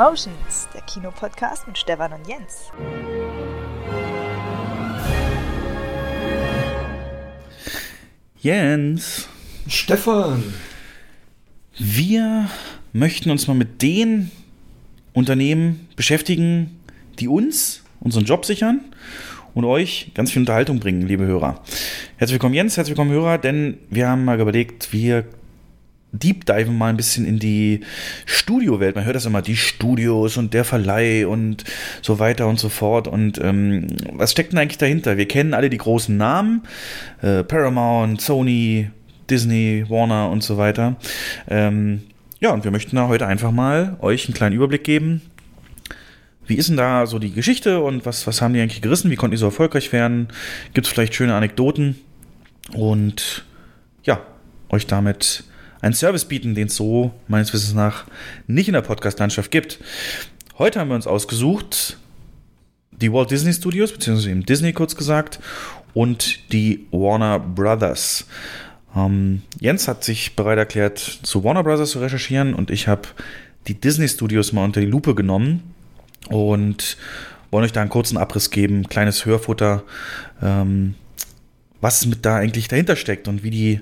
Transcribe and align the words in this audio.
Cinemotions, 0.00 0.66
der 0.72 0.80
Kinopodcast 0.80 1.66
mit 1.66 1.76
Stefan 1.76 2.14
und 2.14 2.26
Jens. 2.26 2.70
Jens, 8.38 9.28
Stefan, 9.68 10.54
wir 11.78 12.48
möchten 12.94 13.30
uns 13.30 13.46
mal 13.46 13.52
mit 13.52 13.82
den 13.82 14.30
Unternehmen 15.12 15.86
beschäftigen, 15.96 16.80
die 17.18 17.28
uns 17.28 17.84
unseren 18.00 18.24
Job 18.24 18.46
sichern 18.46 18.80
und 19.52 19.66
euch 19.66 20.12
ganz 20.14 20.30
viel 20.30 20.40
Unterhaltung 20.40 20.80
bringen, 20.80 21.02
liebe 21.02 21.26
Hörer. 21.26 21.62
Herzlich 22.16 22.36
willkommen 22.36 22.54
Jens, 22.54 22.78
herzlich 22.78 22.96
willkommen 22.96 23.10
Hörer, 23.10 23.36
denn 23.36 23.76
wir 23.90 24.08
haben 24.08 24.24
mal 24.24 24.40
überlegt, 24.40 24.94
wir 24.94 25.26
deep 26.12 26.44
diven 26.46 26.76
mal 26.76 26.88
ein 26.88 26.96
bisschen 26.96 27.24
in 27.24 27.38
die 27.38 27.80
Studiowelt. 28.26 28.96
Man 28.96 29.04
hört 29.04 29.16
das 29.16 29.26
immer, 29.26 29.42
die 29.42 29.56
Studios 29.56 30.36
und 30.36 30.54
der 30.54 30.64
Verleih 30.64 31.26
und 31.26 31.64
so 32.02 32.18
weiter 32.18 32.46
und 32.48 32.58
so 32.58 32.68
fort. 32.68 33.08
Und 33.08 33.38
ähm, 33.38 33.86
was 34.12 34.32
steckt 34.32 34.52
denn 34.52 34.58
eigentlich 34.58 34.78
dahinter? 34.78 35.16
Wir 35.16 35.28
kennen 35.28 35.54
alle 35.54 35.70
die 35.70 35.78
großen 35.78 36.16
Namen, 36.16 36.62
äh, 37.22 37.44
Paramount, 37.44 38.20
Sony, 38.20 38.90
Disney, 39.28 39.84
Warner 39.88 40.30
und 40.30 40.42
so 40.42 40.56
weiter. 40.56 40.96
Ähm, 41.48 42.02
ja, 42.40 42.52
und 42.52 42.64
wir 42.64 42.70
möchten 42.70 42.96
da 42.96 43.08
heute 43.08 43.26
einfach 43.26 43.52
mal 43.52 43.96
euch 44.00 44.26
einen 44.26 44.34
kleinen 44.34 44.56
Überblick 44.56 44.84
geben. 44.84 45.22
Wie 46.46 46.56
ist 46.56 46.68
denn 46.68 46.76
da 46.76 47.06
so 47.06 47.20
die 47.20 47.32
Geschichte 47.32 47.80
und 47.80 48.06
was, 48.06 48.26
was 48.26 48.42
haben 48.42 48.54
die 48.54 48.60
eigentlich 48.60 48.82
gerissen? 48.82 49.10
Wie 49.10 49.16
konnten 49.16 49.32
die 49.32 49.38
so 49.38 49.46
erfolgreich 49.46 49.92
werden? 49.92 50.28
Gibt 50.74 50.86
es 50.86 50.92
vielleicht 50.92 51.14
schöne 51.14 51.34
Anekdoten? 51.34 51.96
Und 52.72 53.44
ja, 54.02 54.20
euch 54.70 54.86
damit 54.86 55.44
einen 55.80 55.94
Service 55.94 56.24
bieten, 56.24 56.54
den 56.54 56.66
es 56.66 56.76
so 56.76 57.12
meines 57.28 57.52
Wissens 57.52 57.74
nach 57.74 58.04
nicht 58.46 58.68
in 58.68 58.74
der 58.74 58.82
Podcast-Landschaft 58.82 59.50
gibt. 59.50 59.78
Heute 60.58 60.80
haben 60.80 60.88
wir 60.88 60.94
uns 60.94 61.06
ausgesucht 61.06 61.96
die 62.90 63.12
Walt 63.12 63.30
Disney 63.30 63.52
Studios, 63.52 63.92
beziehungsweise 63.92 64.30
eben 64.30 64.44
Disney 64.44 64.72
kurz 64.72 64.94
gesagt, 64.94 65.40
und 65.94 66.52
die 66.52 66.86
Warner 66.90 67.38
Brothers. 67.38 68.26
Ähm, 68.94 69.42
Jens 69.58 69.88
hat 69.88 70.04
sich 70.04 70.36
bereit 70.36 70.58
erklärt, 70.58 70.98
zu 70.98 71.44
Warner 71.44 71.62
Brothers 71.62 71.90
zu 71.90 72.00
recherchieren 72.00 72.54
und 72.54 72.70
ich 72.70 72.88
habe 72.88 73.08
die 73.66 73.74
Disney 73.74 74.08
Studios 74.08 74.52
mal 74.52 74.64
unter 74.64 74.80
die 74.80 74.86
Lupe 74.86 75.14
genommen 75.14 75.74
und 76.28 76.96
wollen 77.50 77.64
euch 77.64 77.72
da 77.72 77.80
einen 77.80 77.90
kurzen 77.90 78.16
Abriss 78.18 78.50
geben, 78.50 78.88
kleines 78.88 79.24
Hörfutter, 79.26 79.82
ähm, 80.42 80.94
was 81.80 82.04
mit 82.06 82.24
da 82.24 82.36
eigentlich 82.36 82.68
dahinter 82.68 82.96
steckt 82.96 83.26
und 83.26 83.42
wie 83.42 83.50
die 83.50 83.80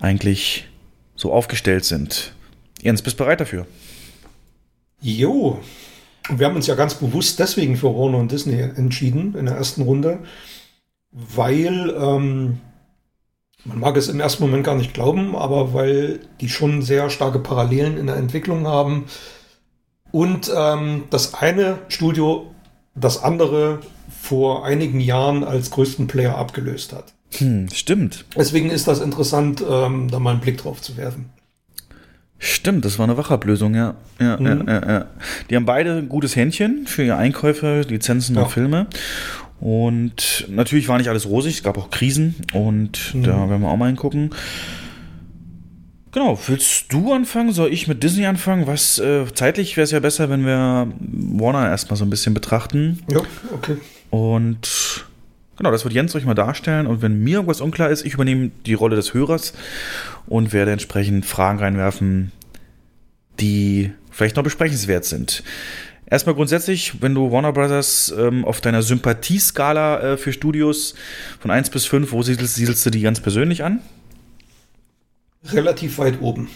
eigentlich 0.00 0.68
so 1.16 1.32
aufgestellt 1.32 1.84
sind. 1.84 2.34
Jens, 2.82 3.02
bist 3.02 3.16
bereit 3.16 3.40
dafür? 3.40 3.66
Jo. 5.00 5.60
Und 6.28 6.38
wir 6.38 6.46
haben 6.46 6.56
uns 6.56 6.66
ja 6.66 6.74
ganz 6.74 6.94
bewusst 6.94 7.38
deswegen 7.38 7.76
für 7.76 7.94
Warner 7.94 8.18
und 8.18 8.32
Disney 8.32 8.58
entschieden 8.60 9.34
in 9.34 9.46
der 9.46 9.56
ersten 9.56 9.82
Runde, 9.82 10.20
weil 11.10 11.94
ähm, 11.96 12.60
man 13.64 13.80
mag 13.80 13.96
es 13.96 14.08
im 14.08 14.20
ersten 14.20 14.42
Moment 14.42 14.64
gar 14.64 14.76
nicht 14.76 14.94
glauben, 14.94 15.36
aber 15.36 15.74
weil 15.74 16.20
die 16.40 16.48
schon 16.48 16.82
sehr 16.82 17.10
starke 17.10 17.38
Parallelen 17.38 17.96
in 17.96 18.06
der 18.06 18.16
Entwicklung 18.16 18.66
haben 18.66 19.04
und 20.12 20.50
ähm, 20.54 21.04
das 21.10 21.34
eine 21.34 21.78
Studio 21.88 22.54
das 22.94 23.22
andere 23.22 23.80
vor 24.20 24.64
einigen 24.64 25.00
Jahren 25.00 25.44
als 25.44 25.70
größten 25.70 26.06
Player 26.06 26.36
abgelöst 26.36 26.92
hat. 26.92 27.13
Hm, 27.38 27.68
stimmt. 27.72 28.24
Deswegen 28.36 28.70
ist 28.70 28.88
das 28.88 29.00
interessant, 29.00 29.62
ähm, 29.68 30.10
da 30.10 30.18
mal 30.18 30.32
einen 30.32 30.40
Blick 30.40 30.58
drauf 30.58 30.80
zu 30.80 30.96
werfen. 30.96 31.26
Stimmt, 32.38 32.84
das 32.84 32.98
war 32.98 33.04
eine 33.04 33.16
Wachablösung, 33.16 33.74
ja. 33.74 33.94
Ja, 34.20 34.36
mhm. 34.36 34.68
ja, 34.68 34.88
ja. 34.88 35.06
Die 35.48 35.56
haben 35.56 35.64
beide 35.64 35.96
ein 35.96 36.08
gutes 36.08 36.36
Händchen 36.36 36.86
für 36.86 37.02
ihre 37.02 37.16
Einkäufe, 37.16 37.82
Lizenzen 37.88 38.36
und 38.36 38.50
Filme. 38.50 38.86
Und 39.60 40.46
natürlich 40.50 40.88
war 40.88 40.98
nicht 40.98 41.08
alles 41.08 41.26
rosig, 41.26 41.54
es 41.54 41.62
gab 41.62 41.78
auch 41.78 41.90
Krisen 41.90 42.34
und 42.52 43.14
mhm. 43.14 43.22
da 43.22 43.48
werden 43.48 43.62
wir 43.62 43.68
auch 43.68 43.76
mal 43.76 43.86
hingucken. 43.86 44.30
Genau, 46.12 46.38
willst 46.46 46.92
du 46.92 47.12
anfangen? 47.12 47.52
Soll 47.52 47.72
ich 47.72 47.88
mit 47.88 48.02
Disney 48.02 48.26
anfangen? 48.26 48.66
Was 48.66 48.98
äh, 48.98 49.24
zeitlich 49.34 49.76
wäre 49.76 49.84
es 49.84 49.90
ja 49.90 50.00
besser, 50.00 50.30
wenn 50.30 50.44
wir 50.44 50.92
Warner 51.00 51.68
erstmal 51.68 51.96
so 51.96 52.04
ein 52.04 52.10
bisschen 52.10 52.34
betrachten. 52.34 53.00
Ja, 53.10 53.20
okay. 53.52 53.78
Und 54.10 55.06
Genau, 55.56 55.70
das 55.70 55.84
wird 55.84 55.94
Jens 55.94 56.14
euch 56.14 56.24
mal 56.24 56.34
darstellen 56.34 56.86
und 56.86 57.00
wenn 57.02 57.22
mir 57.22 57.36
irgendwas 57.36 57.60
unklar 57.60 57.90
ist, 57.90 58.04
ich 58.04 58.14
übernehme 58.14 58.50
die 58.66 58.74
Rolle 58.74 58.96
des 58.96 59.14
Hörers 59.14 59.52
und 60.26 60.52
werde 60.52 60.72
entsprechend 60.72 61.26
Fragen 61.26 61.58
reinwerfen, 61.58 62.32
die 63.40 63.92
vielleicht 64.10 64.36
noch 64.36 64.42
besprechenswert 64.42 65.04
sind. 65.04 65.44
Erstmal 66.06 66.34
grundsätzlich, 66.34 67.00
wenn 67.02 67.14
du 67.14 67.30
Warner 67.30 67.52
Brothers 67.52 68.14
ähm, 68.16 68.44
auf 68.44 68.60
deiner 68.60 68.82
Sympathieskala 68.82 70.00
äh, 70.00 70.16
für 70.16 70.32
Studios 70.32 70.94
von 71.40 71.50
1 71.50 71.70
bis 71.70 71.86
5, 71.86 72.12
wo 72.12 72.22
siedelst, 72.22 72.56
siedelst 72.56 72.84
du 72.84 72.90
die 72.90 73.00
ganz 73.00 73.20
persönlich 73.20 73.64
an? 73.64 73.80
Relativ 75.44 75.98
weit 75.98 76.20
oben. 76.20 76.48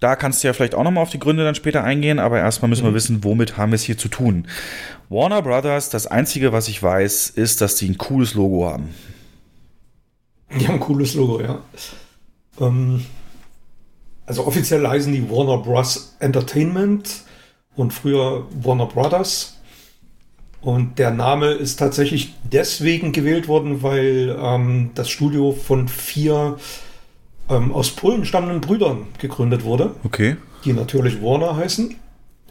Da 0.00 0.16
kannst 0.16 0.42
du 0.42 0.48
ja 0.48 0.52
vielleicht 0.52 0.74
auch 0.74 0.84
nochmal 0.84 1.02
auf 1.02 1.10
die 1.10 1.18
Gründe 1.18 1.44
dann 1.44 1.54
später 1.54 1.82
eingehen, 1.82 2.18
aber 2.18 2.38
erstmal 2.38 2.68
müssen 2.68 2.84
mhm. 2.84 2.90
wir 2.90 2.94
wissen, 2.94 3.24
womit 3.24 3.56
haben 3.56 3.72
wir 3.72 3.76
es 3.76 3.82
hier 3.82 3.96
zu 3.96 4.08
tun. 4.08 4.46
Warner 5.08 5.42
Brothers, 5.42 5.88
das 5.90 6.06
Einzige, 6.06 6.52
was 6.52 6.68
ich 6.68 6.82
weiß, 6.82 7.30
ist, 7.30 7.60
dass 7.60 7.76
die 7.76 7.88
ein 7.88 7.98
cooles 7.98 8.34
Logo 8.34 8.66
haben. 8.66 8.94
Die 10.58 10.66
haben 10.66 10.74
ein 10.74 10.80
cooles 10.80 11.14
Logo, 11.14 11.40
ja. 11.40 11.60
Ähm, 12.60 13.04
also 14.26 14.46
offiziell 14.46 14.86
heißen 14.86 15.12
die 15.12 15.30
Warner 15.30 15.58
Bros. 15.58 16.16
Entertainment 16.18 17.22
und 17.76 17.92
früher 17.92 18.46
Warner 18.62 18.86
Brothers. 18.86 19.56
Und 20.60 20.98
der 20.98 21.12
Name 21.12 21.52
ist 21.52 21.76
tatsächlich 21.76 22.34
deswegen 22.42 23.12
gewählt 23.12 23.46
worden, 23.46 23.82
weil 23.82 24.36
ähm, 24.40 24.90
das 24.94 25.08
Studio 25.10 25.52
von 25.52 25.86
vier 25.86 26.56
ähm, 27.48 27.72
aus 27.72 27.90
Polen 27.90 28.24
stammenden 28.24 28.60
Brüdern 28.60 29.06
gegründet 29.18 29.64
wurde. 29.64 29.94
Okay. 30.04 30.36
Die 30.64 30.72
natürlich 30.72 31.22
Warner 31.22 31.56
heißen. 31.56 31.94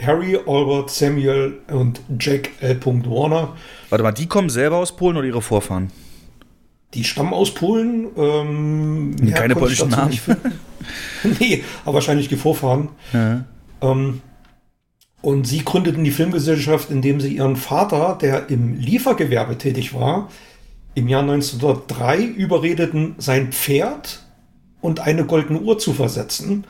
Harry, 0.01 0.37
Albert, 0.45 0.89
Samuel 0.89 1.59
und 1.71 2.01
Jack 2.19 2.49
L. 2.59 2.79
Warner. 2.83 3.55
Warte 3.89 4.03
mal, 4.03 4.11
die 4.11 4.27
kommen 4.27 4.49
selber 4.49 4.77
aus 4.77 4.95
Polen 4.95 5.15
oder 5.17 5.27
ihre 5.27 5.41
Vorfahren? 5.41 5.91
Die 6.93 7.03
stammen 7.03 7.33
aus 7.33 7.53
Polen. 7.53 8.07
Ähm, 8.17 9.15
Keine 9.33 9.55
polnischen 9.55 9.89
Namen. 9.89 10.17
nee, 11.39 11.63
aber 11.83 11.95
wahrscheinlich 11.95 12.27
die 12.27 12.35
Vorfahren. 12.35 12.89
Ja. 13.13 13.45
Ähm, 13.81 14.21
und 15.21 15.47
sie 15.47 15.63
gründeten 15.65 16.03
die 16.03 16.11
Filmgesellschaft, 16.11 16.91
indem 16.91 17.19
sie 17.19 17.35
ihren 17.35 17.55
Vater, 17.55 18.17
der 18.21 18.49
im 18.49 18.79
Liefergewerbe 18.79 19.57
tätig 19.57 19.93
war, 19.93 20.29
im 20.93 21.07
Jahr 21.07 21.23
1903 21.23 22.21
überredeten, 22.21 23.15
sein 23.17 23.51
Pferd 23.51 24.24
und 24.85 24.99
eine 24.99 25.25
goldene 25.25 25.59
Uhr 25.59 25.79
zu 25.79 25.93
versetzen, 25.93 26.65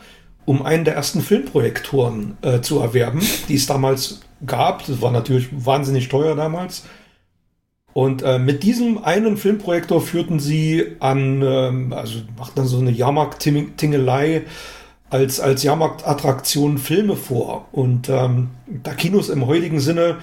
um 0.45 0.61
einen 0.61 0.85
der 0.85 0.95
ersten 0.95 1.21
Filmprojektoren 1.21 2.37
äh, 2.41 2.61
zu 2.61 2.79
erwerben, 2.79 3.21
die 3.49 3.55
es 3.55 3.65
damals 3.65 4.21
gab. 4.45 4.85
Das 4.87 5.01
war 5.01 5.11
natürlich 5.11 5.49
wahnsinnig 5.51 6.07
teuer 6.07 6.35
damals. 6.35 6.85
Und 7.91 8.23
äh, 8.23 8.39
mit 8.39 8.63
diesem 8.63 9.03
einen 9.03 9.35
Filmprojektor 9.35 10.01
führten 10.01 10.39
sie 10.39 10.95
an, 10.99 11.41
ähm, 11.41 11.93
also 11.93 12.19
machten 12.37 12.55
dann 12.55 12.67
so 12.67 12.79
eine 12.79 12.91
Jahrmarkt-Tingelei 12.91 14.43
als, 15.09 15.39
als 15.41 15.63
Jahrmarktattraktion 15.63 16.77
Filme 16.77 17.17
vor. 17.17 17.67
Und 17.73 18.07
ähm, 18.07 18.49
da 18.67 18.93
Kinos 18.93 19.27
im 19.27 19.45
heutigen 19.45 19.81
Sinne 19.81 20.17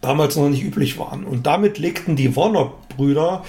damals 0.00 0.36
noch 0.36 0.48
nicht 0.48 0.64
üblich 0.64 0.98
waren. 0.98 1.24
Und 1.24 1.46
damit 1.46 1.78
legten 1.78 2.16
die 2.16 2.36
Warner-Brüder 2.36 3.44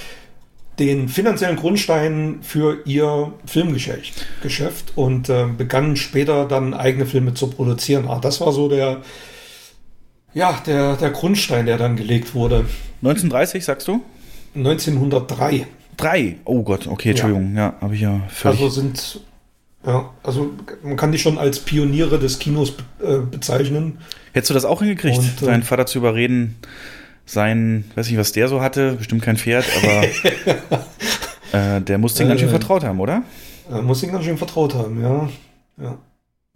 den 0.81 1.09
finanziellen 1.09 1.57
Grundstein 1.57 2.39
für 2.41 2.79
ihr 2.85 3.31
Filmgeschäft 3.45 4.93
und 4.95 5.29
äh, 5.29 5.45
begannen 5.45 5.95
später 5.95 6.47
dann 6.47 6.73
eigene 6.73 7.05
Filme 7.05 7.35
zu 7.35 7.51
produzieren. 7.51 8.07
Ah, 8.07 8.19
das 8.19 8.41
war 8.41 8.51
so 8.51 8.67
der, 8.67 9.01
ja, 10.33 10.59
der, 10.65 10.95
der 10.95 11.11
Grundstein, 11.11 11.67
der 11.67 11.77
dann 11.77 11.95
gelegt 11.95 12.33
wurde. 12.33 12.65
1930, 13.01 13.63
sagst 13.63 13.87
du? 13.87 14.01
1903. 14.55 15.67
Drei? 15.97 16.37
Oh 16.45 16.63
Gott, 16.63 16.87
okay, 16.87 17.11
Entschuldigung, 17.11 17.55
ja, 17.55 17.61
ja 17.61 17.75
habe 17.79 17.93
ich 17.93 18.01
ja 18.01 18.21
völlig. 18.29 18.59
Also 18.59 18.81
sind, 18.81 19.19
ja, 19.85 20.09
also 20.23 20.49
man 20.81 20.97
kann 20.97 21.11
die 21.11 21.19
schon 21.19 21.37
als 21.37 21.59
Pioniere 21.59 22.17
des 22.17 22.39
Kinos 22.39 22.73
äh, 23.03 23.17
bezeichnen. 23.19 23.99
Hättest 24.33 24.49
du 24.49 24.53
das 24.55 24.65
auch 24.65 24.79
hingekriegt, 24.79 25.19
und, 25.19 25.43
äh, 25.43 25.45
deinen 25.45 25.61
Vater 25.61 25.85
zu 25.85 25.99
überreden, 25.99 26.55
sein, 27.31 27.85
weiß 27.95 28.09
nicht, 28.09 28.17
was 28.17 28.31
der 28.33 28.47
so 28.47 28.61
hatte, 28.61 28.93
bestimmt 28.93 29.21
kein 29.21 29.37
Pferd, 29.37 29.65
aber 29.77 30.77
äh, 31.77 31.81
der 31.81 31.97
muss 31.97 32.15
den 32.15 32.27
ganz 32.27 32.39
schön 32.39 32.49
äh, 32.49 32.51
vertraut 32.51 32.83
haben, 32.83 32.99
oder? 32.99 33.23
Er 33.69 33.81
muss 33.81 34.01
den 34.01 34.11
ganz 34.11 34.25
schön 34.25 34.37
vertraut 34.37 34.75
haben, 34.75 35.01
ja. 35.01 35.29
ja. 35.81 35.97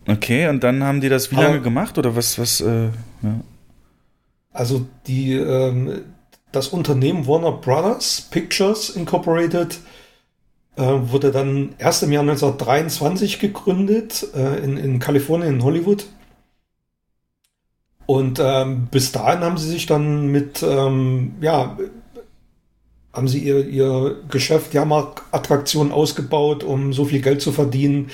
Okay, 0.07 0.47
und 0.49 0.63
dann 0.63 0.83
haben 0.83 1.01
die 1.01 1.09
das 1.09 1.31
wie 1.31 1.35
aber, 1.37 1.45
lange 1.45 1.61
gemacht 1.61 1.97
oder 1.97 2.15
was, 2.15 2.37
was, 2.37 2.59
äh, 2.61 2.85
ja. 3.21 3.39
Also 4.51 4.85
die, 5.07 5.33
ähm, 5.33 6.01
das 6.51 6.67
Unternehmen 6.69 7.25
Warner 7.25 7.53
Brothers 7.53 8.27
Pictures 8.29 8.89
Incorporated 8.89 9.79
äh, 10.75 10.81
wurde 10.83 11.31
dann 11.31 11.73
erst 11.77 12.03
im 12.03 12.11
Jahr 12.11 12.23
1923 12.23 13.39
gegründet, 13.39 14.27
äh, 14.35 14.63
in, 14.63 14.77
in 14.77 14.99
Kalifornien, 14.99 15.55
in 15.55 15.63
Hollywood. 15.63 16.05
Und 18.05 18.39
ähm, 18.39 18.87
bis 18.91 19.11
dahin 19.11 19.41
haben 19.41 19.57
sie 19.57 19.69
sich 19.69 19.85
dann 19.87 20.27
mit, 20.27 20.61
ähm, 20.61 21.35
ja, 21.41 21.77
haben 23.13 23.27
sie 23.27 23.39
ihr, 23.39 23.65
ihr 23.65 24.17
Geschäft, 24.29 24.73
Jahrmarktattraktionen 24.73 25.91
ausgebaut, 25.91 26.63
um 26.63 26.93
so 26.93 27.05
viel 27.05 27.21
Geld 27.21 27.41
zu 27.41 27.51
verdienen 27.51 28.11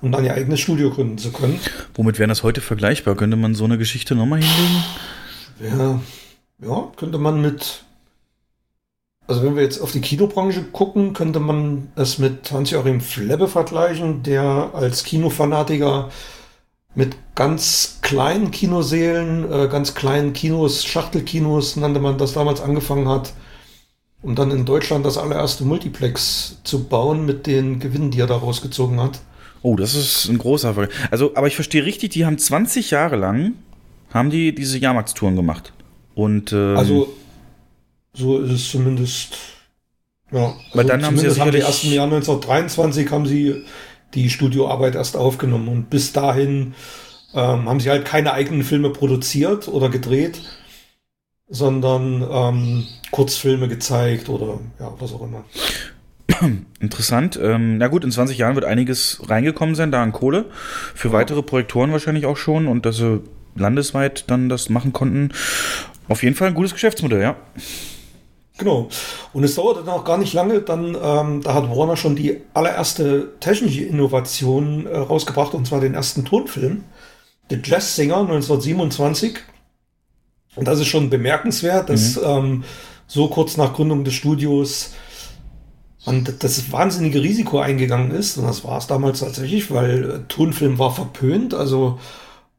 und 0.00 0.12
dann 0.12 0.24
ihr 0.24 0.34
eigenes 0.34 0.60
Studio 0.60 0.90
gründen 0.90 1.18
zu 1.18 1.32
können. 1.32 1.58
Womit 1.94 2.18
wäre 2.18 2.28
das 2.28 2.42
heute 2.42 2.60
vergleichbar? 2.60 3.16
Könnte 3.16 3.36
man 3.36 3.54
so 3.54 3.64
eine 3.64 3.78
Geschichte 3.78 4.14
nochmal 4.14 4.40
hinlegen? 4.40 4.84
Ja, 5.60 6.00
ja, 6.66 6.92
könnte 6.96 7.18
man 7.18 7.40
mit, 7.40 7.84
also 9.26 9.42
wenn 9.42 9.56
wir 9.56 9.62
jetzt 9.62 9.80
auf 9.80 9.92
die 9.92 10.00
Kinobranche 10.00 10.62
gucken, 10.62 11.12
könnte 11.12 11.40
man 11.40 11.88
es 11.96 12.18
mit 12.18 12.50
Hans-Joachim 12.50 13.00
Flebbe 13.00 13.48
vergleichen, 13.48 14.22
der 14.22 14.70
als 14.72 15.04
Kinofanatiker 15.04 16.10
mit 16.94 17.16
ganz 17.34 17.98
kleinen 18.02 18.50
Kinosälen, 18.50 19.50
äh, 19.50 19.68
ganz 19.68 19.94
kleinen 19.94 20.32
Kinos, 20.32 20.84
Schachtelkinos 20.84 21.76
nannte 21.76 22.00
man 22.00 22.18
das 22.18 22.32
damals 22.34 22.60
angefangen 22.60 23.08
hat, 23.08 23.32
um 24.22 24.34
dann 24.34 24.50
in 24.50 24.64
Deutschland 24.64 25.04
das 25.04 25.18
allererste 25.18 25.64
Multiplex 25.64 26.58
zu 26.64 26.84
bauen 26.84 27.26
mit 27.26 27.46
den 27.46 27.80
Gewinnen, 27.80 28.10
die 28.10 28.20
er 28.20 28.26
da 28.26 28.36
rausgezogen 28.36 29.00
hat. 29.00 29.20
Oh, 29.62 29.76
das 29.76 29.94
ist 29.94 30.28
ein 30.28 30.38
großer 30.38 30.68
Erfolg. 30.68 30.90
Also, 31.10 31.32
aber 31.34 31.46
ich 31.46 31.54
verstehe 31.54 31.84
richtig, 31.84 32.10
die 32.10 32.26
haben 32.26 32.38
20 32.38 32.90
Jahre 32.90 33.16
lang, 33.16 33.54
haben 34.12 34.30
die 34.30 34.54
diese 34.54 34.78
Jahrmarktstouren 34.78 35.36
gemacht. 35.36 35.72
Und, 36.14 36.52
ähm, 36.52 36.76
Also, 36.76 37.08
so 38.12 38.38
ist 38.38 38.52
es 38.52 38.70
zumindest. 38.70 39.36
Ja, 40.30 40.46
also 40.46 40.54
Weil 40.74 40.84
dann 40.86 41.04
haben 41.04 41.16
sie 41.18 41.26
haben 41.26 41.30
die 41.30 41.34
sicherlich- 41.34 41.64
ersten 41.64 41.92
Jahr 41.92 42.06
1923 42.06 43.10
haben 43.10 43.26
sie 43.26 43.64
die 44.14 44.30
Studioarbeit 44.30 44.94
erst 44.94 45.16
aufgenommen 45.16 45.68
und 45.68 45.90
bis 45.90 46.12
dahin 46.12 46.74
ähm, 47.34 47.68
haben 47.68 47.80
sie 47.80 47.90
halt 47.90 48.04
keine 48.04 48.32
eigenen 48.32 48.62
Filme 48.62 48.90
produziert 48.90 49.68
oder 49.68 49.88
gedreht, 49.88 50.40
sondern 51.48 52.26
ähm, 52.30 52.86
Kurzfilme 53.10 53.68
gezeigt 53.68 54.28
oder 54.28 54.60
ja, 54.78 54.92
was 54.98 55.12
auch 55.12 55.22
immer. 55.22 55.44
Interessant. 56.80 57.38
Ähm, 57.42 57.78
na 57.78 57.88
gut, 57.88 58.04
in 58.04 58.10
20 58.10 58.38
Jahren 58.38 58.54
wird 58.54 58.64
einiges 58.64 59.20
reingekommen 59.28 59.74
sein, 59.74 59.90
da 59.90 60.02
an 60.02 60.12
Kohle. 60.12 60.46
Für 60.94 61.12
weitere 61.12 61.42
Projektoren 61.42 61.92
wahrscheinlich 61.92 62.26
auch 62.26 62.36
schon 62.36 62.66
und 62.66 62.86
dass 62.86 62.96
sie 62.96 63.20
landesweit 63.56 64.24
dann 64.28 64.48
das 64.48 64.68
machen 64.68 64.92
konnten. 64.92 65.32
Auf 66.08 66.22
jeden 66.22 66.36
Fall 66.36 66.48
ein 66.48 66.54
gutes 66.54 66.72
Geschäftsmodell, 66.72 67.20
ja. 67.20 67.36
Genau. 68.56 68.88
Und 69.32 69.42
es 69.42 69.56
dauerte 69.56 69.82
dann 69.82 69.94
auch 69.94 70.04
gar 70.04 70.18
nicht 70.18 70.32
lange, 70.32 70.60
dann 70.60 70.96
ähm, 71.00 71.42
da 71.42 71.54
hat 71.54 71.68
Warner 71.68 71.96
schon 71.96 72.14
die 72.14 72.40
allererste 72.54 73.32
technische 73.40 73.82
Innovation 73.82 74.86
äh, 74.86 74.96
rausgebracht, 74.96 75.54
und 75.54 75.66
zwar 75.66 75.80
den 75.80 75.94
ersten 75.94 76.24
Tonfilm, 76.24 76.84
The 77.50 77.58
Jazz 77.62 77.96
Singer 77.96 78.18
1927. 78.18 79.38
Und 80.54 80.68
das 80.68 80.78
ist 80.78 80.86
schon 80.86 81.10
bemerkenswert, 81.10 81.90
dass 81.90 82.16
ähm, 82.16 82.62
so 83.08 83.28
kurz 83.28 83.56
nach 83.56 83.74
Gründung 83.74 84.04
des 84.04 84.14
Studios 84.14 84.92
man 86.06 86.24
das 86.38 86.70
wahnsinnige 86.70 87.22
Risiko 87.22 87.58
eingegangen 87.58 88.12
ist. 88.12 88.36
Und 88.36 88.44
das 88.44 88.62
war 88.62 88.78
es 88.78 88.86
damals 88.86 89.20
tatsächlich, 89.20 89.70
weil 89.72 90.10
äh, 90.10 90.18
Tonfilm 90.28 90.78
war 90.78 90.94
verpönt. 90.94 91.54
Also 91.54 91.98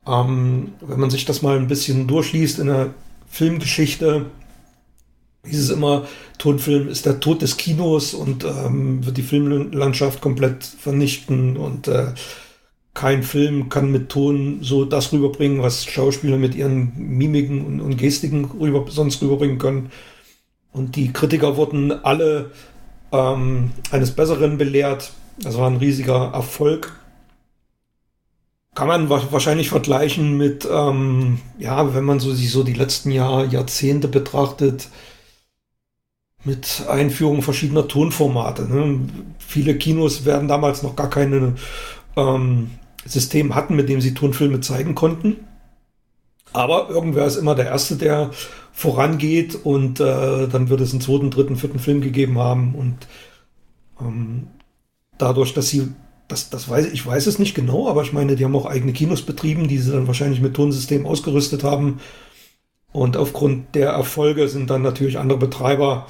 ähm, 0.05 0.73
wenn 0.81 0.99
man 0.99 1.09
sich 1.09 1.25
das 1.25 1.41
mal 1.41 1.57
ein 1.57 1.67
bisschen 1.67 2.07
durchliest 2.07 2.59
in 2.59 2.67
der 2.67 2.93
Filmgeschichte, 3.27 4.25
hieß 5.45 5.59
es 5.59 5.69
immer, 5.69 6.05
Tonfilm 6.37 6.87
ist 6.87 7.05
der 7.05 7.19
Tod 7.19 7.41
des 7.41 7.57
Kinos 7.57 8.13
und 8.13 8.43
ähm, 8.43 9.05
wird 9.05 9.17
die 9.17 9.23
Filmlandschaft 9.23 10.21
komplett 10.21 10.63
vernichten 10.63 11.57
und 11.57 11.87
äh, 11.87 12.13
kein 12.95 13.23
Film 13.23 13.69
kann 13.69 13.91
mit 13.91 14.09
Ton 14.09 14.59
so 14.61 14.85
das 14.85 15.11
rüberbringen, 15.11 15.61
was 15.61 15.85
Schauspieler 15.85 16.37
mit 16.37 16.55
ihren 16.55 16.93
Mimiken 16.95 17.63
und, 17.65 17.81
und 17.81 17.97
Gestiken 17.97 18.45
rüber, 18.45 18.85
sonst 18.89 19.21
rüberbringen 19.21 19.59
können. 19.59 19.91
Und 20.71 20.95
die 20.95 21.11
Kritiker 21.11 21.57
wurden 21.57 21.91
alle 21.91 22.51
ähm, 23.11 23.71
eines 23.91 24.11
Besseren 24.11 24.57
belehrt. 24.57 25.11
Das 25.37 25.57
war 25.57 25.69
ein 25.69 25.77
riesiger 25.77 26.31
Erfolg. 26.33 26.93
Kann 28.75 28.87
man 28.87 29.09
wa 29.09 29.21
wahrscheinlich 29.29 29.69
vergleichen 29.69 30.37
mit, 30.37 30.67
ähm, 30.69 31.39
ja, 31.59 31.93
wenn 31.95 32.03
man 32.03 32.19
so 32.19 32.33
sich 32.33 32.51
so 32.51 32.63
die 32.63 32.73
letzten 32.73 33.11
Jahr, 33.11 33.45
Jahrzehnte 33.45 34.07
betrachtet, 34.07 34.87
mit 36.45 36.83
Einführung 36.87 37.41
verschiedener 37.41 37.87
Tonformate. 37.87 38.63
Ne? 38.63 38.99
Viele 39.39 39.75
Kinos 39.77 40.25
werden 40.25 40.47
damals 40.47 40.83
noch 40.83 40.95
gar 40.95 41.09
keine 41.09 41.55
ähm, 42.15 42.71
System 43.05 43.55
hatten, 43.55 43.75
mit 43.75 43.89
dem 43.89 44.01
sie 44.01 44.13
Tonfilme 44.13 44.61
zeigen 44.61 44.95
konnten. 44.95 45.37
Aber 46.53 46.89
irgendwer 46.89 47.25
ist 47.25 47.35
immer 47.35 47.55
der 47.55 47.65
Erste, 47.65 47.97
der 47.97 48.31
vorangeht 48.71 49.55
und 49.63 49.99
äh, 49.99 50.47
dann 50.47 50.69
wird 50.69 50.81
es 50.81 50.91
einen 50.91 51.01
zweiten, 51.01 51.31
dritten, 51.31 51.55
vierten 51.55 51.79
Film 51.79 52.01
gegeben 52.01 52.39
haben 52.39 52.75
und 52.75 52.95
ähm, 53.99 54.47
dadurch, 55.17 55.53
dass 55.53 55.69
sie, 55.69 55.89
das, 56.27 56.49
das 56.49 56.69
weiß 56.69 56.87
ich 56.87 57.05
weiß 57.05 57.27
es 57.27 57.39
nicht 57.39 57.55
genau, 57.55 57.89
aber 57.89 58.03
ich 58.03 58.13
meine, 58.13 58.35
die 58.35 58.43
haben 58.43 58.55
auch 58.55 58.65
eigene 58.65 58.93
Kinos 58.93 59.21
betrieben, 59.21 59.67
die 59.67 59.77
sie 59.77 59.91
dann 59.91 60.07
wahrscheinlich 60.07 60.41
mit 60.41 60.55
Tonsystem 60.55 61.05
ausgerüstet 61.05 61.63
haben. 61.63 61.99
Und 62.91 63.17
aufgrund 63.17 63.75
der 63.75 63.89
Erfolge 63.89 64.47
sind 64.47 64.69
dann 64.69 64.81
natürlich 64.81 65.19
andere 65.19 65.37
Betreiber 65.37 66.07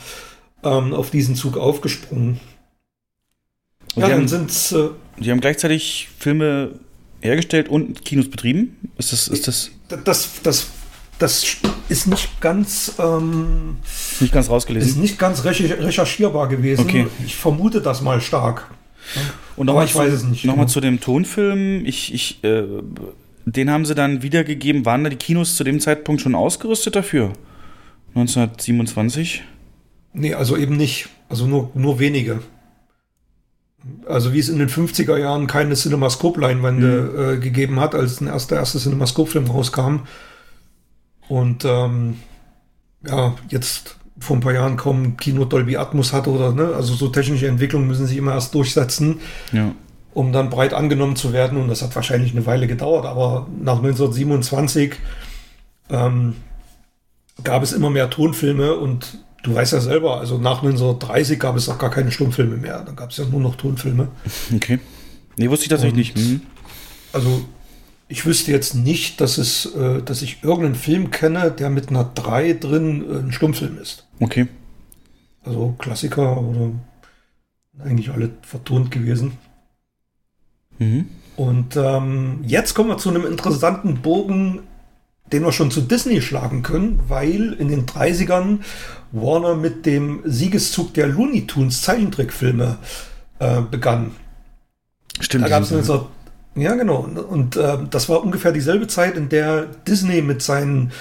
ähm, 0.65 0.93
auf 0.93 1.09
diesen 1.11 1.35
Zug 1.35 1.57
aufgesprungen. 1.57 2.39
Und 3.95 4.01
ja, 4.01 4.07
die, 4.07 4.11
dann 4.11 4.29
haben, 4.31 4.49
sind 4.49 4.77
äh, 4.79 4.89
die 5.19 5.31
haben 5.31 5.39
gleichzeitig 5.39 6.09
Filme 6.19 6.79
hergestellt 7.21 7.69
und 7.69 8.03
Kinos 8.03 8.29
betrieben. 8.29 8.77
Ist 8.97 9.11
das, 9.13 9.27
ist 9.27 9.47
das 9.47 9.71
das, 10.03 10.41
das, 10.43 10.67
das 11.19 11.57
ist 11.89 12.07
nicht 12.07 12.41
ganz, 12.41 12.93
ähm, 12.99 13.77
nicht 14.19 14.33
ganz 14.33 14.47
ist 14.47 14.51
rausgelesen? 14.51 15.01
nicht 15.01 15.17
ganz 15.17 15.43
recher- 15.45 15.79
recherchierbar 15.79 16.47
gewesen. 16.47 16.81
Okay. 16.81 17.07
Ich 17.25 17.35
vermute 17.35 17.81
das 17.81 18.01
mal 18.01 18.19
stark. 18.19 18.69
Und 19.55 19.69
Aber 19.69 19.81
nochmal 19.81 19.85
ich 19.85 19.91
zu, 19.93 19.99
weiß 19.99 20.13
es 20.13 20.23
nicht 20.23 20.45
Nochmal 20.45 20.65
genau. 20.65 20.73
zu 20.73 20.81
dem 20.81 20.99
Tonfilm. 20.99 21.85
Ich, 21.85 22.13
ich, 22.13 22.43
äh, 22.43 22.63
den 23.45 23.69
haben 23.69 23.85
sie 23.85 23.93
dann 23.93 24.23
wiedergegeben. 24.23 24.85
Waren 24.85 25.03
da 25.03 25.09
die 25.11 25.15
Kinos 25.15 25.55
zu 25.55 25.63
dem 25.63 25.79
Zeitpunkt 25.79 26.21
schon 26.21 26.33
ausgerüstet 26.35 26.95
dafür? 26.95 27.33
1927? 28.15 29.43
Nee, 30.15 30.33
also 30.33 30.55
eben 30.57 30.77
nicht. 30.77 31.09
Also 31.29 31.45
nur, 31.45 31.71
nur 31.73 31.99
wenige. 31.99 32.39
Also 34.07 34.33
wie 34.33 34.39
es 34.39 34.49
in 34.49 34.57
den 34.57 34.69
50er 34.69 35.17
Jahren 35.17 35.45
keine 35.45 35.75
Cinemascope-Leinwände 35.75 37.33
äh, 37.35 37.39
gegeben 37.39 37.79
hat, 37.79 37.93
als 37.93 38.19
ein 38.21 38.27
erster, 38.27 38.55
erster 38.55 38.79
Cinemascope-Film 38.79 39.45
rauskam. 39.45 39.99
Und 41.27 41.65
ähm, 41.65 42.17
ja, 43.05 43.35
jetzt 43.49 43.97
vor 44.17 44.37
ein 44.37 44.39
paar 44.39 44.53
Jahren 44.53 44.77
kaum 44.77 45.17
Kino 45.17 45.45
Dolby 45.45 45.75
Atmos 45.77 46.13
hatte 46.13 46.29
oder 46.29 46.51
ne, 46.53 46.71
also 46.75 46.93
so 46.93 47.09
technische 47.09 47.47
Entwicklungen 47.47 47.87
müssen 47.87 48.07
sich 48.07 48.17
immer 48.17 48.33
erst 48.33 48.55
durchsetzen, 48.55 49.19
Ja. 49.51 49.73
um 50.13 50.31
dann 50.31 50.49
breit 50.49 50.73
angenommen 50.73 51.15
zu 51.15 51.33
werden. 51.33 51.57
Und 51.61 51.67
das 51.67 51.81
hat 51.81 51.95
wahrscheinlich 51.95 52.31
eine 52.31 52.45
Weile 52.45 52.67
gedauert, 52.67 53.05
aber 53.05 53.47
nach 53.61 53.77
1927 53.77 54.93
ähm, 55.89 56.35
gab 57.43 57.61
es 57.61 57.73
immer 57.73 57.89
mehr 57.89 58.09
Tonfilme 58.09 58.75
und 58.75 59.19
du 59.45 59.53
weißt 59.53 59.73
ja 59.73 59.79
selber, 59.79 60.19
also 60.19 60.37
nach 60.37 60.63
1930 60.63 61.39
gab 61.39 61.55
es 61.55 61.69
auch 61.69 61.77
gar 61.77 61.91
keine 61.91 62.11
Stummfilme 62.11 62.57
mehr. 62.57 62.83
Da 62.83 62.91
gab 62.93 63.11
es 63.11 63.17
ja 63.17 63.25
nur 63.25 63.39
noch 63.39 63.55
Tonfilme. 63.55 64.07
Okay. 64.53 64.79
Nee, 65.37 65.49
wusste 65.49 65.65
ich 65.65 65.69
tatsächlich 65.69 66.15
nicht. 66.15 66.27
Mhm. 66.27 66.41
Also 67.13 67.45
ich 68.07 68.25
wüsste 68.25 68.51
jetzt 68.51 68.75
nicht, 68.75 69.21
dass 69.21 69.37
es, 69.37 69.67
äh, 69.75 70.01
dass 70.01 70.21
ich 70.21 70.43
irgendeinen 70.43 70.75
Film 70.75 71.11
kenne, 71.11 71.51
der 71.51 71.69
mit 71.69 71.89
einer 71.89 72.03
3 72.03 72.53
drin 72.53 73.05
äh, 73.07 73.19
ein 73.19 73.31
Stummfilm 73.31 73.77
ist. 73.77 74.07
Okay. 74.19 74.47
Also 75.43 75.75
Klassiker 75.77 76.41
oder 76.41 76.71
eigentlich 77.79 78.09
alle 78.09 78.31
vertont 78.41 78.89
gewesen. 78.89 79.33
Mhm. 80.79 81.07
Und 81.35 81.75
ähm, 81.75 82.39
jetzt 82.47 82.73
kommen 82.73 82.89
wir 82.89 82.97
zu 82.97 83.09
einem 83.09 83.25
interessanten 83.25 84.01
Bogen, 84.01 84.61
den 85.31 85.43
wir 85.43 85.51
schon 85.51 85.71
zu 85.71 85.81
Disney 85.81 86.21
schlagen 86.21 86.61
können, 86.61 86.99
weil 87.07 87.53
in 87.53 87.67
den 87.67 87.85
30ern 87.85 88.59
Warner 89.11 89.55
mit 89.55 89.85
dem 89.85 90.21
Siegeszug 90.25 90.93
der 90.93 91.07
Looney 91.07 91.47
Tunes 91.47 91.81
Zeichentrickfilme 91.81 92.77
äh, 93.39 93.61
begann. 93.61 94.11
Stimmt. 95.19 95.45
Da 95.45 95.49
gab 95.49 95.63
es 95.63 95.69
sind- 95.69 95.87
19... 95.87 96.07
Ja, 96.57 96.75
genau. 96.75 96.99
Und 96.99 97.57
äh, 97.57 97.79
das 97.89 98.07
war 98.07 98.23
ungefähr 98.23 98.53
dieselbe 98.53 98.87
Zeit, 98.87 99.17
in 99.17 99.27
der 99.27 99.65
Disney 99.65 100.21
mit 100.21 100.41
seinen 100.41 100.93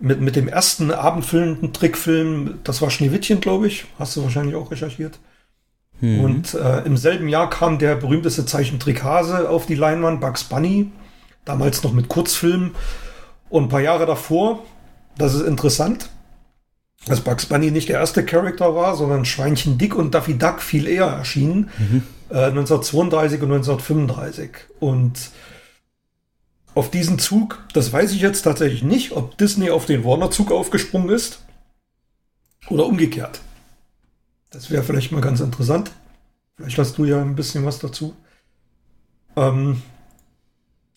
mit, 0.00 0.20
mit 0.20 0.36
dem 0.36 0.48
ersten 0.48 0.92
abendfüllenden 0.92 1.72
Trickfilm, 1.72 2.60
das 2.64 2.80
war 2.80 2.90
Schneewittchen, 2.90 3.40
glaube 3.40 3.66
ich, 3.66 3.86
hast 3.98 4.16
du 4.16 4.22
wahrscheinlich 4.22 4.54
auch 4.54 4.70
recherchiert. 4.70 5.18
Mhm. 6.00 6.20
Und 6.20 6.54
äh, 6.54 6.80
im 6.84 6.96
selben 6.96 7.28
Jahr 7.28 7.50
kam 7.50 7.78
der 7.78 7.96
berühmteste 7.96 8.46
Zeichentrick 8.46 9.02
Hase 9.02 9.48
auf 9.48 9.66
die 9.66 9.74
Leinwand, 9.74 10.20
Bugs 10.20 10.44
Bunny, 10.44 10.90
damals 11.44 11.82
noch 11.82 11.92
mit 11.92 12.08
Kurzfilm. 12.08 12.72
Und 13.50 13.64
ein 13.64 13.68
paar 13.68 13.80
Jahre 13.80 14.06
davor, 14.06 14.64
das 15.16 15.34
ist 15.34 15.42
interessant, 15.42 16.10
dass 17.06 17.20
Bugs 17.20 17.46
Bunny 17.46 17.70
nicht 17.70 17.88
der 17.88 18.00
erste 18.00 18.24
Charakter 18.24 18.74
war, 18.74 18.96
sondern 18.96 19.24
Schweinchen 19.24 19.78
Dick 19.78 19.94
und 19.94 20.14
Daffy 20.14 20.36
Duck 20.36 20.60
viel 20.60 20.86
eher 20.86 21.06
erschienen, 21.06 21.70
äh, 22.30 22.50
1932 22.50 23.40
und 23.42 23.52
1935. 23.52 24.50
Und 24.80 25.30
auf 26.74 26.90
diesen 26.90 27.18
Zug, 27.18 27.64
das 27.72 27.92
weiß 27.92 28.12
ich 28.12 28.20
jetzt 28.20 28.42
tatsächlich 28.42 28.82
nicht, 28.82 29.12
ob 29.12 29.38
Disney 29.38 29.70
auf 29.70 29.86
den 29.86 30.04
Warner-Zug 30.04 30.52
aufgesprungen 30.52 31.10
ist 31.10 31.40
oder 32.68 32.86
umgekehrt. 32.86 33.40
Das 34.50 34.70
wäre 34.70 34.82
vielleicht 34.82 35.12
mal 35.12 35.20
ganz 35.20 35.40
interessant. 35.40 35.90
Vielleicht 36.56 36.78
hast 36.78 36.98
du 36.98 37.04
ja 37.04 37.20
ein 37.20 37.36
bisschen 37.36 37.64
was 37.64 37.78
dazu. 37.78 38.14
Ähm, 39.36 39.82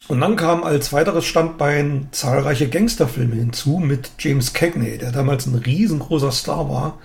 und 0.08 0.20
dann 0.20 0.36
kam 0.36 0.64
als 0.64 0.92
weiteres 0.94 1.26
Standbein 1.26 2.10
zahlreiche 2.12 2.70
Gangsterfilme 2.70 3.36
hinzu 3.36 3.78
mit 3.78 4.12
James 4.20 4.54
Cagney, 4.54 4.98
der 4.98 5.12
damals 5.12 5.46
ein 5.46 5.56
riesengroßer 5.56 6.32
Star 6.32 6.70
war 6.70 6.98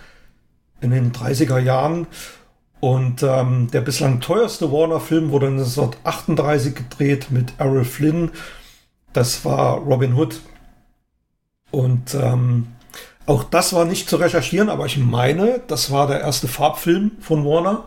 in 0.81 0.91
den 0.91 1.12
30er 1.12 1.59
Jahren. 1.59 2.07
Und 2.81 3.23
ähm, 3.23 3.69
der 3.73 3.81
bislang 3.81 4.21
teuerste 4.21 4.71
Warner-Film 4.71 5.31
wurde 5.31 5.47
1938 5.49 6.75
gedreht 6.75 7.31
mit 7.31 7.55
Errol 7.59 7.85
Flynn. 7.85 8.31
Das 9.12 9.45
war 9.45 9.79
Robin 9.79 10.15
Hood. 10.15 10.41
Und 11.71 12.15
ähm, 12.15 12.69
auch 13.26 13.45
das 13.45 13.73
war 13.73 13.85
nicht 13.85 14.09
zu 14.09 14.17
recherchieren, 14.17 14.69
aber 14.69 14.87
ich 14.87 14.99
meine, 14.99 15.61
das 15.67 15.91
war 15.91 16.07
der 16.07 16.21
erste 16.21 16.49
Farbfilm 16.49 17.12
von 17.21 17.45
Warner. 17.45 17.85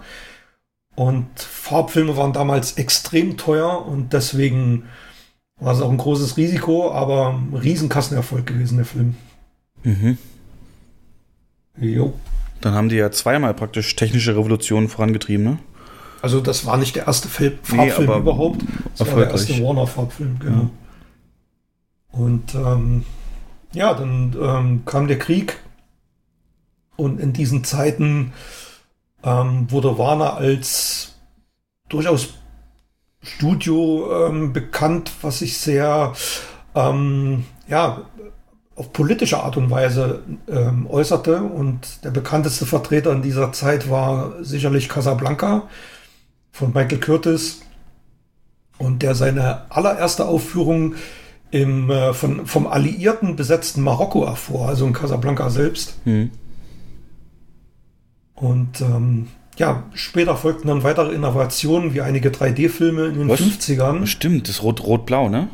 Und 1.00 1.28
Farbfilme 1.40 2.18
waren 2.18 2.34
damals 2.34 2.74
extrem 2.74 3.38
teuer 3.38 3.86
und 3.86 4.12
deswegen 4.12 4.84
war 5.58 5.74
es 5.74 5.80
auch 5.80 5.90
ein 5.90 5.98
großes 5.98 6.36
Risiko, 6.36 6.92
aber 6.92 7.30
ein 7.30 7.56
Riesenkassenerfolg 7.56 8.46
gewesen, 8.46 8.76
der 8.76 8.86
Film. 8.86 9.16
Mhm. 9.84 10.18
Jo. 11.80 12.14
Dann 12.60 12.74
haben 12.74 12.90
die 12.90 12.98
ja 12.98 13.12
zweimal 13.12 13.54
praktisch 13.54 13.96
technische 13.96 14.36
Revolutionen 14.36 14.90
vorangetrieben, 14.90 15.46
ne? 15.46 15.60
Also 16.22 16.42
das 16.42 16.66
war 16.66 16.76
nicht 16.76 16.98
der 16.98 17.08
erste 17.08 17.30
Film, 17.30 17.54
Farbfilm 17.64 18.10
aber 18.10 18.20
überhaupt. 18.20 18.66
Das 18.98 19.08
war 19.08 19.20
der 19.20 19.30
erste 19.30 19.58
Warner-Farbfilm, 19.64 20.40
genau. 20.40 20.64
Ja. 20.64 20.70
Und 22.12 22.56
ähm, 22.56 23.06
ja, 23.72 23.94
dann 23.94 24.36
ähm, 24.38 24.82
kam 24.84 25.08
der 25.08 25.18
Krieg 25.18 25.62
und 26.98 27.22
in 27.22 27.32
diesen 27.32 27.64
Zeiten 27.64 28.34
ähm, 29.24 29.70
wurde 29.70 29.98
Warner 29.98 30.36
als 30.36 31.16
durchaus 31.90 32.34
Studio 33.22 34.28
ähm, 34.28 34.54
bekannt, 34.54 35.12
was 35.22 35.40
sich 35.40 35.58
sehr 35.58 36.14
ähm, 36.76 37.46
ja, 37.68 38.04
auf 38.76 38.94
politische 38.94 39.44
Art 39.44 39.58
und 39.58 39.70
Weise 39.70 40.24
ähm, 40.48 40.88
äußerte. 40.88 41.42
Und 41.42 42.04
der 42.04 42.12
bekannteste 42.12 42.66
Vertreter 42.66 43.12
in 43.12 43.22
dieser 43.22 43.52
Zeit 43.52 43.90
war 43.90 44.42
sicherlich 44.42 44.88
Casablanca 44.88 45.64
von 46.52 46.74
Michael 46.74 47.00
Curtis. 47.00 47.62
Und 48.78 49.04
der 49.04 49.14
seine 49.16 49.70
allererste 49.70 50.26
Aufführung 50.26 50.96
im, 51.52 51.90
äh, 51.90 52.14
von, 52.14 52.46
vom 52.46 52.68
Alliierten 52.68 53.36
besetzten 53.36 53.82
Marokko 53.82 54.24
erfuhr, 54.24 54.70
also 54.70 54.86
in 54.86 54.94
Casablanca 54.94 55.50
selbst. 55.50 55.96
Mhm. 56.06 56.32
Und 58.40 58.82
ähm, 58.82 59.28
ja, 59.58 59.84
später 59.94 60.36
folgten 60.38 60.68
dann 60.70 60.84
weitere 60.84 61.14
Innovationen, 61.14 61.94
wie 61.94 62.02
einige 62.02 62.30
3D-Filme 62.30 63.08
in 63.08 63.14
den 63.20 63.30
Was? 63.30 63.42
50ern. 63.42 64.06
Stimmt, 64.08 64.48
das 64.48 64.56
ist 64.58 64.64
rot, 64.64 64.82
rot-blau, 64.84 65.28
ne? 65.30 65.50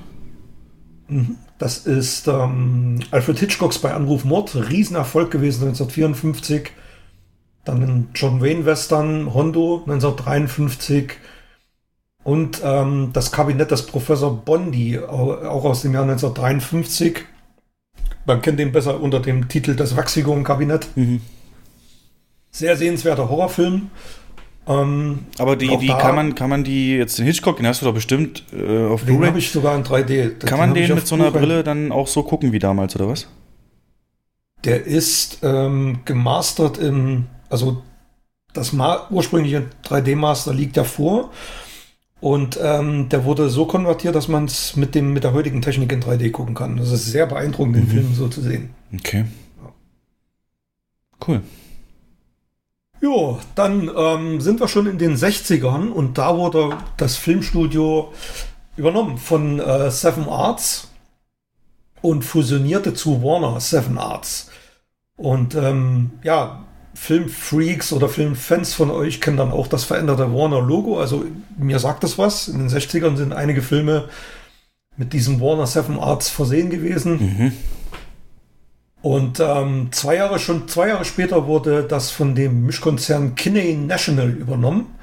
Das 1.57 1.77
ist 1.85 2.27
ähm, 2.27 2.99
Alfred 3.11 3.39
Hitchcocks 3.39 3.79
bei 3.79 3.93
Anruf 3.93 4.25
Mord, 4.25 4.55
Riesenerfolg 4.55 5.31
gewesen 5.31 5.63
1954. 5.67 6.71
Dann 7.63 7.81
ein 7.83 8.07
John 8.13 8.41
Wayne 8.41 8.65
Western, 8.65 9.33
Hondo 9.33 9.81
1953. 9.85 11.13
Und 12.23 12.61
ähm, 12.63 13.09
das 13.13 13.31
Kabinett 13.31 13.71
des 13.71 13.85
Professor 13.85 14.35
Bondi, 14.43 14.97
au- 14.99 15.35
auch 15.47 15.63
aus 15.65 15.81
dem 15.83 15.93
Jahr 15.93 16.03
1953. 16.03 17.23
Man 18.25 18.41
kennt 18.41 18.59
den 18.59 18.71
besser 18.71 18.99
unter 18.99 19.19
dem 19.19 19.47
Titel 19.47 19.75
Das 19.75 19.95
Wachsigon-Kabinett. 19.95 20.87
Mhm. 20.95 21.21
Sehr 22.55 22.77
sehenswerter 22.77 23.27
Horrorfilm. 23.27 23.89
Ähm, 24.65 25.25
Aber 25.37 25.57
die, 25.57 25.75
die 25.77 25.87
kann 25.87 26.15
man, 26.15 26.35
kann 26.35 26.49
man 26.49 26.63
die 26.63 26.95
jetzt 26.95 27.19
den 27.19 27.25
Hitchcock, 27.25 27.57
den 27.57 27.67
hast 27.67 27.81
du 27.81 27.85
doch 27.85 27.93
bestimmt 27.93 28.45
äh, 28.53 28.85
auf 28.87 29.03
den 29.03 29.15
habe 29.15 29.23
Blu-ray. 29.25 29.37
ich 29.39 29.51
sogar 29.51 29.75
in 29.75 29.83
3D. 29.83 30.39
Kann 30.45 30.57
man 30.59 30.73
den 30.73 30.95
mit 30.95 31.05
so 31.05 31.15
einer 31.15 31.31
Blu-ray. 31.31 31.47
Brille 31.47 31.63
dann 31.65 31.91
auch 31.91 32.07
so 32.07 32.23
gucken 32.23 32.53
wie 32.53 32.59
damals, 32.59 32.95
oder 32.95 33.09
was? 33.09 33.27
Der 34.63 34.85
ist 34.85 35.39
ähm, 35.43 35.99
gemastert 36.05 36.77
in, 36.77 37.25
also 37.49 37.83
das 38.53 38.71
Ma 38.71 39.05
ursprüngliche 39.09 39.65
3D-Master 39.85 40.53
liegt 40.53 40.77
ja 40.77 40.85
vor. 40.85 41.31
Und 42.21 42.57
ähm, 42.63 43.09
der 43.09 43.25
wurde 43.25 43.49
so 43.49 43.65
konvertiert, 43.65 44.15
dass 44.15 44.29
man 44.29 44.45
es 44.45 44.77
mit, 44.77 44.95
dem- 44.95 45.11
mit 45.11 45.25
der 45.25 45.33
heutigen 45.33 45.61
Technik 45.61 45.91
in 45.91 46.01
3D 46.01 46.31
gucken 46.31 46.55
kann. 46.55 46.77
Das 46.77 46.89
ist 46.91 47.05
sehr 47.05 47.27
beeindruckend, 47.27 47.75
den 47.75 47.87
Film 47.87 48.15
so 48.15 48.29
zu 48.29 48.41
sehen. 48.41 48.69
Okay. 48.97 49.25
Cool. 51.27 51.41
Jo, 53.05 53.37
dann 53.53 53.91
ähm, 53.95 54.41
sind 54.41 54.59
wir 54.59 54.67
schon 54.67 54.87
in 54.87 54.97
den 54.97 55.15
60ern 55.15 55.91
und 55.91 56.17
da 56.17 56.35
wurde 56.35 56.75
das 56.97 57.17
Filmstudio 57.17 58.11
übernommen 58.77 59.19
von 59.19 59.59
äh, 59.59 59.91
Seven 59.91 60.27
Arts 60.27 60.87
und 62.01 62.23
fusionierte 62.23 62.95
zu 62.95 63.21
Warner 63.21 63.59
Seven 63.59 63.99
Arts. 63.99 64.49
Und 65.17 65.53
ähm, 65.53 66.13
ja, 66.23 66.65
Filmfreaks 66.95 67.93
oder 67.93 68.09
Filmfans 68.09 68.73
von 68.73 68.89
euch 68.89 69.21
kennen 69.21 69.37
dann 69.37 69.51
auch 69.51 69.67
das 69.67 69.83
veränderte 69.83 70.33
Warner-Logo. 70.33 70.99
Also 70.99 71.25
mir 71.59 71.77
sagt 71.77 72.03
das 72.03 72.17
was. 72.17 72.47
In 72.47 72.57
den 72.57 72.69
60ern 72.69 73.17
sind 73.17 73.33
einige 73.33 73.61
Filme 73.61 74.09
mit 74.97 75.13
diesem 75.13 75.39
Warner 75.39 75.67
Seven 75.67 75.99
Arts 75.99 76.29
versehen 76.29 76.71
gewesen. 76.71 77.19
Mhm. 77.19 77.51
Und 79.05 79.39
ähm, 79.39 79.89
zwei 79.91 80.15
Jahre 80.15 80.39
schon 80.39 80.67
zwei 80.67 80.87
Jahre 80.87 81.05
später 81.05 81.45
wurde 81.45 81.83
das 81.83 82.09
von 82.09 82.33
dem 82.33 82.65
Mischkonzern 82.65 83.35
Kinney 83.35 83.75
National 83.75 84.31
übernommen. 84.31 84.95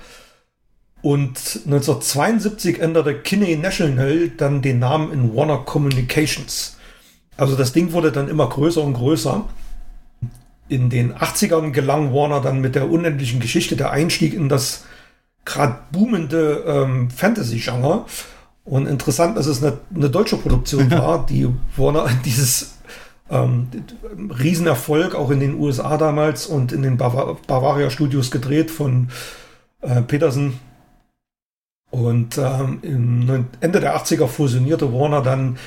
Und 1.02 1.60
1972 1.66 2.80
änderte 2.80 3.14
Kinney 3.14 3.54
National 3.54 4.28
dann 4.30 4.60
den 4.60 4.80
Namen 4.80 5.12
in 5.12 5.36
Warner 5.36 5.58
Communications. 5.58 6.78
Also 7.36 7.54
das 7.54 7.72
Ding 7.72 7.92
wurde 7.92 8.10
dann 8.10 8.26
immer 8.26 8.48
größer 8.48 8.82
und 8.82 8.94
größer. 8.94 9.48
In 10.68 10.90
den 10.90 11.14
80ern 11.14 11.70
gelang 11.70 12.12
Warner 12.12 12.40
dann 12.40 12.60
mit 12.60 12.74
der 12.74 12.90
unendlichen 12.90 13.38
Geschichte 13.38 13.76
der 13.76 13.92
Einstieg 13.92 14.34
in 14.34 14.48
das 14.48 14.82
gerade 15.44 15.78
boomende 15.92 16.64
ähm, 16.66 17.08
Fantasy-Genre. 17.08 18.06
Und 18.64 18.88
interessant, 18.88 19.36
dass 19.36 19.46
es 19.46 19.62
eine, 19.62 19.78
eine 19.94 20.10
deutsche 20.10 20.38
Produktion 20.38 20.90
war, 20.90 21.24
die 21.24 21.46
Warner 21.76 22.10
dieses 22.24 22.81
ähm, 23.32 23.68
Riesenerfolg 24.38 25.14
auch 25.14 25.30
in 25.30 25.40
den 25.40 25.58
USA 25.58 25.96
damals 25.96 26.46
und 26.46 26.70
in 26.70 26.82
den 26.82 26.98
Bava 26.98 27.36
Bavaria 27.46 27.90
Studios 27.90 28.30
gedreht 28.30 28.70
von 28.70 29.08
äh, 29.80 30.02
Petersen. 30.02 30.60
Und 31.90 32.38
ähm, 32.38 33.48
Ende 33.60 33.80
der 33.80 33.96
80er 33.96 34.26
fusionierte 34.26 34.92
Warner 34.92 35.22
dann 35.22 35.58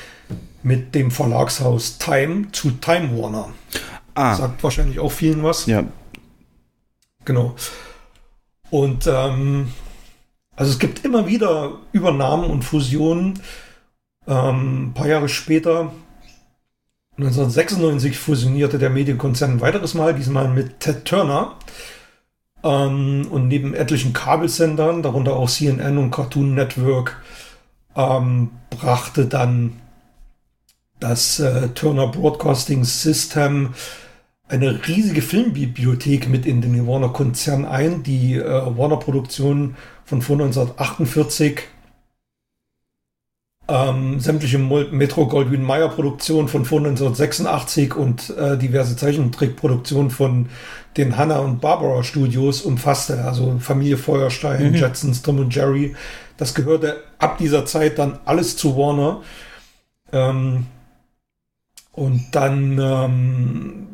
mit 0.63 0.95
dem 0.95 1.11
Verlagshaus 1.11 1.97
Time 1.97 2.51
zu 2.51 2.71
Time 2.71 3.15
Warner. 3.19 3.49
Ah, 4.15 4.35
Sagt 4.35 4.63
wahrscheinlich 4.63 4.99
auch 4.99 5.11
vielen 5.11 5.43
was. 5.43 5.65
ja. 5.65 5.83
Genau. 7.25 7.55
Und 8.69 9.07
ähm, 9.07 9.69
also 10.55 10.71
es 10.71 10.79
gibt 10.79 11.03
immer 11.03 11.27
wieder 11.27 11.79
Übernahmen 11.91 12.49
und 12.49 12.63
Fusionen. 12.63 13.39
Ähm, 14.27 14.87
ein 14.87 14.93
paar 14.93 15.07
Jahre 15.07 15.29
später, 15.29 15.91
1996, 17.17 18.17
fusionierte 18.17 18.77
der 18.77 18.89
Medienkonzern 18.89 19.51
ein 19.51 19.61
weiteres 19.61 19.93
Mal, 19.93 20.13
diesmal 20.13 20.49
mit 20.49 20.79
Ted 20.81 21.05
Turner. 21.05 21.55
Ähm, 22.63 23.27
und 23.29 23.47
neben 23.47 23.73
etlichen 23.73 24.11
Kabelsendern, 24.11 25.01
darunter 25.01 25.35
auch 25.35 25.49
CNN 25.49 25.97
und 25.97 26.11
Cartoon 26.11 26.55
Network, 26.55 27.21
ähm, 27.95 28.51
brachte 28.69 29.27
dann 29.27 29.81
das 30.99 31.39
äh, 31.39 31.69
Turner 31.69 32.07
Broadcasting 32.07 32.83
System 32.83 33.73
eine 34.47 34.87
riesige 34.87 35.21
Filmbibliothek 35.21 36.29
mit 36.29 36.45
in 36.45 36.61
den 36.61 36.85
Warner-Konzern 36.85 37.65
ein. 37.65 38.03
Die 38.03 38.35
äh, 38.35 38.77
Warner-Produktion 38.77 39.75
von 40.03 40.21
vor 40.21 40.35
1948, 40.35 41.61
ähm, 43.67 44.19
sämtliche 44.19 44.59
Metro 44.59 45.27
Goldwyn 45.27 45.63
Mayer 45.63 45.89
Produktionen 45.89 46.47
von 46.47 46.65
vor 46.65 46.79
1986 46.79 47.95
und 47.95 48.29
äh, 48.37 48.57
diverse 48.57 48.95
Zeichentrickproduktionen 48.95 50.11
von 50.11 50.49
den 50.97 51.17
Hanna 51.17 51.39
und 51.39 51.61
Barbara 51.61 52.03
Studios 52.03 52.61
umfasste. 52.61 53.23
Also 53.23 53.57
Familie 53.59 53.97
Feuerstein, 53.97 54.71
Mhm. 54.71 54.75
Jetsons, 54.75 55.21
Tom 55.23 55.39
und 55.39 55.53
Jerry. 55.53 55.95
Das 56.37 56.53
gehörte 56.53 57.03
ab 57.17 57.37
dieser 57.37 57.65
Zeit 57.65 57.97
dann 57.97 58.19
alles 58.25 58.55
zu 58.55 58.77
Warner. 58.77 59.21
Ähm, 60.11 60.67
und 61.91 62.27
dann 62.33 62.77
ähm, 62.77 63.87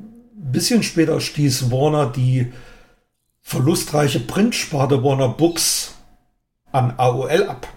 bisschen 0.51 0.83
später 0.83 1.21
stieß 1.21 1.71
Warner 1.71 2.07
die 2.07 2.51
verlustreiche 3.41 4.19
Printsparte 4.19 5.03
Warner 5.03 5.29
Books 5.29 5.95
an 6.71 6.93
AOL 6.97 7.43
ab. 7.47 7.67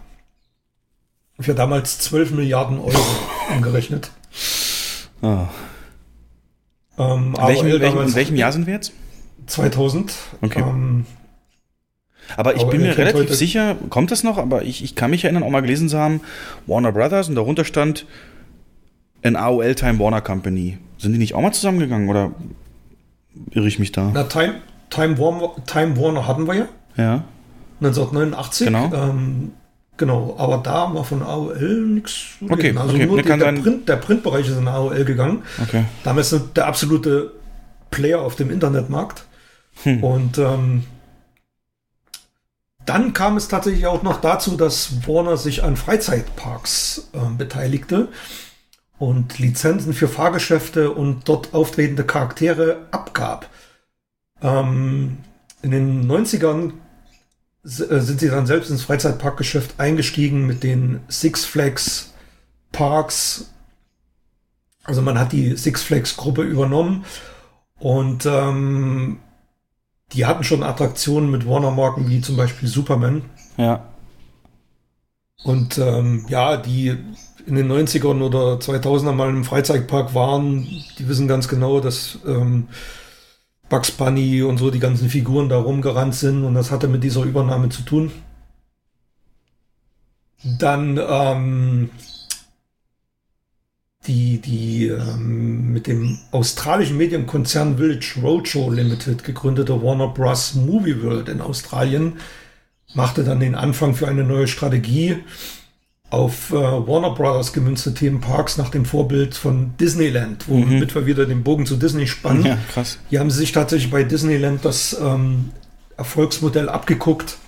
Für 1.41 1.55
damals 1.55 1.99
12 1.99 2.31
Milliarden 2.33 2.79
Euro 2.79 3.01
umgerechnet. 3.55 4.11
Ah. 5.23 5.47
Ähm, 6.97 7.35
In, 7.37 7.47
welchem, 7.47 7.67
in, 7.69 7.81
welchem, 7.81 8.03
in 8.03 8.15
welchem 8.15 8.37
Jahr 8.37 8.53
sind 8.53 8.67
wir 8.67 8.75
jetzt? 8.75 8.93
2000. 9.47 10.15
Okay. 10.43 10.61
Ähm, 10.61 11.07
Aber 12.37 12.55
ich 12.55 12.63
Aber 12.63 12.71
bin 12.71 12.83
mir 12.83 12.97
relativ 12.97 13.35
sicher, 13.35 13.77
kommt 13.91 14.11
das 14.11 14.23
noch? 14.23 14.39
Aber 14.39 14.63
ich, 14.63 14.85
ich 14.85 14.95
kann 14.95 15.11
mich 15.11 15.25
erinnern, 15.25 15.43
auch 15.43 15.51
mal 15.51 15.61
gelesen 15.61 15.89
zu 15.89 15.99
haben, 15.99 16.21
Warner 16.67 16.93
Brothers 16.93 17.29
und 17.29 17.35
darunter 17.35 17.65
stand 17.65 18.07
an 19.25 19.37
AOL 19.37 19.75
Time 19.75 19.99
Warner 19.99 20.21
Company. 20.21 20.79
Sind 20.99 21.13
die 21.13 21.19
nicht 21.19 21.35
auch 21.35 21.43
mal 21.43 21.53
zusammengegangen 21.53 22.09
oder 22.09 22.31
irre 23.51 23.67
ich 23.67 23.79
mich 23.79 23.91
da? 23.93 24.11
na, 24.15 24.25
Time, 24.25 24.57
Time, 24.91 25.19
Warner, 25.19 25.51
Time 25.67 25.99
Warner 25.99 26.27
hatten 26.29 26.47
wir 26.47 26.55
ja. 26.55 26.69
Ja. 26.97 27.25
1989. 27.81 28.67
Genau. 28.69 28.93
Ähm, 28.95 29.53
genau, 29.97 30.35
aber 30.39 30.59
da 30.59 30.93
war 30.95 31.05
von 31.05 31.23
AOL 31.23 31.87
nichts. 31.87 32.39
zu 32.39 32.45
Okay, 32.51 32.69
lesen. 32.69 32.79
also 32.79 32.95
okay, 32.95 33.07
nur 33.07 33.23
der, 33.23 33.39
sein- 33.39 33.63
Print, 33.63 33.89
der 33.89 33.97
Printbereich 33.97 34.49
ist 34.49 34.57
in 34.59 34.69
AOL 34.69 35.05
gegangen. 35.05 35.43
Okay. 35.63 35.85
Damals 36.05 36.35
der 36.57 36.67
absolute 36.67 37.33
Player 37.91 38.21
auf 38.21 38.37
dem 38.37 38.51
Internetmarkt. 38.51 39.25
Hm. 39.83 40.03
Und 40.05 40.39
ähm, 40.39 40.85
dann 42.87 43.13
kam 43.15 43.37
es 43.37 43.49
tatsächlich 43.49 43.87
auch 43.87 44.03
noch 44.03 44.21
dazu, 44.21 44.57
dass 44.57 45.07
Warner 45.09 45.37
sich 45.37 45.65
an 45.65 45.77
Freizeitparks 45.77 47.09
ähm, 47.15 47.39
beteiligte 47.39 48.09
und 48.99 49.39
Lizenzen 49.39 49.95
für 49.95 50.07
Fahrgeschäfte 50.09 50.91
und 50.91 51.29
dort 51.29 51.55
auftretende 51.55 52.05
Charaktere 52.05 52.87
abgab. 52.91 53.49
Ähm, 54.43 55.19
in 55.63 55.71
den 55.71 56.07
90ern 56.11 56.67
s- 56.67 56.73
äh, 56.73 56.84
sind 57.65 58.21
sie 58.21 58.29
dann 58.29 58.47
selbst 58.47 58.71
ins 58.71 58.83
Freizeitparkgeschäft 58.83 59.81
eingestiegen 59.81 60.47
mit 60.47 60.63
den 60.63 61.01
Six 61.09 61.45
Flags 61.45 62.13
Parks. 62.73 63.51
Also 64.85 65.01
man 65.01 65.19
hat 65.19 65.33
die 65.33 65.57
Six 65.57 65.83
Flags 65.83 66.17
Gruppe 66.17 66.43
übernommen 66.43 67.07
und 67.79 68.27
ähm, 68.27 69.19
die 70.13 70.27
hatten 70.27 70.45
schon 70.45 70.63
Attraktionen 70.63 71.31
mit 71.31 71.49
Warner-Marken 71.49 72.09
wie 72.11 72.21
zum 72.21 72.37
Beispiel 72.37 72.69
Superman. 72.69 73.23
Ja. 73.57 73.89
Und 75.43 75.79
ähm, 75.79 76.27
ja, 76.29 76.59
die 76.59 76.97
in 77.47 77.55
den 77.55 77.71
90ern 77.71 78.23
oder 78.23 78.55
2000er 78.55 79.13
mal 79.13 79.29
im 79.29 79.45
Freizeitpark 79.45 80.15
waren, 80.15 80.67
die 80.99 81.09
wissen 81.09 81.29
ganz 81.29 81.49
genau, 81.49 81.81
dass 81.81 82.19
ähm, 82.27 82.69
Bugs 83.69 83.91
Bunny 83.91 84.43
und 84.43 84.59
so 84.59 84.71
die 84.71 84.81
ganzen 84.81 85.09
Figuren 85.09 85.49
da 85.49 85.59
rumgerannt 85.59 86.15
sind 86.15 86.45
und 86.45 86.55
das 86.55 86.71
hatte 86.71 86.89
mit 86.89 87.03
dieser 87.03 87.23
Übernahme 87.23 87.69
zu 87.69 87.83
tun. 87.83 88.13
Dann 90.59 90.99
ähm, 90.99 91.91
die, 94.07 94.39
die 94.39 94.89
ähm, 94.89 95.73
mit 95.73 95.87
dem 95.87 96.19
australischen 96.31 96.99
Medienkonzern 96.99 97.79
Village 97.79 98.17
Roadshow 98.23 98.71
Limited 98.71 99.25
gegründete 99.25 99.83
Warner 99.83 100.09
Bros. 100.09 100.55
Movie 100.55 101.03
World 101.03 101.29
in 101.29 101.41
Australien 101.41 102.19
machte 102.95 103.25
dann 103.25 103.41
den 103.41 103.55
Anfang 103.55 103.95
für 103.95 104.07
eine 104.07 104.25
neue 104.25 104.47
Strategie 104.47 105.17
auf 106.15 106.51
äh, 106.51 106.55
Warner 106.55 107.11
Brothers 107.11 107.53
gemünzte 107.53 107.93
Themenparks 107.93 108.57
nach 108.57 108.71
dem 108.71 108.85
Vorbild 108.85 109.35
von 109.35 109.77
Disneyland, 109.79 110.49
womit 110.49 110.95
wir 110.95 111.07
wieder 111.07 111.27
den 111.27 111.43
Bogen 111.43 111.67
zu 111.67 111.77
Disney 111.77 112.07
spannen. 112.07 112.47
Ja, 112.47 112.59
krass. 112.73 112.99
Hier 113.11 113.21
haben 113.21 113.31
sie 113.31 113.39
sich 113.39 113.53
tatsächlich 113.53 113.91
bei 113.91 114.05
Disneyland 114.05 114.65
das 114.65 114.97
ähm, 115.01 115.51
Erfolgsmodell 115.97 116.69
abgeguckt 116.69 117.39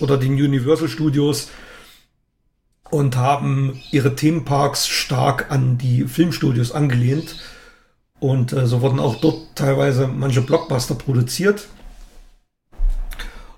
oder 0.00 0.16
den 0.16 0.32
Universal 0.32 0.88
Studios 0.88 1.48
und 2.90 3.16
haben 3.16 3.80
ihre 3.90 4.14
Themenparks 4.14 4.86
stark 4.86 5.50
an 5.50 5.78
die 5.78 6.04
Filmstudios 6.04 6.72
angelehnt. 6.72 7.36
Und 8.20 8.52
äh, 8.52 8.66
so 8.66 8.80
wurden 8.80 9.00
auch 9.00 9.16
dort 9.16 9.56
teilweise 9.56 10.06
manche 10.06 10.40
Blockbuster 10.40 10.94
produziert. 10.94 11.66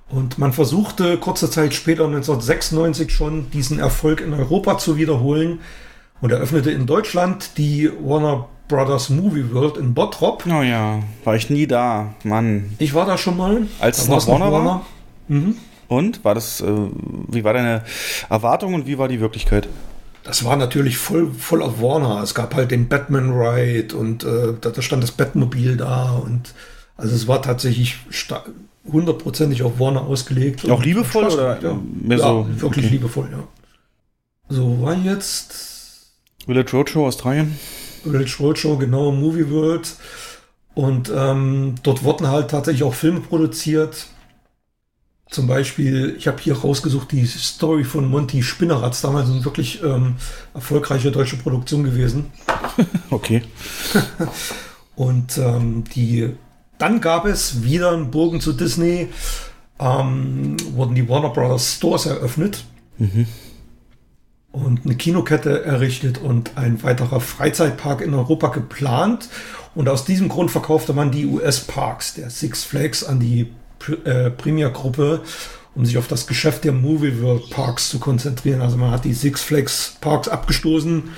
Und 0.08 0.38
man 0.38 0.52
versuchte 0.52 1.16
kurze 1.18 1.50
Zeit 1.50 1.74
später, 1.74 2.04
1996 2.04 3.10
schon, 3.10 3.50
diesen 3.50 3.78
Erfolg 3.78 4.20
in 4.20 4.32
Europa 4.32 4.78
zu 4.78 4.96
wiederholen 4.96 5.60
und 6.20 6.30
eröffnete 6.30 6.70
in 6.70 6.86
Deutschland 6.86 7.58
die 7.58 7.90
Warner 8.00 8.48
Brothers 8.68 9.10
Movie 9.10 9.52
World 9.52 9.76
in 9.76 9.94
Bottrop. 9.94 10.44
Oh 10.46 10.62
ja, 10.62 11.00
war 11.24 11.36
ich 11.36 11.50
nie 11.50 11.66
da, 11.66 12.14
Mann. 12.24 12.76
Ich 12.78 12.94
war 12.94 13.06
da 13.06 13.18
schon 13.18 13.36
mal. 13.36 13.66
Als 13.80 13.98
es 13.98 14.08
noch 14.08 14.14
war's 14.14 14.26
Warner 14.28 14.52
war? 14.52 14.86
Mhm. 15.28 15.56
Und 15.88 16.24
war 16.24 16.34
das, 16.34 16.60
äh, 16.60 16.66
wie 17.28 17.44
war 17.44 17.52
deine 17.52 17.82
Erwartung 18.28 18.74
und 18.74 18.86
wie 18.86 18.98
war 18.98 19.08
die 19.08 19.20
Wirklichkeit? 19.20 19.68
Das 20.24 20.44
war 20.44 20.56
natürlich 20.56 20.98
voll, 20.98 21.30
voll 21.32 21.62
auf 21.62 21.80
Warner. 21.80 22.22
Es 22.22 22.34
gab 22.34 22.54
halt 22.54 22.72
den 22.72 22.88
Batman 22.88 23.30
Ride 23.30 23.96
und 23.96 24.24
äh, 24.24 24.54
da, 24.60 24.70
da 24.70 24.82
stand 24.82 25.04
das 25.04 25.12
Batmobil 25.12 25.76
da 25.76 26.10
und 26.12 26.54
also 26.96 27.14
es 27.14 27.28
war 27.28 27.42
tatsächlich 27.42 27.98
hundertprozentig 28.92 29.62
auf 29.62 29.78
Warner 29.78 30.02
ausgelegt. 30.02 30.68
Auch 30.70 30.82
liebevoll 30.82 31.26
oder 31.26 31.60
ja. 31.62 31.78
mehr 32.02 32.18
ja, 32.18 32.24
so- 32.24 32.46
wirklich 32.60 32.86
okay. 32.86 32.94
liebevoll, 32.94 33.28
ja. 33.30 33.42
So, 34.48 34.80
war 34.80 34.94
jetzt 34.94 36.12
Village 36.44 36.70
Roadshow 36.72 37.06
Australien? 37.06 37.58
Village 38.04 38.36
Roadshow, 38.38 38.76
genau, 38.76 39.10
Movie 39.10 39.50
World. 39.50 39.96
Und 40.74 41.10
ähm, 41.14 41.74
dort 41.82 42.04
wurden 42.04 42.28
halt 42.28 42.50
tatsächlich 42.50 42.84
auch 42.84 42.94
Filme 42.94 43.20
produziert. 43.20 44.06
Zum 45.28 45.48
Beispiel, 45.48 46.14
ich 46.16 46.28
habe 46.28 46.38
hier 46.40 46.56
rausgesucht, 46.56 47.10
die 47.10 47.26
Story 47.26 47.82
von 47.82 48.08
Monty 48.08 48.42
Spinneratz, 48.42 49.00
damals 49.00 49.28
eine 49.28 49.44
wirklich 49.44 49.82
ähm, 49.82 50.16
erfolgreiche 50.54 51.10
deutsche 51.10 51.36
Produktion 51.36 51.84
gewesen. 51.84 52.26
Okay. 53.10 53.42
Und 54.96 55.38
ähm, 55.38 55.84
die, 55.94 56.30
dann 56.78 57.00
gab 57.00 57.24
es 57.26 57.62
wieder 57.62 57.92
einen 57.92 58.10
Bogen 58.10 58.40
zu 58.40 58.52
Disney, 58.52 59.08
ähm, 59.78 60.56
wurden 60.72 60.94
die 60.94 61.08
Warner 61.08 61.30
Brothers 61.30 61.74
Stores 61.74 62.06
eröffnet 62.06 62.64
und 64.52 64.84
eine 64.84 64.94
Kinokette 64.94 65.64
errichtet 65.64 66.18
und 66.18 66.56
ein 66.56 66.82
weiterer 66.82 67.20
Freizeitpark 67.20 68.00
in 68.00 68.14
Europa 68.14 68.48
geplant. 68.48 69.28
Und 69.74 69.88
aus 69.88 70.06
diesem 70.06 70.28
Grund 70.28 70.50
verkaufte 70.50 70.94
man 70.94 71.10
die 71.10 71.26
US-Parks 71.26 72.14
der 72.14 72.30
Six 72.30 72.64
Flags 72.64 73.04
an 73.04 73.20
die 73.20 73.52
äh, 74.04 74.30
Premier-Gruppe, 74.30 75.20
um 75.74 75.84
sich 75.84 75.98
auf 75.98 76.08
das 76.08 76.26
Geschäft 76.26 76.64
der 76.64 76.72
Movie 76.72 77.20
World 77.20 77.50
Parks 77.50 77.90
zu 77.90 77.98
konzentrieren. 77.98 78.62
Also 78.62 78.78
man 78.78 78.90
hat 78.90 79.04
die 79.04 79.12
Six 79.12 79.42
Flags 79.42 79.96
Parks 80.00 80.28
abgestoßen, 80.28 81.10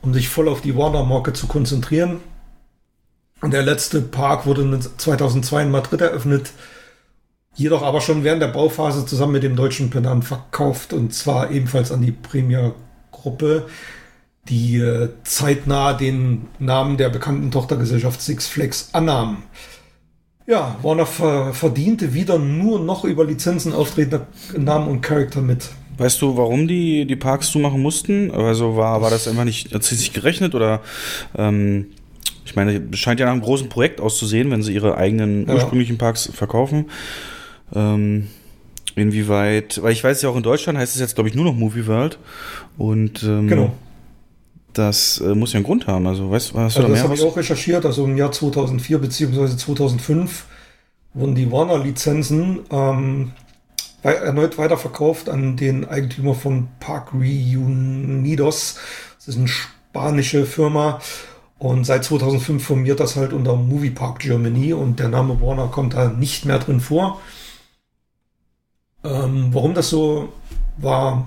um 0.00 0.14
sich 0.14 0.30
voll 0.30 0.48
auf 0.48 0.62
die 0.62 0.74
Warner-Marke 0.74 1.34
zu 1.34 1.46
konzentrieren. 1.46 2.20
Der 3.50 3.62
letzte 3.62 4.00
Park 4.00 4.46
wurde 4.46 4.78
2002 4.96 5.62
in 5.64 5.70
Madrid 5.70 6.00
eröffnet, 6.00 6.52
jedoch 7.54 7.82
aber 7.82 8.00
schon 8.00 8.24
während 8.24 8.42
der 8.42 8.48
Bauphase 8.48 9.06
zusammen 9.06 9.32
mit 9.32 9.42
dem 9.42 9.56
deutschen 9.56 9.90
Pendant 9.90 10.24
verkauft 10.24 10.92
und 10.92 11.12
zwar 11.12 11.50
ebenfalls 11.50 11.92
an 11.92 12.02
die 12.02 12.12
Premier-Gruppe, 12.12 13.66
die 14.48 14.76
äh, 14.76 15.08
zeitnah 15.24 15.94
den 15.94 16.48
Namen 16.58 16.96
der 16.96 17.08
bekannten 17.08 17.50
Tochtergesellschaft 17.50 18.20
Six 18.20 18.46
Flags 18.46 18.90
annahm. 18.92 19.42
Ja, 20.46 20.76
Warner 20.82 21.06
ver 21.06 21.54
verdiente 21.54 22.12
wieder 22.12 22.38
nur 22.38 22.78
noch 22.78 23.04
über 23.04 23.24
Lizenzen 23.24 23.72
auftretende 23.72 24.26
Namen 24.58 24.88
und 24.88 25.00
Charakter 25.00 25.40
mit. 25.40 25.70
Weißt 25.96 26.20
du, 26.20 26.36
warum 26.36 26.68
die 26.68 27.06
die 27.06 27.16
Parks 27.16 27.50
zumachen 27.50 27.80
mussten? 27.80 28.30
Also 28.30 28.76
war, 28.76 29.00
war 29.00 29.10
das 29.10 29.26
einfach 29.28 29.44
nicht, 29.44 29.72
hat 29.72 29.84
sich 29.84 30.12
gerechnet 30.12 30.54
oder 30.54 30.82
ähm, 31.36 31.86
ich 32.44 32.56
meine, 32.56 32.82
es 32.92 32.98
scheint 32.98 33.20
ja 33.20 33.26
nach 33.26 33.32
einem 33.32 33.42
großen 33.42 33.68
Projekt 33.68 34.00
auszusehen, 34.00 34.50
wenn 34.50 34.62
sie 34.62 34.74
ihre 34.74 34.96
eigenen 34.96 35.46
Ja. 35.46 35.54
ursprünglichen 35.54 35.98
Parks 35.98 36.30
verkaufen. 36.32 36.90
Ähm, 37.74 38.28
inwieweit, 38.96 39.82
weil 39.82 39.92
ich 39.92 40.04
weiß 40.04 40.22
ja 40.22 40.28
auch 40.28 40.36
in 40.36 40.42
Deutschland 40.42 40.78
heißt 40.78 40.94
es 40.94 41.00
jetzt, 41.00 41.14
glaube 41.14 41.28
ich, 41.28 41.34
nur 41.34 41.44
noch 41.44 41.54
Movie 41.54 41.86
World. 41.86 42.18
Und 42.76 43.22
ähm, 43.22 43.48
Genau. 43.48 43.74
das 44.72 45.20
äh, 45.20 45.34
muss 45.34 45.52
ja 45.52 45.58
einen 45.58 45.64
Grund 45.64 45.86
haben. 45.86 46.06
Also 46.06 46.30
weißt, 46.30 46.54
hast 46.54 46.54
du 46.54 46.60
Also 46.60 46.82
da 46.82 46.88
das 46.88 46.90
mehr? 46.98 47.02
habe 47.04 47.14
ich 47.14 47.22
auch 47.24 47.36
recherchiert. 47.36 47.86
Also 47.86 48.04
im 48.04 48.16
Jahr 48.16 48.30
2004 48.32 48.98
beziehungsweise 48.98 49.56
2005 49.56 50.44
wurden 51.14 51.34
die 51.34 51.50
Warner-Lizenzen 51.50 52.60
ähm, 52.70 53.32
erneut 54.02 54.58
weiterverkauft 54.58 55.28
an 55.30 55.56
den 55.56 55.84
Eigentümer 55.86 56.34
von 56.34 56.68
Park 56.78 57.14
Reunidos. 57.14 58.78
Das 59.16 59.28
ist 59.28 59.38
eine 59.38 59.48
spanische 59.48 60.44
Firma. 60.44 61.00
Und 61.64 61.84
seit 61.84 62.04
2005 62.04 62.62
firmiert 62.62 63.00
das 63.00 63.16
halt 63.16 63.32
unter 63.32 63.56
Movie 63.56 63.88
Park 63.88 64.18
Germany 64.18 64.74
und 64.74 65.00
der 65.00 65.08
Name 65.08 65.40
Warner 65.40 65.68
kommt 65.68 65.94
da 65.94 66.10
nicht 66.10 66.44
mehr 66.44 66.58
drin 66.58 66.78
vor. 66.78 67.22
Ähm, 69.02 69.48
warum 69.50 69.72
das 69.72 69.88
so 69.88 70.30
war, 70.76 71.26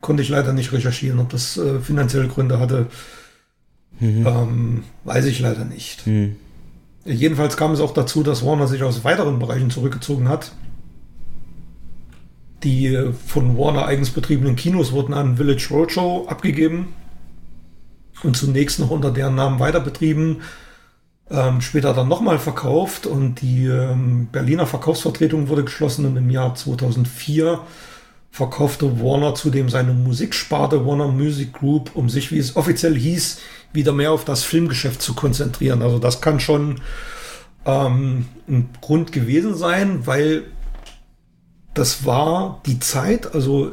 konnte 0.00 0.20
ich 0.24 0.30
leider 0.30 0.52
nicht 0.52 0.72
recherchieren. 0.72 1.20
Ob 1.20 1.28
das 1.28 1.56
äh, 1.56 1.78
finanzielle 1.78 2.26
Gründe 2.26 2.58
hatte, 2.58 2.88
Mhm. 4.00 4.26
ähm, 4.26 4.84
weiß 5.04 5.26
ich 5.26 5.38
leider 5.38 5.64
nicht. 5.64 6.04
Hm. 6.06 6.34
Jedenfalls 7.04 7.56
kam 7.56 7.70
es 7.70 7.78
auch 7.78 7.94
dazu, 7.94 8.24
dass 8.24 8.44
Warner 8.44 8.66
sich 8.66 8.82
aus 8.82 9.04
weiteren 9.04 9.38
Bereichen 9.38 9.70
zurückgezogen 9.70 10.28
hat. 10.28 10.50
Die 12.64 13.12
von 13.28 13.56
Warner 13.56 13.86
eigens 13.86 14.10
betriebenen 14.10 14.56
Kinos 14.56 14.90
wurden 14.90 15.14
an 15.14 15.36
Village 15.36 15.68
Roadshow 15.70 16.26
abgegeben 16.26 16.88
und 18.24 18.36
zunächst 18.36 18.78
noch 18.78 18.90
unter 18.90 19.10
deren 19.10 19.34
Namen 19.34 19.60
weiter 19.60 19.80
betrieben. 19.80 20.42
Ähm, 21.30 21.60
später 21.60 21.94
dann 21.94 22.08
nochmal 22.08 22.38
verkauft 22.38 23.06
und 23.06 23.40
die 23.40 23.66
ähm, 23.66 24.28
Berliner 24.30 24.66
Verkaufsvertretung 24.66 25.48
wurde 25.48 25.64
geschlossen 25.64 26.04
und 26.04 26.16
im 26.16 26.28
Jahr 26.28 26.54
2004 26.54 27.60
verkaufte 28.30 29.00
Warner 29.00 29.34
zudem 29.34 29.68
seine 29.68 29.94
Musiksparte 29.94 30.84
Warner 30.84 31.08
Music 31.08 31.52
Group, 31.52 31.92
um 31.94 32.10
sich, 32.10 32.30
wie 32.30 32.38
es 32.38 32.56
offiziell 32.56 32.94
hieß, 32.94 33.38
wieder 33.72 33.92
mehr 33.92 34.12
auf 34.12 34.24
das 34.24 34.42
Filmgeschäft 34.42 35.00
zu 35.00 35.14
konzentrieren. 35.14 35.82
Also 35.82 35.98
das 35.98 36.20
kann 36.20 36.40
schon 36.40 36.80
ähm, 37.64 38.26
ein 38.48 38.68
Grund 38.80 39.12
gewesen 39.12 39.54
sein, 39.54 40.06
weil 40.06 40.42
das 41.74 42.04
war 42.04 42.60
die 42.66 42.80
Zeit, 42.80 43.34
also 43.34 43.72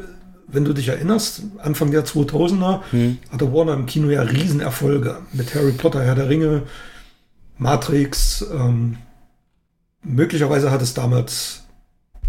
wenn 0.51 0.65
du 0.65 0.73
dich 0.73 0.89
erinnerst, 0.89 1.43
Anfang 1.59 1.91
der 1.91 2.05
2000er 2.05 2.81
hm. 2.91 3.17
hatte 3.31 3.53
Warner 3.53 3.73
im 3.73 3.85
Kino 3.85 4.09
ja 4.09 4.21
Riesenerfolge 4.21 5.17
mit 5.33 5.55
Harry 5.55 5.71
Potter, 5.71 6.03
Herr 6.03 6.15
der 6.15 6.29
Ringe, 6.29 6.63
Matrix. 7.57 8.45
Ähm, 8.53 8.97
möglicherweise 10.03 10.71
hat 10.71 10.81
es 10.81 10.93
damals 10.93 11.63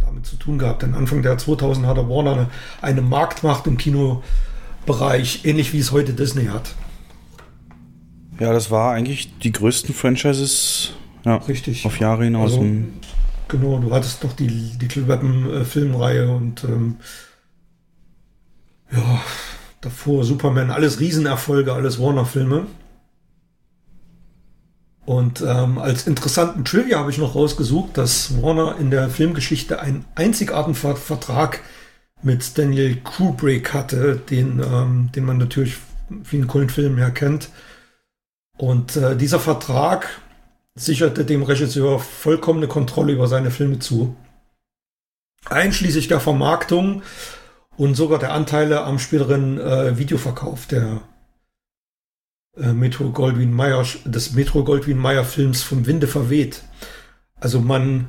damit 0.00 0.26
zu 0.26 0.36
tun 0.36 0.58
gehabt, 0.58 0.82
denn 0.82 0.94
Anfang 0.94 1.22
der 1.22 1.38
2000er 1.38 1.86
hatte 1.86 2.08
Warner 2.08 2.32
eine, 2.32 2.50
eine 2.80 3.02
Marktmacht 3.02 3.66
im 3.66 3.76
Kinobereich, 3.76 5.44
ähnlich 5.44 5.72
wie 5.72 5.78
es 5.78 5.92
heute 5.92 6.12
Disney 6.12 6.46
hat. 6.46 6.74
Ja, 8.38 8.52
das 8.52 8.70
war 8.70 8.92
eigentlich 8.92 9.38
die 9.38 9.52
größten 9.52 9.94
Franchises 9.94 10.92
ja, 11.24 11.36
Richtig. 11.36 11.86
auf 11.86 11.98
Jahre 12.00 12.24
hinaus. 12.24 12.52
Also, 12.52 12.66
genau, 13.48 13.78
du 13.78 13.92
hattest 13.92 14.24
doch 14.24 14.32
die, 14.32 14.48
die 14.78 14.88
Kill 14.88 15.06
Weapon 15.06 15.64
Filmreihe 15.64 16.30
und 16.30 16.64
ähm, 16.64 16.96
ja, 18.92 19.22
davor 19.80 20.24
Superman, 20.24 20.70
alles 20.70 21.00
Riesenerfolge, 21.00 21.72
alles 21.72 21.98
Warner-Filme. 21.98 22.66
Und 25.04 25.40
ähm, 25.40 25.78
als 25.78 26.06
interessanten 26.06 26.64
Trivia 26.64 26.98
habe 26.98 27.10
ich 27.10 27.18
noch 27.18 27.34
rausgesucht, 27.34 27.98
dass 27.98 28.40
Warner 28.40 28.76
in 28.78 28.90
der 28.90 29.08
Filmgeschichte 29.08 29.80
einen 29.80 30.04
einzigartigen 30.14 30.76
Vertrag 30.76 31.60
mit 32.22 32.56
Daniel 32.56 32.96
Kubrick 32.96 33.74
hatte, 33.74 34.16
den, 34.16 34.60
ähm, 34.60 35.10
den 35.12 35.24
man 35.24 35.38
natürlich 35.38 35.78
vielen 36.22 36.46
coolen 36.46 36.68
Filmen 36.68 36.98
ja 36.98 37.10
kennt. 37.10 37.48
Und 38.56 38.96
äh, 38.96 39.16
dieser 39.16 39.40
Vertrag 39.40 40.20
sicherte 40.76 41.24
dem 41.24 41.42
Regisseur 41.42 41.98
vollkommene 41.98 42.68
Kontrolle 42.68 43.12
über 43.12 43.26
seine 43.26 43.50
Filme 43.50 43.80
zu. 43.80 44.14
Einschließlich 45.46 46.06
der 46.06 46.20
Vermarktung 46.20 47.02
und 47.82 47.96
sogar 47.96 48.20
der 48.20 48.32
Anteile 48.32 48.84
am 48.84 49.00
späteren 49.00 49.58
äh, 49.58 49.98
Videoverkauf 49.98 50.66
der 50.66 51.00
äh, 52.56 52.72
Metro 52.72 53.10
Goldwyn 53.10 53.52
Mayer, 53.52 53.84
des 54.04 54.34
Metro 54.34 54.62
Goldwyn 54.62 54.98
Mayer 54.98 55.24
Films 55.24 55.64
vom 55.64 55.84
Winde 55.84 56.06
verweht. 56.06 56.62
Also 57.40 57.60
man 57.60 58.06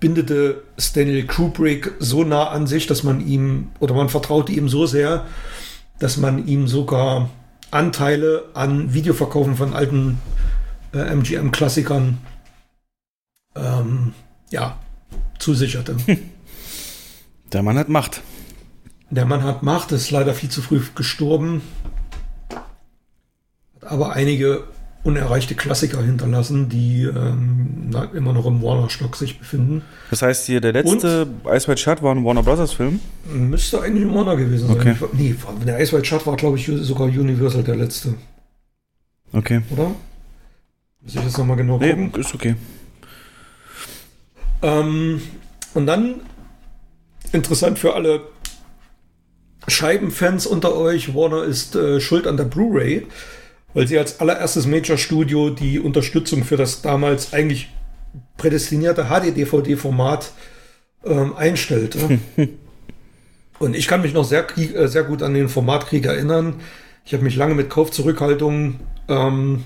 bindete 0.00 0.64
Stanley 0.76 1.22
Kubrick 1.24 1.92
so 2.00 2.24
nah 2.24 2.48
an 2.48 2.66
sich, 2.66 2.88
dass 2.88 3.04
man 3.04 3.24
ihm 3.24 3.68
oder 3.78 3.94
man 3.94 4.08
vertraute 4.08 4.50
ihm 4.50 4.68
so 4.68 4.86
sehr, 4.86 5.24
dass 6.00 6.16
man 6.16 6.44
ihm 6.48 6.66
sogar 6.66 7.30
Anteile 7.70 8.46
an 8.54 8.92
Videoverkaufen 8.92 9.54
von 9.54 9.72
alten 9.72 10.18
äh, 10.92 11.14
MGM-Klassikern 11.14 12.18
ähm, 13.54 14.14
ja, 14.50 14.80
zusicherte. 15.38 15.94
Der 17.52 17.62
Mann 17.62 17.78
hat 17.78 17.88
Macht. 17.88 18.20
Der 19.10 19.24
Mann 19.24 19.44
hat 19.44 19.62
Macht, 19.62 19.92
ist 19.92 20.10
leider 20.10 20.34
viel 20.34 20.48
zu 20.48 20.62
früh 20.62 20.80
gestorben. 20.94 21.62
Hat 22.50 23.90
aber 23.90 24.12
einige 24.12 24.64
unerreichte 25.04 25.54
Klassiker 25.54 26.02
hinterlassen, 26.02 26.68
die 26.68 27.04
ähm, 27.04 27.90
immer 28.12 28.32
noch 28.32 28.44
im 28.46 28.60
Warner-Stock 28.60 29.14
sich 29.14 29.38
befinden. 29.38 29.82
Das 30.10 30.22
heißt, 30.22 30.46
hier 30.46 30.60
der 30.60 30.72
letzte 30.72 31.22
Und, 31.22 31.52
Ice 31.52 31.68
White 31.68 31.80
Shut 31.80 32.02
war 32.02 32.12
ein 32.12 32.24
Warner 32.24 32.42
Brothers 32.42 32.72
Film? 32.72 32.98
Müsste 33.32 33.80
eigentlich 33.80 34.04
ein 34.04 34.12
Warner 34.12 34.36
gewesen 34.36 34.66
sein. 34.66 34.76
Okay. 34.76 34.96
Nee, 35.12 35.36
der 35.64 35.80
Ice 35.80 35.96
White 35.96 36.06
Shut 36.06 36.26
war, 36.26 36.34
glaube 36.34 36.58
ich, 36.58 36.66
sogar 36.66 37.06
Universal 37.06 37.62
der 37.62 37.76
letzte. 37.76 38.14
Okay. 39.32 39.62
Oder? 39.70 39.92
Muss 41.02 41.14
ich 41.14 41.22
jetzt 41.22 41.38
nochmal 41.38 41.56
genau 41.56 41.78
gucken? 41.78 42.10
Nee, 42.12 42.20
ist 42.20 42.34
okay. 42.34 42.56
Ähm, 44.62 45.22
und 45.74 45.86
dann, 45.86 46.16
interessant 47.32 47.78
für 47.78 47.94
alle 47.94 48.22
Scheibenfans 49.68 50.46
unter 50.46 50.76
euch, 50.76 51.14
Warner 51.14 51.44
ist 51.44 51.74
äh, 51.74 52.00
schuld 52.00 52.26
an 52.26 52.36
der 52.36 52.44
Blu-ray, 52.44 53.06
weil 53.74 53.86
sie 53.86 53.98
als 53.98 54.20
allererstes 54.20 54.66
Major-Studio 54.66 55.50
die 55.50 55.80
Unterstützung 55.80 56.44
für 56.44 56.56
das 56.56 56.82
damals 56.82 57.32
eigentlich 57.32 57.68
prädestinierte 58.36 59.06
HD-DVD-Format 59.06 60.32
ähm, 61.04 61.36
einstellte. 61.36 62.20
Und 63.58 63.74
ich 63.74 63.88
kann 63.88 64.02
mich 64.02 64.12
noch 64.12 64.24
sehr, 64.24 64.46
äh, 64.58 64.86
sehr 64.88 65.04
gut 65.04 65.22
an 65.22 65.34
den 65.34 65.48
Formatkrieg 65.48 66.04
erinnern. 66.04 66.60
Ich 67.04 67.12
habe 67.14 67.24
mich 67.24 67.36
lange 67.36 67.54
mit 67.54 67.70
Kaufzurückhaltung 67.70 68.80
ähm, 69.08 69.64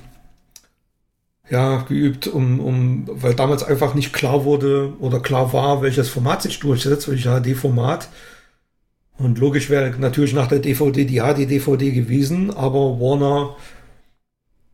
ja, 1.50 1.78
geübt, 1.82 2.28
um, 2.28 2.60
um, 2.60 3.04
weil 3.06 3.34
damals 3.34 3.64
einfach 3.64 3.94
nicht 3.94 4.12
klar 4.12 4.44
wurde 4.44 4.92
oder 5.00 5.20
klar 5.20 5.52
war, 5.52 5.82
welches 5.82 6.08
Format 6.08 6.42
sich 6.42 6.60
durchsetzt, 6.60 7.08
welches 7.08 7.24
HD-Format. 7.32 8.08
Und 9.20 9.38
logisch 9.38 9.68
wäre 9.68 9.94
natürlich 9.98 10.32
nach 10.32 10.46
der 10.46 10.60
DVD 10.60 11.04
die 11.04 11.20
HD-DVD 11.20 11.92
gewesen, 11.92 12.50
aber 12.50 12.98
Warner 12.98 13.54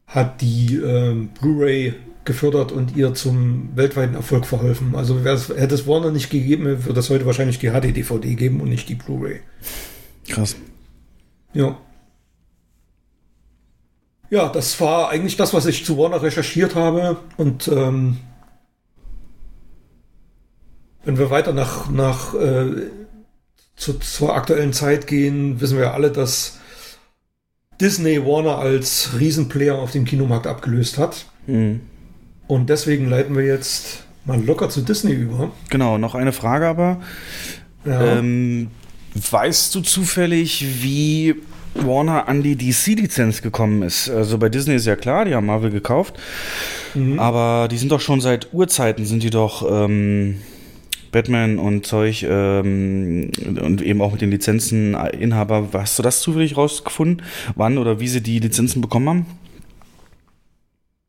hat 0.07 0.41
die 0.41 0.77
äh, 0.77 1.27
Blu-ray 1.41 1.95
gefördert 2.25 2.71
und 2.71 2.97
ihr 2.97 3.13
zum 3.15 3.71
weltweiten 3.75 4.15
Erfolg 4.15 4.47
verholfen. 4.47 4.95
Also 4.95 5.19
hätte 5.25 5.75
es 5.75 5.89
Warner 5.89 6.13
nicht 6.13 6.31
gegeben, 6.31 6.85
würde 6.85 7.01
es 7.01 7.11
heute 7.11 7.27
wahrscheinlich 7.27 7.59
die 7.59 7.71
HD-DVD 7.71 8.37
geben 8.37 8.61
und 8.61 8.69
nicht 8.69 8.89
die 8.89 8.95
Blu-ray. 8.95 9.41
Krass. 10.29 10.55
Ja. 11.53 11.79
Ja, 14.31 14.49
das 14.49 14.81
war 14.81 15.11
eigentlich 15.11 15.37
das, 15.37 15.55
was 15.55 15.67
ich 15.67 15.85
zu 15.85 15.99
Warner 15.99 16.23
recherchiert 16.23 16.77
habe. 16.77 17.17
Und 17.37 17.67
ähm, 17.67 18.19
wenn 21.05 21.19
wir 21.19 21.31
weiter 21.31 21.53
nach, 21.53 21.91
nach 21.91 22.35
äh, 22.35 22.91
zu, 23.77 23.95
zur 23.95 24.35
aktuellen 24.35 24.73
Zeit 24.73 25.07
gehen, 25.07 25.61
wissen 25.61 25.79
wir 25.79 25.95
alle, 25.95 26.11
dass 26.11 26.59
Disney 27.81 28.25
Warner 28.25 28.59
als 28.59 29.11
Riesenplayer 29.19 29.77
auf 29.77 29.93
dem 29.93 30.05
Kinomarkt 30.05 30.47
abgelöst 30.47 30.99
hat. 30.99 31.27
Mhm. 31.47 31.81
Und 32.47 32.71
deswegen 32.71 33.09
leiten 33.09 33.37
wir 33.37 33.45
jetzt 33.45 34.05
mal 34.25 34.43
locker 34.43 34.69
zu 34.69 34.81
Disney 34.81 35.13
über. 35.13 35.51
Genau, 35.69 35.99
noch 35.99 36.15
eine 36.15 36.33
Frage 36.33 36.67
aber. 36.67 37.01
Ja. 37.85 38.19
Ähm, 38.19 38.71
weißt 39.15 39.75
du 39.75 39.81
zufällig, 39.81 40.65
wie 40.83 41.37
Warner 41.75 42.29
an 42.29 42.43
die 42.43 42.57
DC-Lizenz 42.57 43.43
gekommen 43.43 43.83
ist? 43.83 44.09
Also 44.09 44.39
bei 44.39 44.49
Disney 44.49 44.75
ist 44.75 44.87
ja 44.87 44.97
klar, 44.97 45.25
die 45.25 45.35
haben 45.35 45.47
Marvel 45.47 45.71
gekauft. 45.71 46.15
Mhm. 46.95 47.19
Aber 47.19 47.69
die 47.71 47.79
sind 47.79 47.93
doch 47.93 48.01
schon 48.01 48.21
seit 48.21 48.53
Urzeiten, 48.53 49.05
sind 49.05 49.23
die 49.23 49.31
doch. 49.31 49.69
Ähm, 49.71 50.39
Batman 51.13 51.59
und 51.59 51.87
Zeug 51.87 52.25
ähm, 52.29 53.31
und 53.45 53.83
eben 53.83 54.01
auch 54.03 54.13
mit 54.13 54.21
den 54.21 54.31
Lizenzeninhaber. 54.31 55.69
Hast 55.73 55.99
du 55.99 56.03
das 56.03 56.21
zufällig 56.21 56.57
rausgefunden, 56.57 57.23
wann 57.55 57.79
oder 57.79 58.01
wie 58.01 58.09
sie 58.09 58.23
die 58.23 58.39
Lizenzen 58.39 58.81
bekommen 58.81 59.09
haben? 59.09 59.27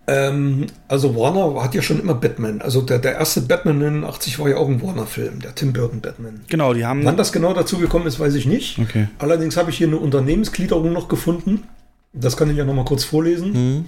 Ähm, 0.10 0.68
also 0.88 1.16
Warner 1.18 1.62
hat 1.62 1.76
ja 1.76 1.82
schon 1.82 2.00
immer 2.00 2.14
Batman. 2.14 2.62
Also 2.62 2.82
der, 2.82 2.98
der 3.00 3.16
erste 3.16 3.42
Batman 3.42 3.80
89 3.80 4.40
war 4.40 4.48
ja 4.48 4.56
auch 4.56 4.70
ein 4.70 4.82
Warner-Film, 4.82 5.42
der 5.42 5.54
Tim 5.54 5.74
Burton 5.74 6.00
Batman. 6.00 6.42
Genau, 6.48 6.74
die 6.74 6.86
haben. 6.86 7.04
Wann 7.04 7.18
das 7.18 7.34
genau 7.34 7.54
dazu 7.54 7.78
gekommen 7.78 8.08
ist, 8.08 8.18
weiß 8.18 8.34
ich 8.36 8.46
nicht. 8.46 8.80
Okay. 8.80 9.10
Allerdings 9.20 9.58
habe 9.58 9.70
ich 9.70 9.78
hier 9.78 9.88
eine 9.88 9.98
Unternehmensgliederung 9.98 10.94
noch 10.94 11.10
gefunden. 11.10 11.64
Das 12.14 12.38
kann 12.38 12.50
ich 12.50 12.56
ja 12.56 12.64
noch 12.64 12.74
mal 12.74 12.86
kurz 12.86 13.04
vorlesen. 13.04 13.52
Mhm. 13.52 13.86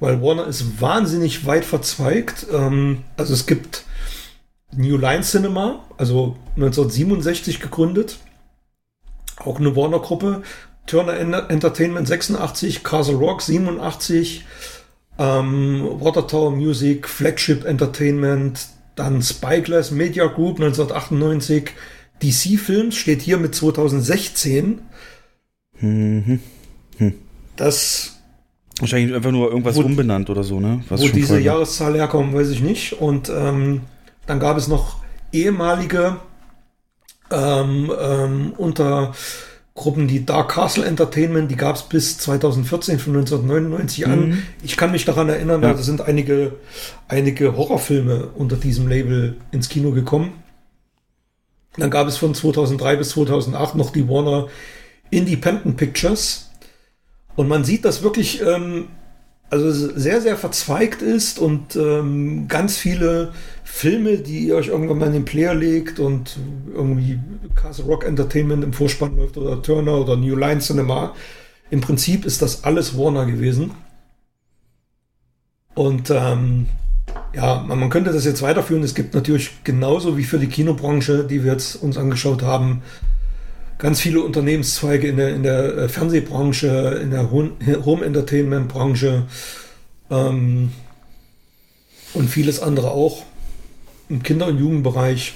Weil 0.00 0.22
Warner 0.22 0.46
ist 0.46 0.80
wahnsinnig 0.80 1.44
weit 1.44 1.66
verzweigt. 1.66 2.46
Ähm, 2.50 3.00
also 3.18 3.34
es 3.34 3.44
gibt 3.44 3.84
New 4.76 4.96
Line 4.96 5.22
Cinema, 5.22 5.84
also 5.98 6.36
1967 6.56 7.60
gegründet. 7.60 8.18
Auch 9.36 9.58
eine 9.58 9.74
Warner-Gruppe. 9.74 10.42
Turner 10.86 11.18
Entertainment 11.50 12.08
86, 12.08 12.82
Castle 12.82 13.14
Rock 13.14 13.42
87, 13.42 14.44
ähm, 15.18 15.84
Watertower 16.00 16.50
Music, 16.50 17.08
Flagship 17.08 17.64
Entertainment, 17.64 18.68
dann 18.96 19.22
Spyglass 19.22 19.92
Media 19.92 20.26
Group 20.26 20.58
1998, 20.58 21.70
DC 22.22 22.58
Films 22.58 22.96
steht 22.96 23.22
hier 23.22 23.38
mit 23.38 23.54
2016. 23.54 24.80
Mhm. 25.78 26.40
Hm. 26.98 27.14
Das 27.56 28.16
Wahrscheinlich 28.80 29.14
einfach 29.14 29.30
nur 29.30 29.50
irgendwas 29.50 29.76
wo, 29.76 29.82
umbenannt 29.82 30.30
oder 30.30 30.42
so, 30.42 30.58
ne? 30.58 30.82
Was 30.88 31.02
wo 31.02 31.08
diese 31.08 31.38
Jahreszahl 31.38 31.94
herkommt, 31.94 32.34
weiß 32.34 32.48
ich 32.48 32.62
nicht. 32.62 32.94
Und 32.94 33.28
ähm, 33.28 33.82
dann 34.30 34.38
gab 34.38 34.56
es 34.56 34.68
noch 34.68 34.98
ehemalige 35.32 36.18
ähm, 37.32 37.90
ähm, 38.00 38.52
unter 38.56 39.12
Gruppen, 39.74 40.06
die 40.06 40.24
Dark 40.24 40.52
Castle 40.52 40.84
Entertainment, 40.84 41.50
die 41.50 41.56
gab 41.56 41.74
es 41.74 41.82
bis 41.82 42.16
2014, 42.18 43.00
von 43.00 43.16
1999 43.16 44.06
mhm. 44.06 44.12
an. 44.12 44.42
Ich 44.62 44.76
kann 44.76 44.92
mich 44.92 45.04
daran 45.04 45.28
erinnern, 45.28 45.62
ja. 45.62 45.72
da 45.72 45.82
sind 45.82 46.02
einige, 46.02 46.52
einige 47.08 47.56
Horrorfilme 47.56 48.28
unter 48.36 48.54
diesem 48.54 48.86
Label 48.86 49.36
ins 49.50 49.68
Kino 49.68 49.90
gekommen. 49.90 50.32
Dann 51.76 51.90
gab 51.90 52.06
es 52.06 52.16
von 52.16 52.32
2003 52.32 52.96
bis 52.96 53.10
2008 53.10 53.74
noch 53.74 53.90
die 53.90 54.08
Warner 54.08 54.46
Independent 55.10 55.76
Pictures. 55.76 56.50
Und 57.34 57.48
man 57.48 57.64
sieht, 57.64 57.84
dass 57.84 58.04
wirklich 58.04 58.42
ähm, 58.42 58.86
also 59.50 59.70
sehr, 59.70 60.20
sehr 60.20 60.36
verzweigt 60.36 61.02
ist 61.02 61.40
und 61.40 61.74
ähm, 61.74 62.46
ganz 62.46 62.78
viele 62.78 63.32
Filme, 63.64 64.18
die 64.18 64.46
ihr 64.46 64.56
euch 64.56 64.68
irgendwann 64.68 64.98
mal 64.98 65.06
in 65.06 65.12
den 65.12 65.24
Player 65.24 65.54
legt 65.54 65.98
und 65.98 66.38
irgendwie 66.72 67.18
Castle 67.56 67.84
Rock 67.84 68.04
Entertainment 68.04 68.62
im 68.62 68.72
Vorspann 68.72 69.16
läuft 69.16 69.36
oder 69.36 69.60
Turner 69.60 69.98
oder 69.98 70.16
New 70.16 70.36
Line 70.36 70.60
Cinema. 70.60 71.14
Im 71.70 71.80
Prinzip 71.80 72.24
ist 72.24 72.42
das 72.42 72.64
alles 72.64 72.96
Warner 72.96 73.26
gewesen. 73.26 73.72
Und 75.74 76.10
ähm, 76.10 76.66
ja, 77.32 77.64
man, 77.66 77.78
man, 77.78 77.90
könnte 77.90 78.12
das 78.12 78.24
jetzt 78.24 78.42
weiterführen. 78.42 78.82
Es 78.82 78.94
gibt 78.94 79.14
natürlich 79.14 79.64
genauso 79.64 80.16
wie 80.16 80.24
für 80.24 80.38
die 80.38 80.48
Kinobranche, 80.48 81.24
die 81.24 81.44
wir 81.44 81.52
jetzt 81.52 81.76
uns 81.76 81.96
angeschaut 81.96 82.42
haben, 82.42 82.82
ganz 83.80 84.00
viele 84.00 84.20
Unternehmenszweige 84.20 85.08
in 85.08 85.16
der, 85.16 85.34
in 85.34 85.42
der 85.42 85.76
äh, 85.76 85.88
Fernsehbranche, 85.88 87.00
in 87.02 87.10
der 87.10 87.30
Home 87.32 88.04
Entertainment 88.04 88.68
Branche 88.68 89.24
ähm, 90.10 90.70
und 92.14 92.28
vieles 92.28 92.60
andere 92.60 92.92
auch 92.92 93.24
im 94.08 94.22
Kinder- 94.22 94.46
und 94.46 94.58
Jugendbereich. 94.58 95.34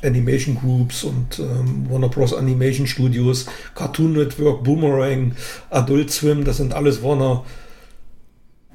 Animation 0.00 0.54
Groups 0.54 1.02
und 1.02 1.40
ähm, 1.40 1.90
Warner 1.90 2.08
Bros. 2.08 2.32
Animation 2.32 2.86
Studios, 2.86 3.46
Cartoon 3.74 4.12
Network, 4.12 4.62
Boomerang, 4.62 5.34
Adult 5.70 6.12
Swim, 6.12 6.44
das 6.44 6.58
sind 6.58 6.72
alles 6.72 7.02
Warner, 7.02 7.44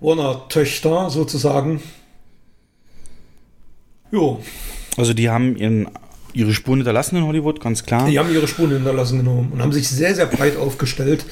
Warner 0.02 0.50
Töchter 0.50 1.10
sozusagen. 1.10 1.82
Jo. 4.12 4.44
Also 4.98 5.14
die 5.14 5.30
haben 5.30 5.56
ihren, 5.56 5.88
ihre 6.34 6.54
Spuren 6.54 6.80
hinterlassen 6.80 7.18
in 7.18 7.24
Hollywood, 7.24 7.60
ganz 7.62 7.86
klar. 7.86 8.08
Die 8.10 8.20
haben 8.20 8.34
ihre 8.34 8.48
Spuren 8.48 8.72
hinterlassen 8.72 9.20
genommen 9.20 9.52
und 9.52 9.62
haben 9.62 9.72
sich 9.72 9.88
sehr, 9.88 10.16
sehr 10.16 10.26
breit 10.26 10.58
aufgestellt 10.58 11.26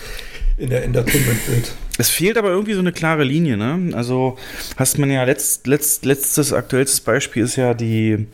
in 0.57 0.69
der 0.69 0.83
Entertainment-Welt. 0.83 1.73
Es 1.97 2.09
fehlt 2.09 2.37
aber 2.37 2.49
irgendwie 2.49 2.73
so 2.73 2.79
eine 2.79 2.93
klare 2.93 3.23
Linie, 3.23 3.57
ne? 3.57 3.95
Also 3.95 4.37
hast 4.77 4.97
man 4.97 5.11
ja 5.11 5.23
letzt, 5.23 5.67
letzt, 5.67 6.05
letztes 6.05 6.53
aktuellstes 6.53 7.01
Beispiel 7.01 7.43
ist 7.43 7.57
ja 7.57 7.73
die, 7.73 8.27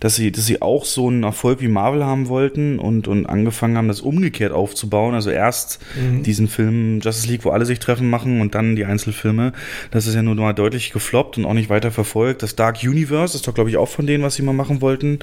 dass 0.00 0.16
sie, 0.16 0.32
dass 0.32 0.46
sie 0.46 0.60
auch 0.62 0.84
so 0.84 1.08
einen 1.08 1.22
Erfolg 1.22 1.60
wie 1.60 1.68
Marvel 1.68 2.04
haben 2.04 2.28
wollten 2.28 2.78
und, 2.78 3.06
und 3.06 3.26
angefangen 3.26 3.76
haben, 3.76 3.88
das 3.88 4.00
umgekehrt 4.00 4.52
aufzubauen. 4.52 5.14
Also 5.14 5.30
erst 5.30 5.78
mhm. 5.96 6.22
diesen 6.24 6.48
Film 6.48 7.00
Justice 7.00 7.28
League, 7.28 7.44
wo 7.44 7.50
alle 7.50 7.66
sich 7.66 7.78
treffen 7.78 8.10
machen 8.10 8.40
und 8.40 8.54
dann 8.54 8.74
die 8.74 8.84
Einzelfilme. 8.84 9.52
Das 9.90 10.06
ist 10.06 10.14
ja 10.14 10.22
nur 10.22 10.34
mal 10.34 10.52
deutlich 10.52 10.92
gefloppt 10.92 11.38
und 11.38 11.44
auch 11.44 11.54
nicht 11.54 11.70
weiter 11.70 11.92
verfolgt. 11.92 12.42
Das 12.42 12.56
Dark 12.56 12.82
Universe 12.82 13.36
ist 13.36 13.46
doch, 13.46 13.54
glaube 13.54 13.70
ich, 13.70 13.76
auch 13.76 13.88
von 13.88 14.06
denen, 14.06 14.24
was 14.24 14.34
sie 14.34 14.42
mal 14.42 14.52
machen 14.52 14.80
wollten. 14.80 15.20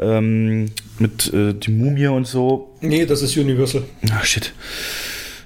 Ähm, 0.00 0.70
mit 0.98 1.32
äh, 1.32 1.52
die 1.52 1.70
Mumie 1.70 2.06
und 2.06 2.26
so. 2.26 2.70
Nee, 2.80 3.04
das 3.04 3.22
ist 3.22 3.36
Universal. 3.36 3.82
Ah, 4.10 4.24
shit. 4.24 4.52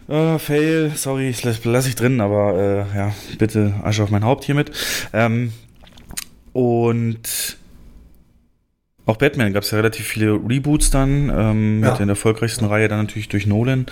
Uh, 0.09 0.39
fail, 0.39 0.93
sorry, 0.95 1.35
das 1.43 1.65
lasse 1.65 1.89
ich 1.89 1.97
drin, 1.97 2.21
aber 2.21 2.87
äh, 2.93 2.97
ja, 2.97 3.13
bitte 3.39 3.75
Asche 3.83 4.05
auf 4.05 4.11
mein 4.11 4.25
Haupt 4.25 4.45
hiermit. 4.45 4.71
Ähm, 5.13 5.53
und 6.53 7.57
auch 9.05 9.17
Batman 9.17 9.53
gab 9.53 9.63
es 9.63 9.71
ja 9.71 9.79
relativ 9.79 10.07
viele 10.07 10.33
Reboots 10.33 10.91
dann, 10.91 11.31
ähm, 11.35 11.83
ja. 11.83 11.91
mit 11.91 11.99
der 11.99 12.09
erfolgreichsten 12.09 12.65
Reihe 12.65 12.89
dann 12.89 13.01
natürlich 13.01 13.29
durch 13.29 13.47
Nolan. 13.47 13.87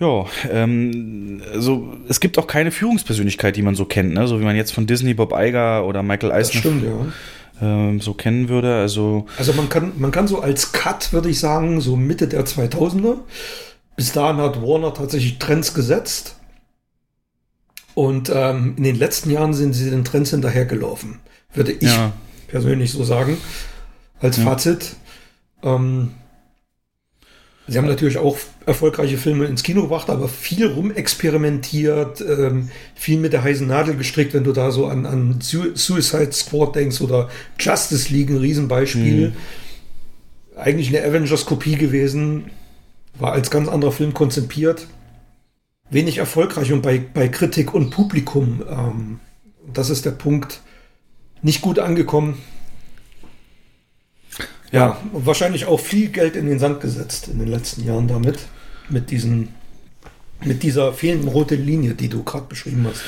Ja, 0.00 0.26
ähm, 0.50 1.42
also 1.52 1.94
es 2.08 2.20
gibt 2.20 2.38
auch 2.38 2.46
keine 2.46 2.70
Führungspersönlichkeit, 2.70 3.56
die 3.56 3.62
man 3.62 3.74
so 3.74 3.84
kennt, 3.84 4.14
ne? 4.14 4.26
so 4.26 4.40
wie 4.40 4.44
man 4.44 4.56
jetzt 4.56 4.72
von 4.72 4.86
Disney 4.86 5.14
Bob 5.14 5.32
Iger 5.36 5.86
oder 5.86 6.02
Michael 6.02 6.32
Eisner 6.32 6.60
stimmt, 6.60 6.84
ja. 6.84 7.12
ähm, 7.62 8.00
so 8.00 8.14
kennen 8.14 8.48
würde. 8.48 8.74
Also, 8.74 9.26
also 9.38 9.52
man 9.52 9.68
kann, 9.68 9.92
man 9.96 10.10
kann 10.10 10.26
so 10.26 10.40
als 10.40 10.72
Cut, 10.72 11.12
würde 11.12 11.28
ich 11.28 11.38
sagen, 11.38 11.80
so 11.80 11.96
Mitte 11.96 12.26
der 12.26 12.44
2000er, 12.44 13.18
bis 13.96 14.12
dahin 14.12 14.38
hat 14.38 14.60
Warner 14.60 14.94
tatsächlich 14.94 15.38
Trends 15.38 15.74
gesetzt. 15.74 16.36
Und 17.94 18.30
ähm, 18.34 18.74
in 18.76 18.82
den 18.82 18.96
letzten 18.96 19.30
Jahren 19.30 19.54
sind 19.54 19.72
sie 19.72 19.88
den 19.88 20.04
Trends 20.04 20.30
hinterhergelaufen, 20.30 21.20
würde 21.52 21.72
ich 21.72 21.94
ja. 21.94 22.12
persönlich 22.48 22.90
so 22.90 23.04
sagen, 23.04 23.38
als 24.18 24.36
ja. 24.36 24.42
Fazit. 24.42 24.96
Ähm, 25.62 26.10
sie 27.68 27.78
haben 27.78 27.86
natürlich 27.86 28.18
auch 28.18 28.36
erfolgreiche 28.66 29.16
Filme 29.16 29.44
ins 29.44 29.62
Kino 29.62 29.82
gebracht, 29.82 30.10
aber 30.10 30.26
viel 30.26 30.66
rumexperimentiert, 30.66 32.20
ähm, 32.20 32.70
viel 32.96 33.20
mit 33.20 33.32
der 33.32 33.44
heißen 33.44 33.66
Nadel 33.66 33.96
gestrickt, 33.96 34.34
wenn 34.34 34.44
du 34.44 34.52
da 34.52 34.72
so 34.72 34.86
an, 34.86 35.06
an 35.06 35.38
Suicide 35.40 36.32
Squad 36.32 36.74
denkst 36.74 37.00
oder 37.00 37.30
Justice 37.60 38.12
League, 38.12 38.30
ein 38.30 38.38
Riesenbeispiel. 38.38 39.28
Mhm. 39.28 39.36
Eigentlich 40.56 40.88
eine 40.88 41.06
Avengers-Kopie 41.06 41.76
gewesen 41.76 42.50
war 43.18 43.32
als 43.32 43.50
ganz 43.50 43.68
anderer 43.68 43.92
Film 43.92 44.14
konzipiert, 44.14 44.86
wenig 45.90 46.18
erfolgreich 46.18 46.72
und 46.72 46.82
bei, 46.82 46.98
bei 46.98 47.28
Kritik 47.28 47.74
und 47.74 47.90
Publikum, 47.90 48.62
ähm, 48.68 49.20
das 49.72 49.90
ist 49.90 50.04
der 50.04 50.12
Punkt, 50.12 50.60
nicht 51.42 51.60
gut 51.60 51.78
angekommen. 51.78 52.38
Ja. 54.72 54.80
ja, 54.80 54.98
wahrscheinlich 55.12 55.66
auch 55.66 55.78
viel 55.78 56.08
Geld 56.08 56.34
in 56.36 56.46
den 56.46 56.58
Sand 56.58 56.80
gesetzt 56.80 57.28
in 57.28 57.38
den 57.38 57.48
letzten 57.48 57.84
Jahren 57.84 58.08
damit, 58.08 58.40
mit 58.88 59.10
diesen 59.10 59.50
mit 60.42 60.62
dieser 60.62 60.92
fehlenden 60.92 61.28
roten 61.28 61.64
Linie, 61.64 61.94
die 61.94 62.08
du 62.08 62.22
gerade 62.22 62.46
beschrieben 62.46 62.86
hast. 62.88 63.02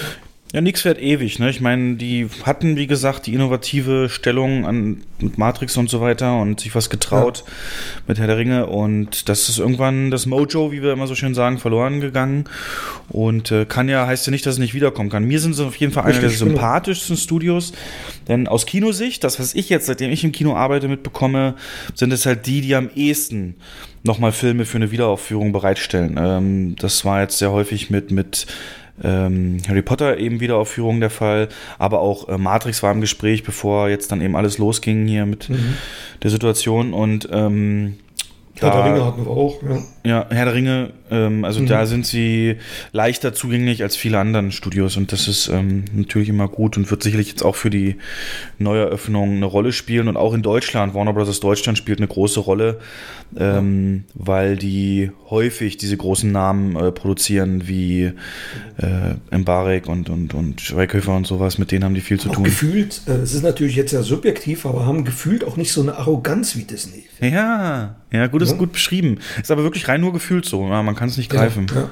Ja. 0.53 0.61
Nichts 0.61 0.83
fährt 0.83 1.01
ewig. 1.01 1.39
Ne? 1.39 1.51
Ich 1.51 1.61
meine, 1.61 1.97
die 1.97 2.29
hatten, 2.45 2.77
wie 2.77 2.87
gesagt, 2.87 3.27
die 3.27 3.35
innovative 3.35 4.09
Stellung 4.09 4.65
an 4.65 5.03
mit 5.21 5.39
Matrix 5.39 5.77
und 5.77 5.91
so 5.91 6.01
weiter 6.01 6.39
und 6.39 6.61
sich 6.61 6.75
was 6.75 6.89
getraut 6.89 7.43
ja. 7.45 7.53
mit 8.07 8.19
Herr 8.19 8.29
der 8.29 8.39
Ringe. 8.39 8.67
Und 8.67 9.29
das 9.29 9.49
ist 9.49 9.59
irgendwann 9.59 10.11
das 10.11 10.27
Mojo, 10.27 10.71
wie 10.71 10.83
wir 10.83 10.93
immer 10.93 11.09
so 11.09 11.15
schön 11.15 11.35
sagen, 11.35 11.59
verloren 11.59 12.01
gegangen. 12.01 12.45
Und 13.09 13.51
äh, 13.51 13.65
kann 13.65 13.89
ja, 13.89 14.07
heißt 14.07 14.27
ja 14.27 14.31
nicht, 14.31 14.47
dass 14.47 14.55
es 14.55 14.59
nicht 14.61 14.75
wiederkommen 14.75 15.11
kann. 15.11 15.25
Mir 15.25 15.41
sind 15.41 15.55
sie 15.55 15.67
auf 15.67 15.77
jeden 15.77 15.93
Fall 15.93 16.05
einer 16.05 16.21
der 16.21 16.31
sympathischsten 16.31 17.17
Studios. 17.17 17.73
Denn 18.29 18.47
aus 18.47 18.67
Kinosicht, 18.67 19.25
das, 19.25 19.41
was 19.41 19.55
ich 19.55 19.69
jetzt, 19.69 19.87
seitdem 19.87 20.11
ich 20.11 20.23
im 20.23 20.33
Kino 20.33 20.55
arbeite, 20.55 20.87
mitbekomme, 20.89 21.55
sind 21.95 22.13
es 22.13 22.25
halt 22.25 22.47
die, 22.47 22.61
die 22.61 22.75
am 22.77 22.89
ehesten 22.95 23.57
nochmal 24.05 24.33
Filme 24.33 24.65
für 24.65 24.77
eine 24.77 24.91
Wiederaufführung 24.93 25.53
bereitstellen. 25.53 26.17
Ähm, 26.19 26.77
das 26.79 27.05
war 27.05 27.21
jetzt 27.21 27.39
sehr 27.39 27.51
häufig 27.51 27.91
mit, 27.91 28.11
mit 28.11 28.47
ähm, 29.03 29.59
Harry 29.69 29.83
Potter 29.83 30.19
eben 30.19 30.41
Wiederaufführung 30.41 31.01
der 31.01 31.11
Fall, 31.11 31.49
aber 31.79 32.01
auch 32.01 32.29
äh, 32.29 32.39
Matrix 32.39 32.83
war 32.83 32.93
im 32.93 33.01
Gespräch, 33.01 33.43
bevor 33.43 33.89
jetzt 33.89 34.13
dann 34.13 34.21
eben 34.21 34.37
alles 34.37 34.59
losging 34.59 35.07
hier 35.07 35.27
mit 35.27 35.49
mhm. 35.49 35.75
der 36.23 36.31
Situation 36.31 36.93
und 36.93 37.29
ähm, 37.33 37.97
Herr 38.59 38.71
der 38.71 38.85
Ringe 38.85 39.05
hatten 39.05 39.25
wir 39.25 39.31
auch, 39.31 39.63
ja. 39.63 39.79
Ja, 40.05 40.27
Herr 40.31 40.47
der 40.47 40.55
Ringe, 40.55 40.91
ähm, 41.11 41.45
also 41.45 41.61
mhm. 41.61 41.67
da 41.67 41.87
sind 41.87 42.07
sie 42.07 42.57
leichter 42.93 43.33
zugänglich 43.33 43.83
als 43.83 43.97
viele 43.97 44.19
anderen 44.19 44.53
Studios 44.53 44.97
und 44.97 45.13
das 45.13 45.29
ist 45.29 45.49
ähm, 45.49 45.85
natürlich 45.93 46.29
immer 46.29 46.49
gut 46.49 46.77
und 46.77 46.91
wird 46.91 47.03
sicherlich 47.03 47.29
jetzt 47.29 47.43
auch 47.43 47.57
für 47.57 47.71
die 47.71 47.97
Neueröffnung 48.59 49.37
eine 49.37 49.47
Rolle 49.47 49.73
spielen 49.73 50.09
und 50.09 50.17
auch 50.17 50.35
in 50.35 50.43
Deutschland, 50.43 50.95
Warner 50.95 51.13
Bros. 51.13 51.41
Deutschland 51.41 51.79
spielt 51.79 51.99
eine 51.99 52.09
große 52.09 52.41
Rolle, 52.41 52.79
ähm, 53.39 54.05
ja. 54.09 54.27
weil 54.27 54.57
die 54.57 55.11
häufig 55.31 55.77
diese 55.77 55.97
großen 55.97 56.31
Namen 56.31 56.77
äh, 56.77 56.93
produzieren 56.93 57.67
wie 57.67 58.13
äh, 58.79 59.37
Mbarek 59.37 59.89
und, 59.89 60.09
und, 60.09 60.35
und 60.35 60.61
Schweighöfer 60.61 61.15
und 61.15 61.27
sowas, 61.27 61.59
mit 61.59 61.73
denen 61.73 61.85
haben 61.85 61.95
die 61.95 62.01
viel 62.01 62.21
zu 62.21 62.31
auch 62.31 62.35
tun. 62.35 62.45
gefühlt, 62.45 63.03
äh, 63.07 63.13
es 63.13 63.35
ist 63.35 63.43
natürlich 63.43 63.77
jetzt 63.77 63.93
ja 63.93 64.03
subjektiv, 64.03 64.67
aber 64.67 64.87
haben 64.87 65.05
gefühlt 65.05 65.45
auch 65.45 65.57
nicht 65.57 65.73
so 65.73 65.83
eine 65.83 65.97
Arroganz 65.97 66.57
wie 66.57 66.65
Disney. 66.65 67.05
Ja, 67.21 67.97
ja, 68.13 68.27
gut, 68.27 68.43
ist 68.43 68.53
ja. 68.53 68.57
gut 68.57 68.73
beschrieben. 68.73 69.19
Ist 69.41 69.51
aber 69.51 69.63
wirklich 69.63 69.89
rein 69.89 70.01
nur 70.01 70.13
gefühlt 70.13 70.45
so. 70.45 70.63
Man 70.63 70.95
kann 70.97 71.09
es 71.09 71.17
nicht 71.17 71.31
greifen. 71.31 71.67
Ja, 71.69 71.83
ja. 71.83 71.91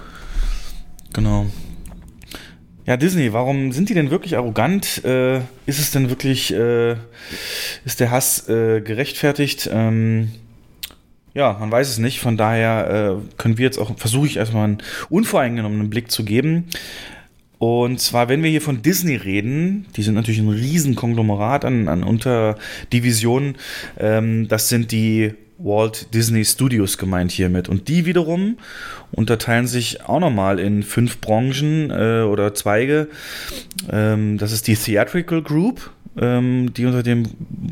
Genau. 1.13 1.47
Ja, 2.87 2.99
Disney, 2.99 3.33
warum 3.33 3.73
sind 3.73 3.89
die 3.89 3.95
denn 3.95 4.11
wirklich 4.11 4.37
arrogant? 4.37 5.03
Äh, 5.05 5.39
ist 5.65 5.79
es 5.79 5.91
denn 5.91 6.11
wirklich, 6.11 6.53
äh, 6.53 6.97
ist 7.85 8.01
der 8.01 8.11
Hass 8.11 8.47
äh, 8.49 8.83
gerechtfertigt? 8.83 9.71
Ähm, 9.73 10.33
ja, 11.33 11.57
man 11.59 11.71
weiß 11.71 11.89
es 11.89 11.99
nicht. 11.99 12.21
Von 12.21 12.37
daher 12.37 13.19
äh, 13.19 13.37
können 13.39 13.57
wir 13.57 13.65
jetzt 13.65 13.79
auch, 13.79 13.97
versuche 13.97 14.27
ich 14.27 14.37
erstmal 14.37 14.65
einen 14.65 14.79
unvoreingenommenen 15.09 15.89
Blick 15.89 16.11
zu 16.11 16.25
geben. 16.25 16.67
Und 17.59 18.01
zwar, 18.01 18.29
wenn 18.29 18.43
wir 18.43 18.51
hier 18.51 18.61
von 18.61 18.83
Disney 18.83 19.17
reden, 19.17 19.87
die 19.97 20.03
sind 20.03 20.15
natürlich 20.15 20.41
ein 20.41 20.51
Riesenkonglomerat 20.51 21.65
an, 21.65 21.89
an 21.89 22.05
Unterdivisionen. 22.05 23.57
Ähm, 23.99 24.47
das 24.49 24.69
sind 24.69 24.93
die 24.93 25.33
Walt 25.59 26.13
Disney 26.15 26.45
Studios 26.45 26.99
gemeint 26.99 27.31
hiermit. 27.31 27.69
Und 27.69 27.89
die 27.89 28.07
wiederum 28.07 28.59
unterteilen 29.13 29.67
sich 29.67 30.03
auch 30.05 30.21
nochmal 30.21 30.59
in 30.59 30.83
fünf 30.83 31.21
Branchen 31.21 31.91
äh, 31.91 32.23
oder 32.23 32.55
Zweige. 32.55 33.09
Ähm, 33.91 34.39
das 34.39 34.53
ist 34.53 34.67
die 34.67 34.77
Theatrical 34.77 35.43
Group, 35.43 35.91
ähm, 36.21 36.73
die 36.75 36.87
unter 36.87 37.03
dem 37.03 37.25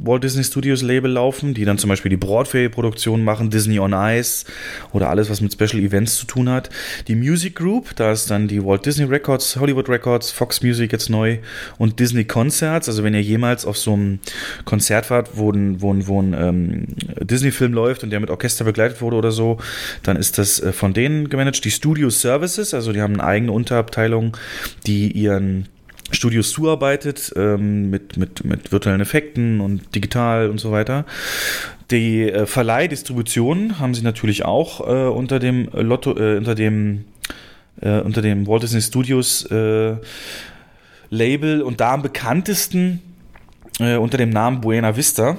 Walt 0.03 0.25
Disney 0.25 0.45
Studios 0.45 0.83
Label 0.83 1.11
laufen, 1.11 1.55
die 1.55 1.65
dann 1.65 1.79
zum 1.79 1.89
Beispiel 1.89 2.11
die 2.11 2.17
Broadway-Produktion 2.17 3.23
machen, 3.23 3.51
Disney 3.51 3.79
on 3.79 3.93
Ice 3.95 4.45
oder 4.93 5.11
alles, 5.11 5.31
was 5.31 5.41
mit 5.41 5.53
Special 5.53 5.83
Events 5.83 6.17
zu 6.17 6.27
tun 6.27 6.49
hat. 6.49 6.71
Die 7.09 7.15
Music 7.15 7.55
Group, 7.55 7.95
da 7.97 8.13
ist 8.13 8.31
dann 8.31 8.49
die 8.49 8.65
Walt 8.65 8.85
Disney 8.87 9.05
Records, 9.05 9.57
Hollywood 9.57 9.89
Records, 9.89 10.31
Fox 10.31 10.63
Music 10.63 10.93
jetzt 10.93 11.09
neu 11.09 11.39
und 11.79 12.01
Disney 12.01 12.25
Concerts. 12.25 12.89
Also 12.89 13.05
wenn 13.05 13.15
ihr 13.15 13.23
jemals 13.23 13.65
auf 13.65 13.79
so 13.79 13.93
einem 13.93 14.19
Konzert 14.65 15.11
wart, 15.11 15.31
wo 15.35 15.51
ein, 15.51 15.81
wo 15.81 15.93
ein, 15.93 16.07
wo 16.07 16.21
ein 16.21 16.35
ähm, 16.35 16.87
Disney-Film 17.21 17.73
läuft 17.73 18.03
und 18.03 18.11
der 18.11 18.21
mit 18.21 18.31
Orchester 18.31 18.65
begleitet 18.65 19.01
wurde 19.01 19.17
oder 19.17 19.31
so, 19.31 19.59
dann 20.03 20.17
ist 20.17 20.39
das 20.39 20.61
äh, 20.61 20.73
von 20.73 20.93
denen 20.93 21.29
gemanagt. 21.29 21.65
Die 21.65 21.71
Studio 21.71 22.11
Services, 22.11 22.75
also 22.75 22.93
die 22.93 23.01
haben 23.01 23.15
eine 23.15 23.25
eigene 23.25 23.53
Unterabteilung, 23.53 24.37
die 24.87 25.13
ihren 25.13 25.69
Studios 26.13 26.51
zuarbeitet 26.51 27.33
ähm, 27.37 27.91
mit, 27.91 28.17
mit, 28.17 28.45
mit 28.45 28.73
virtuellen 28.73 29.01
Effekten 29.01 29.61
und 29.61 29.95
digital 29.95 30.49
und 30.51 30.59
so 30.59 30.71
weiter. 30.71 31.05
Die 31.91 32.29
äh, 32.29 32.47
Verleihdistribution 32.47 33.79
haben 33.79 33.95
sie 33.95 34.03
natürlich 34.03 34.45
auch 34.45 34.81
äh, 34.81 35.09
unter 35.09 35.39
dem 35.39 35.69
Lotto, 35.73 36.17
äh, 36.17 36.37
unter 36.37 36.55
dem 36.55 37.05
äh, 37.81 38.01
unter 38.01 38.23
dem 38.23 38.47
Walt 38.47 38.63
Disney 38.63 38.81
Studios 38.81 39.45
äh, 39.51 39.97
Label 41.11 41.63
und 41.63 41.81
da 41.81 41.95
am 41.95 42.03
bekanntesten 42.03 43.03
äh, 43.79 43.97
unter 43.97 44.19
dem 44.19 44.31
Namen 44.31 44.61
Buena 44.61 44.97
Vista, 44.97 45.37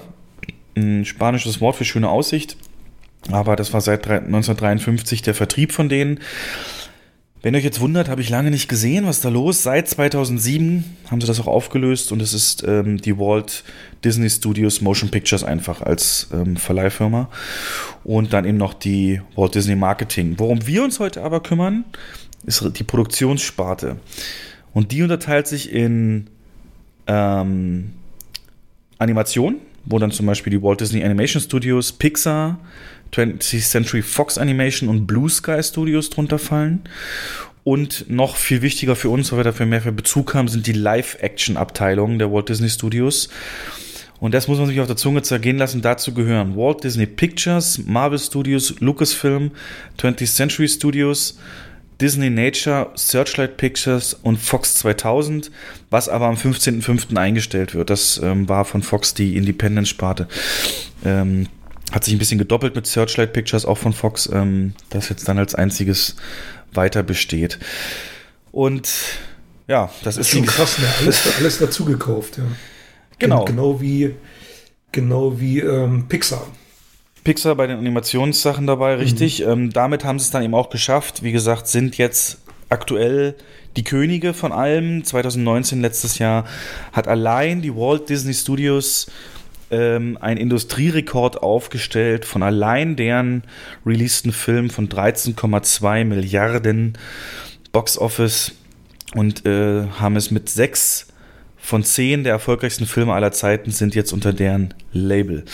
ein 0.76 1.06
spanisches 1.06 1.62
Wort 1.62 1.76
für 1.76 1.86
schöne 1.86 2.10
Aussicht. 2.10 2.58
Aber 3.32 3.56
das 3.56 3.74
war 3.74 3.82
seit 3.82 4.08
1953 4.08 5.22
der 5.22 5.34
Vertrieb 5.34 5.72
von 5.72 5.88
denen. 5.88 6.20
Wenn 7.44 7.54
ihr 7.54 7.58
euch 7.58 7.66
jetzt 7.66 7.82
wundert, 7.82 8.08
habe 8.08 8.22
ich 8.22 8.30
lange 8.30 8.52
nicht 8.52 8.70
gesehen, 8.70 9.06
was 9.06 9.20
da 9.20 9.28
los? 9.28 9.64
Seit 9.64 9.90
2007 9.90 10.86
haben 11.12 11.20
sie 11.20 11.28
das 11.28 11.42
auch 11.42 11.48
aufgelöst 11.48 12.14
und 12.14 12.22
es 12.22 12.34
ist 12.34 12.64
ähm, 12.66 13.00
die 13.02 13.20
Walt 13.20 13.66
Disney 14.06 14.30
Studios 14.30 14.80
Motion 14.80 15.12
Pictures 15.12 15.44
einfach 15.44 15.82
als 15.82 16.30
ähm, 16.32 16.56
Verleihfirma 16.56 17.30
und 18.06 18.32
dann 18.32 18.46
eben 18.46 18.58
noch 18.58 18.74
die 18.74 19.20
Walt 19.36 19.56
Disney 19.56 19.76
Marketing. 19.76 20.36
Worum 20.38 20.66
wir 20.66 20.86
uns 20.86 21.02
heute 21.02 21.22
aber 21.22 21.44
kümmern, 21.44 21.84
ist 22.46 22.66
die 22.80 22.84
Produktionssparte. 22.86 23.98
Und 24.74 24.94
die 24.94 25.04
unterteilt 25.04 25.46
sich 25.48 25.70
in 25.70 26.28
ähm, 27.08 27.92
Animation, 29.00 29.58
wo 29.84 30.00
dann 30.00 30.12
zum 30.12 30.28
Beispiel 30.28 30.52
die 30.52 30.64
Walt 30.64 30.80
Disney 30.80 31.04
Animation 31.04 31.42
Studios, 31.42 31.92
Pixar, 31.92 32.58
20th 33.14 33.70
Century 33.70 34.02
Fox 34.02 34.38
Animation 34.38 34.90
und 34.90 35.06
Blue 35.06 35.30
Sky 35.30 35.62
Studios 35.62 36.10
drunter 36.10 36.40
fallen. 36.40 36.84
Und 37.64 38.10
noch 38.10 38.36
viel 38.36 38.62
wichtiger 38.62 38.96
für 38.96 39.10
uns, 39.10 39.32
weil 39.32 39.40
wir 39.40 39.44
dafür 39.46 39.66
mehr 39.66 39.82
für 39.82 39.94
Bezug 39.94 40.34
haben, 40.34 40.50
sind 40.50 40.68
die 40.68 40.74
Live-Action-Abteilungen 40.74 42.20
der 42.20 42.32
Walt 42.32 42.50
Disney 42.50 42.70
Studios. 42.70 43.30
Und 44.20 44.34
das 44.34 44.48
muss 44.48 44.58
man 44.58 44.68
sich 44.68 44.80
auf 44.80 44.88
der 44.88 44.96
Zunge 44.96 45.22
zergehen 45.22 45.58
lassen. 45.58 45.82
Dazu 45.82 46.14
gehören 46.14 46.56
Walt 46.56 46.84
Disney 46.84 47.06
Pictures, 47.06 47.80
Marvel 47.86 48.20
Studios, 48.20 48.80
Lucasfilm, 48.80 49.52
20th 49.98 50.34
Century 50.34 50.68
Studios, 50.68 51.38
Disney 52.02 52.30
Nature, 52.30 52.92
Searchlight 52.96 53.58
Pictures 53.58 54.14
und 54.14 54.38
Fox 54.38 54.76
2000, 54.76 55.52
was 55.90 56.10
aber 56.10 56.28
am 56.28 56.36
15.05. 56.36 57.16
eingestellt 57.16 57.76
wird. 57.76 57.90
Das 57.90 58.20
ähm, 58.22 58.50
war 58.50 58.66
von 58.66 58.82
Fox 58.82 59.14
die 59.14 59.38
Independent-Sparte. 59.38 60.28
Ähm, 61.06 61.48
hat 61.92 62.04
sich 62.04 62.14
ein 62.14 62.20
bisschen 62.20 62.40
gedoppelt 62.40 62.76
mit 62.76 62.88
Searchlight 62.88 63.34
Pictures, 63.34 63.66
auch 63.66 63.78
von 63.78 63.94
Fox, 63.94 64.30
ähm, 64.32 64.74
das 64.90 65.10
jetzt 65.10 65.28
dann 65.28 65.38
als 65.38 65.56
einziges 65.56 66.16
weiter 66.74 67.04
besteht. 67.04 67.60
Und 68.52 68.90
ja, 69.68 69.90
das, 70.04 70.16
das 70.16 70.28
ist 70.28 70.30
schon 70.32 70.46
krass, 70.46 70.78
ne? 70.80 70.88
alles, 71.02 71.22
alles 71.38 71.60
dazu 71.60 71.86
gekauft, 71.86 72.38
ja. 72.38 72.44
Genau. 73.20 73.46
Genau 73.46 73.80
wie, 73.80 74.16
genau 74.92 75.40
wie 75.40 75.60
ähm, 75.60 76.08
Pixar. 76.10 76.46
Pixar 77.24 77.56
bei 77.56 77.68
den 77.68 77.78
Animationssachen 77.78 78.68
dabei, 78.68 78.96
richtig. 78.96 79.46
Mhm. 79.46 79.52
Ähm, 79.52 79.70
damit 79.72 80.04
haben 80.04 80.20
sie 80.20 80.26
es 80.26 80.32
dann 80.32 80.44
eben 80.44 80.56
auch 80.56 80.70
geschafft. 80.70 81.24
Wie 81.24 81.32
gesagt, 81.32 81.68
sind 81.68 81.98
jetzt 81.98 82.40
aktuell 82.70 83.36
die 83.78 83.84
Könige 83.84 84.34
von 84.34 84.52
allem. 84.52 85.04
2019, 85.04 85.82
letztes 85.82 86.20
Jahr, 86.20 86.46
hat 86.92 87.08
allein 87.08 87.62
die 87.62 87.74
Walt 87.76 88.10
Disney 88.10 88.34
Studios 88.34 89.08
ähm, 89.74 90.18
ein 90.22 90.38
Industrierekord 90.38 91.42
aufgestellt 91.42 92.26
von 92.26 92.44
allein 92.44 92.96
deren 92.96 93.44
releaseden 93.86 94.32
Film 94.32 94.70
von 94.70 94.88
13,2 94.88 96.06
Milliarden 96.06 96.94
Box 97.72 97.98
Office 97.98 98.54
und 99.16 99.46
äh, 99.46 99.88
haben 100.00 100.16
es 100.16 100.32
mit 100.32 100.50
sechs 100.50 101.08
von 101.58 101.82
zehn 101.84 102.26
der 102.26 102.34
erfolgreichsten 102.34 102.86
Filme 102.86 103.14
aller 103.14 103.32
Zeiten 103.32 103.72
sind 103.72 103.96
jetzt 103.96 104.12
unter 104.12 104.34
deren 104.34 104.74
Label. 104.92 105.46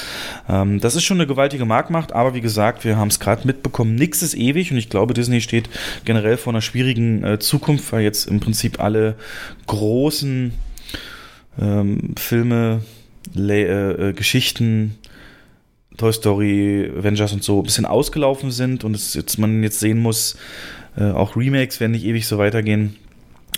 Ähm, 0.49 0.79
das 0.79 0.95
ist 0.95 1.03
schon 1.03 1.17
eine 1.17 1.27
gewaltige 1.27 1.65
Marktmacht, 1.65 2.13
aber 2.13 2.33
wie 2.33 2.41
gesagt, 2.41 2.83
wir 2.83 2.97
haben 2.97 3.09
es 3.09 3.19
gerade 3.19 3.45
mitbekommen, 3.45 3.93
nichts 3.95 4.23
ist 4.23 4.33
ewig 4.33 4.71
und 4.71 4.77
ich 4.77 4.89
glaube, 4.89 5.13
Disney 5.13 5.39
steht 5.39 5.69
generell 6.05 6.37
vor 6.37 6.51
einer 6.51 6.63
schwierigen 6.63 7.23
äh, 7.23 7.39
Zukunft, 7.39 7.91
weil 7.93 8.01
jetzt 8.01 8.25
im 8.25 8.39
Prinzip 8.39 8.79
alle 8.79 9.15
großen 9.67 10.51
ähm, 11.61 12.15
Filme 12.17 12.81
äh, 13.35 14.09
äh, 14.09 14.13
Geschichten, 14.13 14.97
Toy 15.97 16.13
Story, 16.13 16.91
Avengers 16.97 17.33
und 17.33 17.43
so 17.43 17.59
ein 17.59 17.63
bisschen 17.63 17.85
ausgelaufen 17.85 18.51
sind 18.51 18.83
und 18.83 18.95
es 18.95 19.13
jetzt 19.13 19.37
man 19.37 19.63
jetzt 19.63 19.79
sehen 19.79 19.99
muss, 19.99 20.37
äh, 20.97 21.11
auch 21.11 21.35
Remakes 21.35 21.79
werden 21.79 21.91
nicht 21.91 22.05
ewig 22.05 22.25
so 22.25 22.37
weitergehen, 22.37 22.95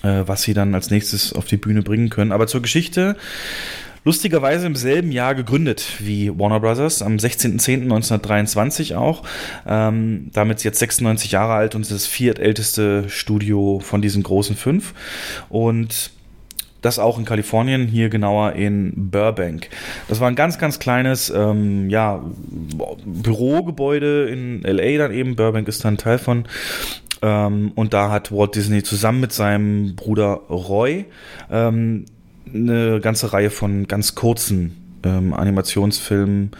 äh, 0.03 0.23
was 0.25 0.43
sie 0.43 0.53
dann 0.53 0.73
als 0.75 0.89
nächstes 0.89 1.33
auf 1.33 1.45
die 1.45 1.57
Bühne 1.57 1.81
bringen 1.81 2.09
können. 2.09 2.31
Aber 2.31 2.47
zur 2.47 2.61
Geschichte. 2.61 3.15
Lustigerweise 4.03 4.65
im 4.65 4.75
selben 4.75 5.11
Jahr 5.11 5.35
gegründet 5.35 5.85
wie 5.99 6.31
Warner 6.35 6.59
Brothers, 6.59 7.03
am 7.03 7.17
16.10.1923 7.17 8.95
auch. 8.95 9.21
Ähm, 9.67 10.31
damit 10.33 10.63
jetzt 10.63 10.79
96 10.79 11.31
Jahre 11.33 11.53
alt 11.53 11.75
und 11.75 11.89
das 11.89 12.07
viertälteste 12.07 13.09
Studio 13.09 13.79
von 13.79 14.01
diesen 14.01 14.23
großen 14.23 14.55
fünf. 14.55 14.95
Und 15.49 16.09
das 16.81 16.99
auch 16.99 17.17
in 17.17 17.25
Kalifornien, 17.25 17.87
hier 17.87 18.09
genauer 18.09 18.53
in 18.53 19.11
Burbank. 19.11 19.69
Das 20.07 20.19
war 20.19 20.27
ein 20.27 20.35
ganz, 20.35 20.57
ganz 20.57 20.79
kleines 20.79 21.29
ähm, 21.29 21.89
ja, 21.89 22.23
Bürogebäude 23.05 24.27
in 24.29 24.61
LA 24.63 24.97
dann 24.97 25.11
eben. 25.11 25.35
Burbank 25.35 25.67
ist 25.67 25.85
dann 25.85 25.97
Teil 25.97 26.17
von. 26.17 26.45
Ähm, 27.21 27.71
und 27.75 27.93
da 27.93 28.09
hat 28.09 28.31
Walt 28.31 28.55
Disney 28.55 28.83
zusammen 28.83 29.21
mit 29.21 29.31
seinem 29.31 29.95
Bruder 29.95 30.41
Roy 30.49 31.05
ähm, 31.51 32.05
eine 32.53 32.99
ganze 32.99 33.31
Reihe 33.31 33.51
von 33.51 33.87
ganz 33.87 34.15
kurzen 34.15 34.75
ähm, 35.03 35.33
Animationsfilmen, 35.33 36.51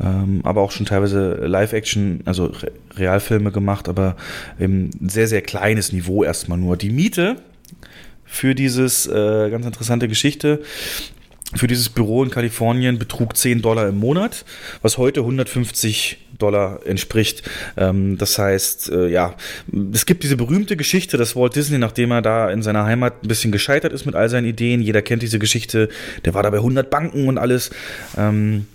ähm, 0.00 0.40
aber 0.44 0.60
auch 0.60 0.70
schon 0.70 0.86
teilweise 0.86 1.34
Live-Action, 1.46 2.20
also 2.24 2.46
Re 2.46 2.72
Realfilme 2.96 3.52
gemacht, 3.52 3.90
aber 3.90 4.16
im 4.58 4.90
sehr, 5.06 5.28
sehr 5.28 5.42
kleines 5.42 5.92
Niveau 5.92 6.24
erstmal 6.24 6.56
nur. 6.56 6.78
Die 6.78 6.88
Miete 6.88 7.36
für 8.26 8.54
dieses 8.54 9.06
äh, 9.06 9.50
ganz 9.50 9.66
interessante 9.66 10.08
Geschichte. 10.08 10.62
Für 11.54 11.68
dieses 11.68 11.88
Büro 11.88 12.24
in 12.24 12.30
Kalifornien 12.30 12.98
betrug 12.98 13.36
10 13.36 13.62
Dollar 13.62 13.88
im 13.88 13.98
Monat, 13.98 14.44
was 14.82 14.98
heute 14.98 15.20
150 15.20 16.18
Dollar 16.38 16.80
entspricht. 16.84 17.48
Ähm, 17.76 18.18
das 18.18 18.36
heißt, 18.36 18.90
äh, 18.90 19.08
ja, 19.08 19.36
es 19.92 20.06
gibt 20.06 20.24
diese 20.24 20.36
berühmte 20.36 20.76
Geschichte, 20.76 21.16
dass 21.16 21.36
Walt 21.36 21.54
Disney, 21.54 21.78
nachdem 21.78 22.10
er 22.10 22.20
da 22.20 22.50
in 22.50 22.62
seiner 22.62 22.84
Heimat 22.84 23.22
ein 23.22 23.28
bisschen 23.28 23.52
gescheitert 23.52 23.92
ist 23.92 24.06
mit 24.06 24.16
all 24.16 24.28
seinen 24.28 24.46
Ideen, 24.46 24.82
jeder 24.82 25.02
kennt 25.02 25.22
diese 25.22 25.38
Geschichte, 25.38 25.88
der 26.24 26.34
war 26.34 26.42
da 26.42 26.50
bei 26.50 26.58
100 26.58 26.90
Banken 26.90 27.28
und 27.28 27.38
alles, 27.38 27.70
ähm, 28.18 28.66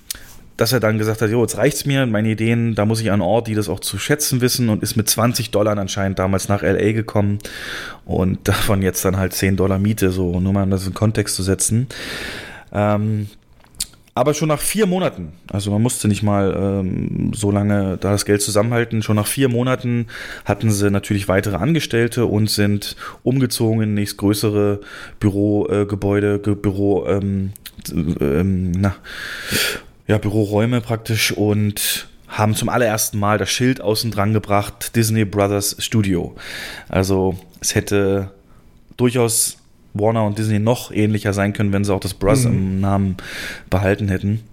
dass 0.58 0.74
er 0.74 0.80
dann 0.80 0.98
gesagt 0.98 1.22
hat, 1.22 1.30
jo, 1.30 1.42
jetzt 1.42 1.58
reicht's 1.58 1.86
mir, 1.86 2.06
meine 2.06 2.30
Ideen, 2.30 2.76
da 2.76 2.86
muss 2.86 3.02
ich 3.02 3.12
an 3.12 3.22
Ort, 3.22 3.48
die 3.48 3.56
das 3.56 3.70
auch 3.70 3.80
zu 3.80 3.98
schätzen 3.98 4.42
wissen 4.42 4.70
und 4.70 4.84
ist 4.84 4.96
mit 4.96 5.10
20 5.10 5.52
Dollar 5.52 5.78
anscheinend 5.78 6.20
damals 6.20 6.50
nach 6.50 6.62
LA 6.62 6.92
gekommen 6.92 7.40
und 8.06 8.48
davon 8.48 8.82
jetzt 8.82 9.04
dann 9.06 9.18
halt 9.18 9.34
10 9.34 9.58
Dollar 9.58 9.80
Miete, 9.80 10.12
so 10.12 10.40
nur 10.40 10.54
mal 10.54 10.64
um 10.64 10.70
das 10.70 10.86
in 10.86 10.94
Kontext 10.94 11.36
zu 11.36 11.44
setzen. 11.44 11.88
Ähm, 12.72 13.28
aber 14.14 14.34
schon 14.34 14.50
nach 14.50 14.60
vier 14.60 14.88
Monaten, 14.88 15.32
also 15.50 15.72
man 15.72 15.82
musste 15.82 16.10
nicht 16.10 16.22
mal 16.22 16.54
ähm, 16.54 17.32
so 17.34 17.50
lange 17.50 17.98
da 17.98 18.12
das 18.12 18.26
Geld 18.26 18.42
zusammenhalten, 18.42 19.02
schon 19.02 19.16
nach 19.16 19.28
vier 19.28 19.48
Monaten 19.48 20.08
hatten 20.44 20.70
sie 20.70 20.92
natürlich 20.92 21.30
weitere 21.30 21.56
Angestellte 21.56 22.26
und 22.26 22.50
sind 22.50 22.98
umgezogen 23.24 23.82
in 23.82 23.94
nächstgrößere 23.94 24.82
Bürogebäude, 25.22 26.42
äh, 26.46 26.56
Büro, 26.56 27.08
ähm, 27.08 27.54
ähm, 27.90 28.72
na, 28.72 28.96
ja, 30.12 30.18
Büroräume 30.18 30.82
praktisch 30.82 31.32
und 31.32 32.10
haben 32.28 32.54
zum 32.54 32.68
allerersten 32.68 33.18
Mal 33.18 33.38
das 33.38 33.50
Schild 33.50 33.80
außen 33.80 34.12
dran 34.12 34.34
gebracht, 34.34 34.94
Disney 34.98 35.24
Brothers 35.24 35.78
Studio. 35.80 36.36
Also 36.90 37.38
es 37.62 37.76
hätte 37.76 38.32
durchaus 38.98 39.56
Warner 39.94 40.26
und 40.26 40.38
Disney 40.38 40.60
noch 40.60 40.92
ähnlicher 40.92 41.32
sein 41.32 41.54
können, 41.54 41.72
wenn 41.72 41.86
sie 41.86 41.94
auch 41.94 42.02
das 42.02 42.14
Bros 42.14 42.44
mhm. 42.44 42.52
im 42.52 42.82
Namen 42.82 43.18
behalten 43.70 44.10
hätten. 44.10 44.44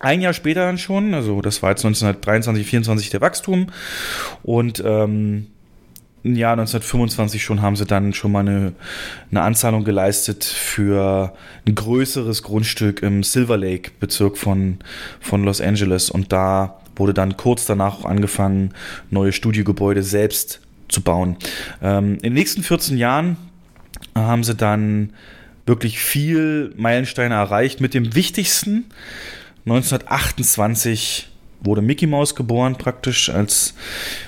Ein 0.00 0.22
Jahr 0.22 0.32
später 0.32 0.64
dann 0.64 0.78
schon, 0.78 1.12
also 1.12 1.42
das 1.42 1.62
war 1.62 1.70
jetzt 1.70 1.84
1923, 1.84 2.66
24 2.66 3.10
der 3.10 3.20
Wachstum 3.20 3.66
und 4.42 4.82
ähm, 4.82 5.48
Jahr 6.24 6.52
1925 6.52 7.42
schon 7.42 7.62
haben 7.62 7.76
sie 7.76 7.84
dann 7.84 8.12
schon 8.12 8.32
mal 8.32 8.40
eine, 8.40 8.72
eine 9.30 9.42
Anzahlung 9.42 9.84
geleistet 9.84 10.44
für 10.44 11.34
ein 11.66 11.74
größeres 11.74 12.42
Grundstück 12.42 13.02
im 13.02 13.22
Silver 13.22 13.56
Lake 13.56 13.90
Bezirk 13.98 14.38
von, 14.38 14.78
von 15.20 15.44
Los 15.44 15.60
Angeles 15.60 16.10
und 16.10 16.32
da 16.32 16.80
wurde 16.96 17.14
dann 17.14 17.36
kurz 17.36 17.64
danach 17.64 18.04
angefangen, 18.04 18.72
neue 19.10 19.32
Studiogebäude 19.32 20.02
selbst 20.02 20.60
zu 20.88 21.00
bauen. 21.00 21.36
Ähm, 21.82 22.14
in 22.16 22.20
den 22.20 22.34
nächsten 22.34 22.62
14 22.62 22.96
Jahren 22.98 23.36
haben 24.14 24.44
sie 24.44 24.54
dann 24.54 25.10
wirklich 25.66 25.98
viel 25.98 26.72
Meilensteine 26.76 27.34
erreicht 27.34 27.80
mit 27.80 27.94
dem 27.94 28.14
wichtigsten. 28.14 28.84
1928 29.64 31.31
wurde 31.64 31.82
Mickey 31.82 32.06
Mouse 32.06 32.34
geboren, 32.34 32.76
praktisch 32.76 33.30
als 33.30 33.74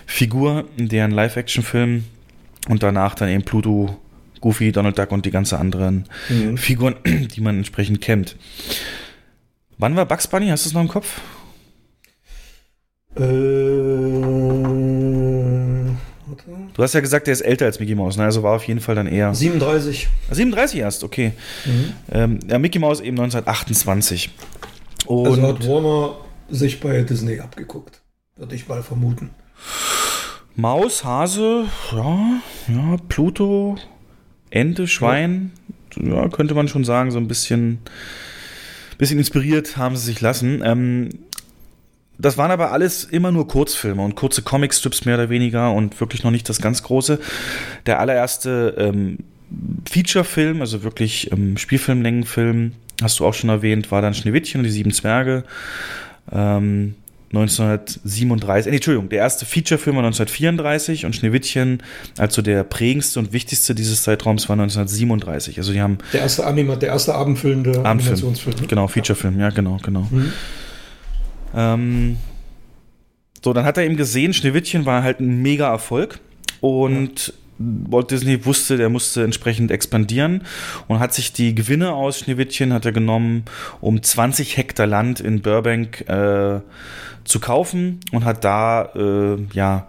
Figur 0.06 0.64
in 0.76 0.88
deren 0.88 1.10
Live-Action-Film. 1.10 2.04
Und 2.68 2.82
danach 2.82 3.14
dann 3.14 3.28
eben 3.28 3.42
Pluto, 3.42 3.96
Goofy, 4.40 4.72
Donald 4.72 4.98
Duck 4.98 5.12
und 5.12 5.26
die 5.26 5.30
ganzen 5.30 5.56
anderen 5.56 6.06
mhm. 6.28 6.56
Figuren, 6.56 6.96
die 7.04 7.40
man 7.40 7.58
entsprechend 7.58 8.00
kennt. 8.00 8.36
Wann 9.78 9.96
war 9.96 10.06
Bugs 10.06 10.26
Bunny? 10.28 10.48
Hast 10.48 10.64
du 10.64 10.68
es 10.68 10.74
noch 10.74 10.82
im 10.82 10.88
Kopf? 10.88 11.20
Äh, 13.16 13.20
du 16.72 16.82
hast 16.82 16.94
ja 16.94 17.00
gesagt, 17.00 17.26
der 17.26 17.32
ist 17.32 17.42
älter 17.42 17.66
als 17.66 17.78
Mickey 17.78 17.94
Mouse, 17.94 18.16
ne? 18.16 18.24
also 18.24 18.42
war 18.42 18.56
auf 18.56 18.64
jeden 18.64 18.80
Fall 18.80 18.94
dann 18.94 19.06
eher. 19.06 19.34
37. 19.34 20.08
37 20.30 20.80
erst, 20.80 21.04
okay. 21.04 21.32
Mhm. 21.64 21.92
Ähm, 22.12 22.38
ja, 22.48 22.58
Mickey 22.58 22.78
Mouse 22.78 23.00
eben 23.00 23.18
1928. 23.18 24.30
Und 25.06 25.26
also 25.26 25.42
hat 25.42 25.68
Warner 25.68 26.16
sich 26.48 26.80
bei 26.80 27.02
Disney 27.02 27.40
abgeguckt, 27.40 28.02
würde 28.36 28.54
ich 28.54 28.68
mal 28.68 28.82
vermuten. 28.82 29.30
Maus, 30.56 31.04
Hase, 31.04 31.66
ja, 31.92 32.40
ja, 32.68 32.96
Pluto, 33.08 33.76
Ente, 34.50 34.86
Schwein, 34.86 35.50
ja. 35.96 36.22
ja, 36.22 36.28
könnte 36.28 36.54
man 36.54 36.68
schon 36.68 36.84
sagen, 36.84 37.10
so 37.10 37.18
ein 37.18 37.26
bisschen, 37.26 37.78
bisschen 38.98 39.18
inspiriert 39.18 39.76
haben 39.76 39.96
sie 39.96 40.06
sich 40.06 40.20
lassen. 40.20 40.62
Ähm, 40.64 41.10
das 42.18 42.38
waren 42.38 42.52
aber 42.52 42.70
alles 42.70 43.04
immer 43.04 43.32
nur 43.32 43.48
Kurzfilme 43.48 44.02
und 44.02 44.14
kurze 44.14 44.42
Comicstrips 44.42 45.04
mehr 45.04 45.16
oder 45.16 45.30
weniger 45.30 45.72
und 45.72 45.98
wirklich 46.00 46.22
noch 46.22 46.30
nicht 46.30 46.48
das 46.48 46.60
ganz 46.60 46.82
große. 46.84 47.18
Der 47.86 47.98
allererste 47.98 48.74
ähm, 48.78 49.18
Feature-Film, 49.88 50.60
also 50.60 50.84
wirklich 50.84 51.32
ähm, 51.32 51.56
Spielfilmlängenfilm, 51.56 52.72
hast 53.02 53.18
du 53.18 53.26
auch 53.26 53.34
schon 53.34 53.50
erwähnt, 53.50 53.90
war 53.90 54.02
dann 54.02 54.14
Schneewittchen 54.14 54.60
und 54.60 54.64
die 54.64 54.70
sieben 54.70 54.92
Zwerge. 54.92 55.44
Ähm, 56.32 56.94
1937, 57.34 58.70
äh, 58.70 58.76
Entschuldigung, 58.76 59.08
der 59.08 59.18
erste 59.18 59.44
Feature-Film 59.44 59.96
war 59.96 60.04
1934 60.04 61.04
und 61.04 61.16
Schneewittchen, 61.16 61.82
also 62.18 62.42
der 62.42 62.64
prägendste 62.64 63.18
und 63.18 63.32
wichtigste 63.32 63.74
dieses 63.74 64.02
Zeitraums, 64.02 64.48
war 64.48 64.54
1937. 64.54 65.58
Also 65.58 65.72
die 65.72 65.80
haben. 65.80 65.98
Der 66.12 66.20
erste 66.20 66.46
Anima, 66.46 66.76
der 66.76 66.90
erste 66.90 67.14
abendfüllende 67.14 67.70
Abendfilm. 67.70 67.86
Animationsfilm. 67.86 68.60
Ne? 68.60 68.66
Genau, 68.66 68.86
Feature-Film, 68.86 69.40
ja, 69.40 69.50
genau, 69.50 69.78
genau. 69.82 70.06
Mhm. 70.10 70.32
Ähm, 71.56 72.16
so, 73.42 73.52
dann 73.52 73.64
hat 73.64 73.76
er 73.76 73.84
eben 73.84 73.96
gesehen, 73.96 74.32
Schneewittchen 74.32 74.86
war 74.86 75.02
halt 75.02 75.20
ein 75.20 75.42
mega 75.42 75.70
Erfolg 75.70 76.20
und 76.60 77.28
ja. 77.28 77.34
Walt 77.58 78.10
Disney 78.10 78.44
wusste, 78.44 78.76
der 78.76 78.88
musste 78.88 79.22
entsprechend 79.22 79.70
expandieren 79.70 80.42
und 80.88 80.98
hat 80.98 81.14
sich 81.14 81.32
die 81.32 81.54
Gewinne 81.54 81.92
aus 81.92 82.20
Schneewittchen 82.20 82.72
hat 82.72 82.84
er 82.84 82.92
genommen, 82.92 83.44
um 83.80 84.02
20 84.02 84.56
Hektar 84.56 84.86
Land 84.86 85.20
in 85.20 85.40
Burbank 85.42 86.08
äh, 86.08 86.60
zu 87.24 87.40
kaufen 87.40 88.00
und 88.12 88.24
hat 88.24 88.44
da 88.44 88.90
äh, 88.94 89.38
ja 89.52 89.86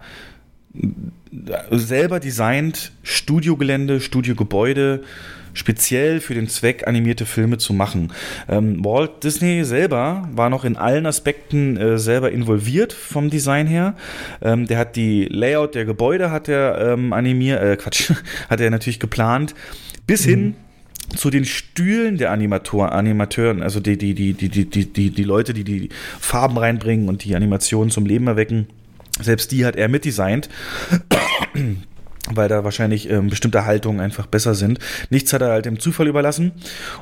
selber 1.70 2.20
designt 2.20 2.92
Studiogelände, 3.02 4.00
Studiogebäude 4.00 5.02
speziell 5.56 6.20
für 6.20 6.34
den 6.34 6.48
Zweck 6.48 6.86
animierte 6.86 7.26
Filme 7.26 7.58
zu 7.58 7.72
machen. 7.72 8.12
Ähm, 8.48 8.84
Walt 8.84 9.24
Disney 9.24 9.64
selber 9.64 10.28
war 10.32 10.50
noch 10.50 10.64
in 10.64 10.76
allen 10.76 11.06
Aspekten 11.06 11.76
äh, 11.76 11.98
selber 11.98 12.30
involviert 12.30 12.92
vom 12.92 13.30
Design 13.30 13.66
her. 13.66 13.94
Ähm, 14.42 14.66
der 14.66 14.78
hat 14.78 14.96
die 14.96 15.24
Layout 15.24 15.74
der 15.74 15.84
Gebäude 15.84 16.30
hat 16.30 16.48
er 16.48 16.92
ähm, 16.92 17.12
animiert, 17.12 17.62
äh, 17.62 17.76
Quatsch, 17.76 18.12
hat 18.50 18.60
er 18.60 18.70
natürlich 18.70 19.00
geplant, 19.00 19.54
bis 20.06 20.26
mhm. 20.26 20.30
hin 20.30 20.54
zu 21.14 21.30
den 21.30 21.44
Stühlen 21.44 22.18
der 22.18 22.32
Animator, 22.32 22.92
Animateuren, 22.92 23.62
also 23.62 23.80
die, 23.80 23.96
die, 23.96 24.14
die, 24.14 24.34
die, 24.34 24.48
die, 24.48 24.92
die, 24.92 25.10
die 25.10 25.24
Leute, 25.24 25.54
die 25.54 25.64
die 25.64 25.88
Farben 26.20 26.58
reinbringen 26.58 27.08
und 27.08 27.24
die 27.24 27.36
Animationen 27.36 27.90
zum 27.90 28.06
Leben 28.06 28.26
erwecken, 28.26 28.66
selbst 29.20 29.52
die 29.52 29.64
hat 29.64 29.76
er 29.76 29.88
mitdesignt 29.88 30.48
weil 32.32 32.48
da 32.48 32.64
wahrscheinlich 32.64 33.10
ähm, 33.10 33.28
bestimmte 33.28 33.64
Haltungen 33.64 34.00
einfach 34.00 34.26
besser 34.26 34.54
sind. 34.54 34.78
Nichts 35.10 35.32
hat 35.32 35.42
er 35.42 35.50
halt 35.50 35.66
dem 35.66 35.78
Zufall 35.78 36.08
überlassen 36.08 36.52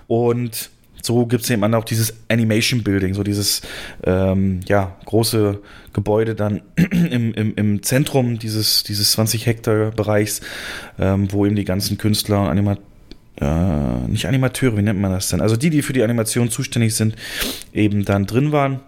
und 0.07 0.70
so 1.03 1.27
gibt 1.27 1.45
es 1.45 1.51
eben 1.51 1.75
auch 1.75 1.85
dieses 1.85 2.14
Animation 2.29 2.83
Building, 2.83 3.12
so 3.12 3.22
dieses 3.22 3.61
ähm, 4.05 4.61
ja, 4.66 4.97
große 5.05 5.61
Gebäude 5.93 6.35
dann 6.35 6.62
im, 6.77 7.35
im, 7.35 7.55
im 7.57 7.83
Zentrum 7.83 8.39
dieses, 8.39 8.85
dieses 8.85 9.12
20 9.12 9.45
Hektar 9.45 9.91
Bereichs, 9.91 10.41
ähm, 10.99 11.31
wo 11.31 11.45
eben 11.45 11.57
die 11.57 11.64
ganzen 11.64 11.99
Künstler 11.99 12.41
und 12.41 12.49
Animatoren 12.49 12.95
äh, 13.41 14.09
nicht 14.09 14.27
Animateure, 14.27 14.77
wie 14.77 14.83
nennt 14.83 15.01
man 15.01 15.11
das 15.11 15.29
denn? 15.29 15.41
Also 15.41 15.57
die, 15.57 15.70
die 15.70 15.83
für 15.83 15.93
die 15.93 16.03
Animation 16.03 16.51
zuständig 16.51 16.95
sind, 16.95 17.16
eben 17.72 18.05
dann 18.05 18.27
drin 18.27 18.53
waren. 18.53 18.81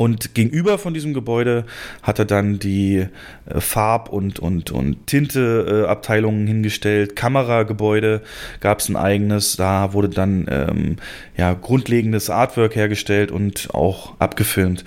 Und 0.00 0.34
gegenüber 0.34 0.78
von 0.78 0.94
diesem 0.94 1.12
Gebäude 1.12 1.66
hat 2.02 2.18
er 2.18 2.24
dann 2.24 2.58
die 2.58 3.06
äh, 3.44 3.60
Farb- 3.60 4.08
und, 4.08 4.38
und, 4.38 4.70
und 4.70 5.06
Tinte-Abteilungen 5.06 6.46
hingestellt. 6.46 7.16
Kameragebäude 7.16 8.22
gab 8.60 8.78
es 8.78 8.88
ein 8.88 8.96
eigenes. 8.96 9.56
Da 9.56 9.92
wurde 9.92 10.08
dann 10.08 10.46
ähm, 10.48 10.96
ja, 11.36 11.52
grundlegendes 11.52 12.30
Artwork 12.30 12.76
hergestellt 12.76 13.30
und 13.30 13.74
auch 13.74 14.18
abgefilmt. 14.18 14.86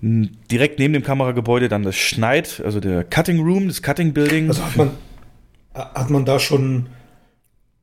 Direkt 0.00 0.80
neben 0.80 0.92
dem 0.92 1.04
Kameragebäude 1.04 1.68
dann 1.68 1.84
das 1.84 1.94
Schneid, 1.94 2.60
also 2.64 2.80
der 2.80 3.04
Cutting 3.04 3.38
Room, 3.38 3.68
das 3.68 3.80
Cutting 3.80 4.12
Building. 4.12 4.48
Also 4.48 4.64
hat 4.64 4.76
man, 4.76 4.90
hat 5.72 6.10
man 6.10 6.24
da 6.24 6.40
schon 6.40 6.86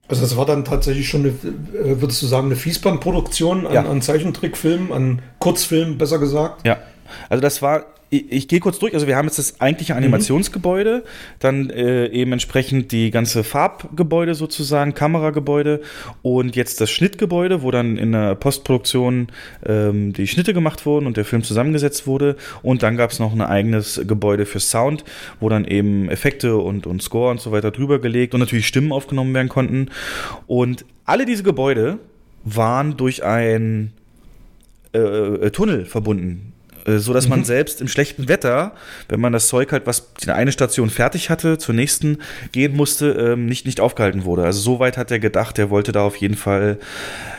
also 0.07 0.21
das 0.21 0.37
war 0.37 0.45
dann 0.45 0.63
tatsächlich 0.63 1.07
schon 1.09 1.21
eine, 1.21 1.29
äh, 1.29 2.01
würdest 2.01 2.21
du 2.21 2.27
sagen, 2.27 2.47
eine 2.47 2.55
Fließbandproduktion 2.55 3.67
an, 3.67 3.73
ja. 3.73 3.83
an 3.83 4.01
Zeichentrickfilmen, 4.01 4.91
an 4.93 5.21
Kurzfilmen, 5.39 5.97
besser 5.97 6.19
gesagt? 6.19 6.65
Ja, 6.65 6.77
also 7.29 7.41
das 7.41 7.61
war 7.61 7.85
ich, 8.09 8.31
ich 8.31 8.47
gehe 8.47 8.59
kurz 8.59 8.79
durch. 8.79 8.93
Also 8.93 9.07
wir 9.07 9.15
haben 9.15 9.25
jetzt 9.25 9.37
das 9.37 9.59
eigentliche 9.59 9.93
mhm. 9.93 9.97
Animationsgebäude, 9.97 11.03
dann 11.39 11.69
äh, 11.69 12.07
eben 12.07 12.31
entsprechend 12.31 12.91
die 12.91 13.11
ganze 13.11 13.43
Farbgebäude 13.43 14.35
sozusagen, 14.35 14.93
Kameragebäude 14.93 15.81
und 16.21 16.55
jetzt 16.55 16.79
das 16.79 16.89
Schnittgebäude, 16.89 17.63
wo 17.63 17.71
dann 17.71 17.97
in 17.97 18.13
der 18.13 18.35
Postproduktion 18.35 19.27
ähm, 19.65 20.13
die 20.13 20.27
Schnitte 20.27 20.53
gemacht 20.53 20.85
wurden 20.85 21.05
und 21.05 21.17
der 21.17 21.25
Film 21.25 21.43
zusammengesetzt 21.43 22.07
wurde. 22.07 22.37
Und 22.63 22.83
dann 22.83 22.97
gab 22.97 23.11
es 23.11 23.19
noch 23.19 23.33
ein 23.33 23.41
eigenes 23.41 24.01
Gebäude 24.07 24.45
für 24.45 24.59
Sound, 24.59 25.03
wo 25.39 25.49
dann 25.49 25.65
eben 25.65 26.09
Effekte 26.09 26.57
und, 26.57 26.87
und 26.87 27.01
Score 27.01 27.31
und 27.31 27.41
so 27.41 27.51
weiter 27.51 27.71
drüber 27.71 27.99
gelegt 27.99 28.33
und 28.33 28.39
natürlich 28.39 28.67
Stimmen 28.67 28.91
aufgenommen 28.91 29.33
werden 29.33 29.49
konnten. 29.49 29.89
Und 30.47 30.85
alle 31.05 31.25
diese 31.25 31.43
Gebäude 31.43 31.99
waren 32.43 32.95
durch 32.95 33.23
ein 33.23 33.91
äh, 34.93 34.99
äh 34.99 35.51
Tunnel 35.51 35.85
verbunden 35.85 36.53
so 36.87 37.13
dass 37.13 37.25
mhm. 37.25 37.31
man 37.31 37.43
selbst 37.43 37.81
im 37.81 37.87
schlechten 37.87 38.27
Wetter, 38.27 38.73
wenn 39.09 39.19
man 39.19 39.33
das 39.33 39.47
Zeug 39.47 39.71
halt, 39.71 39.85
was 39.85 40.13
die 40.13 40.29
eine 40.29 40.51
Station 40.51 40.89
fertig 40.89 41.29
hatte, 41.29 41.57
zur 41.57 41.75
nächsten 41.75 42.19
gehen 42.51 42.75
musste, 42.75 43.11
ähm, 43.11 43.45
nicht, 43.45 43.65
nicht 43.65 43.81
aufgehalten 43.81 44.23
wurde. 44.23 44.43
Also 44.43 44.61
so 44.61 44.79
weit 44.79 44.97
hat 44.97 45.11
er 45.11 45.19
gedacht, 45.19 45.59
er 45.59 45.69
wollte 45.69 45.91
da 45.91 46.03
auf 46.03 46.15
jeden 46.15 46.35
Fall, 46.35 46.79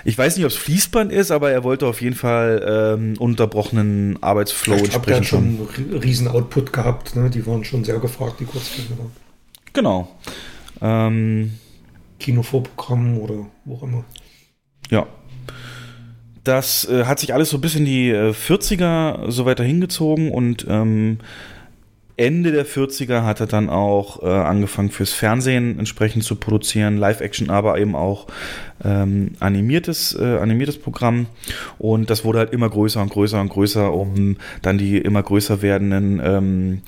ich 0.05 0.17
weiß 0.17 0.37
nicht, 0.37 0.45
ob 0.45 0.51
es 0.51 0.57
Fließband 0.57 1.13
ist, 1.13 1.31
aber 1.31 1.51
er 1.51 1.65
wollte 1.65 1.87
auf 1.87 2.03
jeden 2.03 2.17
Fall 2.17 2.97
ähm, 2.99 3.15
unterbrochenen 3.19 4.23
Arbeitsflow 4.23 4.77
ich 4.77 4.85
entsprechend. 4.85 5.09
Er 5.09 5.17
hat 5.17 5.25
schon 5.25 5.69
einen 5.77 5.99
riesen 5.99 6.29
Output 6.29 6.73
gehabt, 6.73 7.17
ne? 7.17 7.31
die 7.31 7.47
waren 7.47 7.65
schon 7.65 7.85
sehr 7.85 7.99
gefragt, 7.99 8.35
die 8.41 8.45
Kurzfilme. 8.45 9.11
Genau. 9.73 10.09
Ähm, 10.81 11.53
Kinovorprogramm 12.21 13.19
oder 13.19 13.47
wo 13.65 13.77
auch 13.77 13.83
immer. 13.83 14.05
Ja, 14.91 15.07
das 16.49 16.89
äh, 16.89 17.05
hat 17.05 17.19
sich 17.19 17.35
alles 17.35 17.51
so 17.51 17.59
bis 17.59 17.75
in 17.75 17.85
die 17.85 18.11
äh, 18.11 18.31
40er 18.31 19.31
so 19.31 19.45
weiter 19.45 19.65
hingezogen 19.65 20.33
und 20.33 20.67
ähm, 20.69 21.19
Ende 22.17 22.51
der 22.51 22.67
40er 22.67 23.23
hat 23.23 23.39
er 23.39 23.47
dann 23.47 23.71
auch 23.71 24.25
äh, 24.25 24.27
angefangen 24.27 24.91
fürs 24.91 25.13
Fernsehen 25.13 25.79
entsprechend 25.79 26.25
zu 26.25 26.35
produzieren, 26.35 26.97
Live-Action, 26.97 27.49
aber 27.49 27.79
eben 27.79 27.95
auch 27.95 28.27
ähm, 28.85 29.33
animiertes, 29.39 30.19
äh, 30.19 30.39
animiertes 30.39 30.79
Programm. 30.79 31.27
Und 31.79 32.11
das 32.11 32.25
wurde 32.25 32.41
halt 32.41 32.53
immer 32.53 32.69
größer 32.69 33.01
und 33.01 33.11
größer 33.11 33.41
und 33.41 33.51
größer, 33.51 33.93
um 33.93 34.37
dann 34.63 34.79
die 34.79 34.99
immer 34.99 35.23
größer 35.23 35.63
werdenden 35.63 36.21
ähm, 36.25 36.83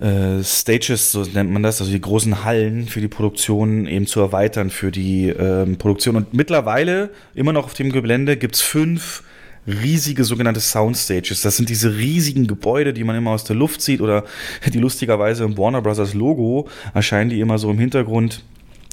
äh, 0.00 0.42
Stages, 0.42 1.12
so 1.12 1.24
nennt 1.24 1.50
man 1.50 1.62
das, 1.62 1.80
also 1.80 1.92
die 1.92 2.00
großen 2.00 2.44
Hallen 2.44 2.86
für 2.86 3.00
die 3.00 3.08
Produktion 3.08 3.86
eben 3.86 4.06
zu 4.06 4.20
erweitern 4.20 4.70
für 4.70 4.90
die 4.90 5.28
ähm, 5.28 5.76
Produktion. 5.76 6.16
Und 6.16 6.34
mittlerweile, 6.34 7.10
immer 7.34 7.52
noch 7.52 7.64
auf 7.64 7.74
dem 7.74 7.90
Gelände, 7.90 8.36
gibt 8.36 8.54
es 8.54 8.60
fünf 8.60 9.22
riesige 9.66 10.24
sogenannte 10.24 10.60
Soundstages. 10.60 11.42
Das 11.42 11.56
sind 11.56 11.68
diese 11.68 11.96
riesigen 11.96 12.46
Gebäude, 12.46 12.92
die 12.92 13.04
man 13.04 13.16
immer 13.16 13.32
aus 13.32 13.44
der 13.44 13.56
Luft 13.56 13.82
sieht 13.82 14.00
oder 14.00 14.24
die 14.72 14.78
lustigerweise 14.78 15.44
im 15.44 15.58
Warner 15.58 15.82
Brothers 15.82 16.14
Logo 16.14 16.68
erscheinen 16.94 17.30
die 17.30 17.40
immer 17.40 17.58
so 17.58 17.70
im 17.70 17.78
Hintergrund 17.78 18.44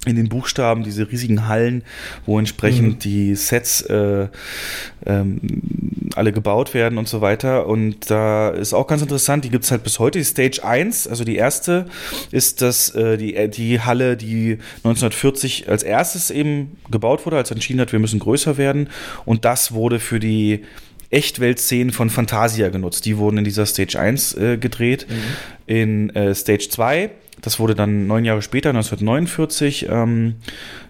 in 0.07 0.15
den 0.15 0.29
Buchstaben 0.29 0.83
diese 0.83 1.11
riesigen 1.11 1.47
Hallen, 1.47 1.83
wo 2.25 2.39
entsprechend 2.39 2.95
mhm. 2.95 2.99
die 2.99 3.35
Sets 3.35 3.81
äh, 3.81 4.27
ähm, 5.05 5.39
alle 6.15 6.31
gebaut 6.31 6.73
werden 6.73 6.97
und 6.97 7.07
so 7.07 7.21
weiter. 7.21 7.67
Und 7.67 8.09
da 8.09 8.49
ist 8.49 8.73
auch 8.73 8.87
ganz 8.87 9.01
interessant, 9.01 9.45
die 9.45 9.49
gibt 9.49 9.65
es 9.65 9.71
halt 9.71 9.83
bis 9.83 9.99
heute. 9.99 10.19
Die 10.19 10.25
Stage 10.25 10.63
1, 10.63 11.07
also 11.07 11.23
die 11.23 11.35
erste, 11.35 11.85
ist 12.31 12.61
das 12.61 12.89
äh, 12.95 13.17
die, 13.17 13.35
äh, 13.35 13.49
die 13.49 13.81
Halle, 13.81 14.17
die 14.17 14.57
1940 14.77 15.69
als 15.69 15.83
erstes 15.83 16.31
eben 16.31 16.77
gebaut 16.89 17.25
wurde, 17.25 17.37
als 17.37 17.51
entschieden 17.51 17.81
hat, 17.81 17.91
wir 17.91 17.99
müssen 17.99 18.19
größer 18.19 18.57
werden. 18.57 18.89
Und 19.25 19.45
das 19.45 19.73
wurde 19.73 19.99
für 19.99 20.19
die 20.19 20.63
Echtweltszenen 21.09 21.91
von 21.91 22.09
Fantasia 22.09 22.69
genutzt. 22.69 23.05
Die 23.05 23.17
wurden 23.17 23.37
in 23.37 23.43
dieser 23.43 23.65
Stage 23.65 23.99
1 23.99 24.33
äh, 24.35 24.57
gedreht. 24.57 25.07
Mhm. 25.09 25.15
In 25.67 26.09
äh, 26.15 26.35
Stage 26.35 26.69
2 26.69 27.09
das 27.45 27.59
wurde 27.59 27.75
dann 27.75 28.07
neun 28.07 28.25
Jahre 28.25 28.41
später, 28.41 28.69
1949, 28.69 29.87
ähm, 29.89 30.35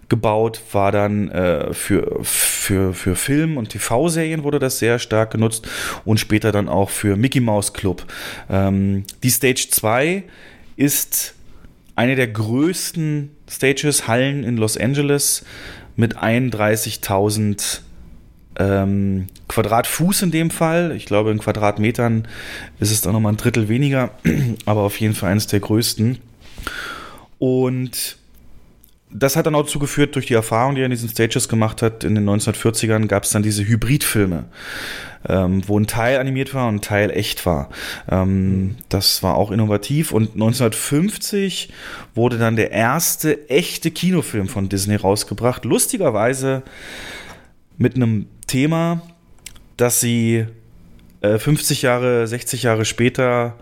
gebaut, 0.07 0.61
war 0.71 0.91
dann 0.91 1.29
äh, 1.29 1.73
für, 1.73 2.19
für, 2.23 2.93
für 2.93 3.15
Film- 3.15 3.57
und 3.57 3.69
TV-Serien 3.69 4.43
wurde 4.43 4.59
das 4.59 4.79
sehr 4.79 4.97
stark 4.99 5.31
genutzt 5.31 5.67
und 6.05 6.19
später 6.19 6.51
dann 6.53 6.69
auch 6.69 6.89
für 6.89 7.17
Mickey 7.17 7.41
Mouse 7.41 7.73
Club. 7.73 8.05
Ähm, 8.49 9.03
die 9.21 9.29
Stage 9.29 9.67
2 9.69 10.23
ist 10.77 11.35
eine 11.95 12.15
der 12.15 12.27
größten 12.27 13.31
Stages, 13.49 14.07
Hallen 14.07 14.45
in 14.45 14.55
Los 14.55 14.77
Angeles 14.77 15.43
mit 15.97 16.17
31.000 16.17 17.81
ähm, 18.57 19.27
Quadratfuß 19.49 20.21
in 20.21 20.31
dem 20.31 20.49
Fall. 20.51 20.93
Ich 20.95 21.05
glaube, 21.05 21.31
in 21.31 21.39
Quadratmetern 21.39 22.27
ist 22.79 22.91
es 22.91 23.01
dann 23.01 23.13
nochmal 23.13 23.33
ein 23.33 23.37
Drittel 23.37 23.67
weniger, 23.67 24.11
aber 24.65 24.81
auf 24.81 24.99
jeden 24.99 25.15
Fall 25.15 25.31
eines 25.31 25.47
der 25.47 25.59
größten. 25.59 26.19
Und 27.39 28.17
das 29.11 29.35
hat 29.35 29.45
dann 29.45 29.55
auch 29.55 29.63
dazu 29.63 29.79
geführt, 29.79 30.15
durch 30.15 30.25
die 30.25 30.33
Erfahrung, 30.33 30.75
die 30.75 30.81
er 30.81 30.85
in 30.85 30.91
diesen 30.91 31.09
Stages 31.09 31.47
gemacht 31.47 31.81
hat, 31.81 32.03
in 32.03 32.15
den 32.15 32.27
1940ern 32.27 33.07
gab 33.07 33.23
es 33.23 33.29
dann 33.29 33.43
diese 33.43 33.65
Hybridfilme, 33.65 34.45
ähm, 35.27 35.67
wo 35.67 35.79
ein 35.79 35.87
Teil 35.87 36.19
animiert 36.19 36.53
war 36.53 36.67
und 36.67 36.75
ein 36.75 36.81
Teil 36.81 37.11
echt 37.11 37.45
war. 37.45 37.69
Ähm, 38.09 38.75
das 38.89 39.23
war 39.23 39.35
auch 39.35 39.51
innovativ 39.51 40.11
und 40.11 40.33
1950 40.33 41.71
wurde 42.13 42.37
dann 42.37 42.55
der 42.55 42.71
erste 42.71 43.49
echte 43.49 43.91
Kinofilm 43.91 44.49
von 44.49 44.69
Disney 44.69 44.95
rausgebracht. 44.95 45.65
Lustigerweise 45.65 46.63
mit 47.77 47.95
einem 47.95 48.27
Thema, 48.47 49.01
das 49.77 50.01
sie 50.01 50.45
äh, 51.21 51.37
50 51.37 51.83
Jahre, 51.83 52.27
60 52.27 52.63
Jahre 52.63 52.85
später 52.85 53.55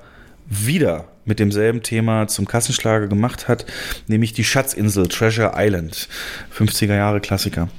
wieder 0.50 1.08
mit 1.26 1.40
demselben 1.40 1.84
Thema 1.84 2.28
zum 2.28 2.48
Kassenschlager 2.48 3.08
gemacht 3.08 3.48
hat, 3.48 3.66
nämlich 4.08 4.34
die 4.34 4.44
Schatzinsel 4.44 5.08
Treasure 5.08 5.54
Island. 5.56 6.10
50er 6.58 6.96
Jahre 6.96 7.22
Klassiker. 7.22 7.70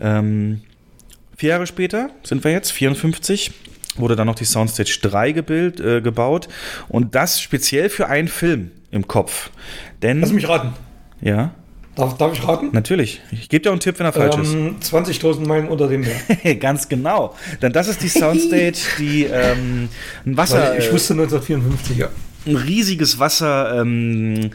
Ähm, 0.00 0.62
vier 1.36 1.50
Jahre 1.50 1.66
später 1.66 2.10
sind 2.22 2.44
wir 2.44 2.52
jetzt, 2.52 2.72
54, 2.72 3.52
wurde 3.96 4.16
dann 4.16 4.26
noch 4.26 4.34
die 4.34 4.44
Soundstage 4.44 4.98
3 5.02 5.32
gebild, 5.32 5.80
äh, 5.80 6.00
gebaut 6.00 6.48
und 6.88 7.14
das 7.14 7.40
speziell 7.40 7.88
für 7.88 8.08
einen 8.08 8.28
Film 8.28 8.70
im 8.90 9.06
Kopf. 9.06 9.50
Denn, 10.02 10.20
Lass 10.20 10.32
mich 10.32 10.48
raten. 10.48 10.72
Ja. 11.20 11.54
Darf, 11.96 12.16
darf 12.18 12.32
ich 12.34 12.46
raten? 12.46 12.68
Natürlich. 12.72 13.22
Ich 13.32 13.48
gebe 13.48 13.62
dir 13.62 13.70
auch 13.70 13.72
einen 13.72 13.80
Tipp, 13.80 13.98
wenn 13.98 14.06
er 14.06 14.12
falsch 14.12 14.36
ähm, 14.36 14.76
ist. 14.78 14.92
20.000 14.92 15.46
Meilen 15.46 15.68
unter 15.68 15.88
dem 15.88 16.02
Meer. 16.02 16.54
Ganz 16.60 16.88
genau. 16.88 17.34
Denn 17.62 17.72
das 17.72 17.88
ist 17.88 18.02
die 18.02 18.08
Soundstage, 18.08 18.74
die 18.98 19.24
ähm, 19.24 19.88
ein 20.24 20.36
Wasser. 20.36 20.72
Weil 20.72 20.78
ich 20.78 20.92
wusste 20.92 21.14
1954, 21.14 21.96
ja 21.96 22.08
ein 22.46 22.56
riesiges 22.56 23.18
Wasser, 23.18 23.80
ähm, 23.80 24.50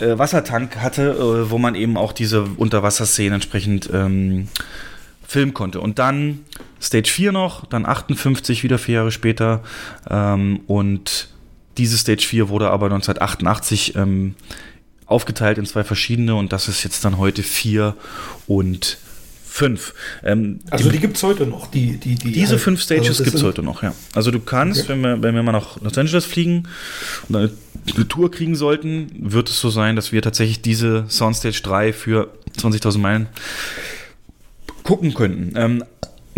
äh, 0.00 0.16
Wassertank 0.16 0.76
hatte, 0.76 1.10
äh, 1.10 1.50
wo 1.50 1.58
man 1.58 1.74
eben 1.74 1.96
auch 1.96 2.12
diese 2.12 2.42
Unterwasserszenen 2.42 3.34
entsprechend 3.34 3.90
ähm, 3.92 4.48
filmen 5.26 5.54
konnte. 5.54 5.80
Und 5.80 5.98
dann 5.98 6.44
Stage 6.80 7.10
4 7.10 7.32
noch, 7.32 7.66
dann 7.66 7.84
58, 7.84 8.62
wieder 8.62 8.78
vier 8.78 8.96
Jahre 8.96 9.10
später. 9.10 9.62
Ähm, 10.08 10.60
und 10.66 11.28
diese 11.78 11.98
Stage 11.98 12.26
4 12.26 12.48
wurde 12.48 12.70
aber 12.70 12.86
1988 12.86 13.96
ähm, 13.96 14.34
aufgeteilt 15.06 15.58
in 15.58 15.66
zwei 15.66 15.84
verschiedene 15.84 16.34
und 16.34 16.52
das 16.52 16.68
ist 16.68 16.82
jetzt 16.84 17.04
dann 17.04 17.18
heute 17.18 17.42
4 17.42 17.94
und 18.46 18.98
Fünf. 19.56 19.94
Ähm, 20.22 20.58
also 20.68 20.90
die, 20.90 20.96
die 20.96 21.00
gibt 21.00 21.16
es 21.16 21.22
heute 21.22 21.46
noch. 21.46 21.70
Die, 21.70 21.96
die, 21.96 22.16
die 22.16 22.30
diese 22.30 22.50
halt, 22.52 22.60
fünf 22.60 22.82
Stages 22.82 23.08
also 23.08 23.24
gibt 23.24 23.36
es 23.36 23.42
heute 23.42 23.62
noch, 23.62 23.82
ja. 23.82 23.94
Also 24.14 24.30
du 24.30 24.38
kannst, 24.38 24.82
okay. 24.82 24.90
wenn, 24.90 25.00
wir, 25.00 25.22
wenn 25.22 25.34
wir 25.34 25.42
mal 25.42 25.52
nach 25.52 25.80
Los 25.80 25.96
Angeles 25.96 26.26
fliegen 26.26 26.68
und 27.26 27.36
eine, 27.36 27.50
eine 27.96 28.06
Tour 28.06 28.30
kriegen 28.30 28.54
sollten, 28.54 29.10
wird 29.18 29.48
es 29.48 29.58
so 29.58 29.70
sein, 29.70 29.96
dass 29.96 30.12
wir 30.12 30.20
tatsächlich 30.20 30.60
diese 30.60 31.06
Soundstage 31.08 31.62
3 31.62 31.94
für 31.94 32.34
20.000 32.58 32.98
Meilen 32.98 33.28
gucken 34.82 35.14
könnten. 35.14 35.54
Ähm, 35.56 35.84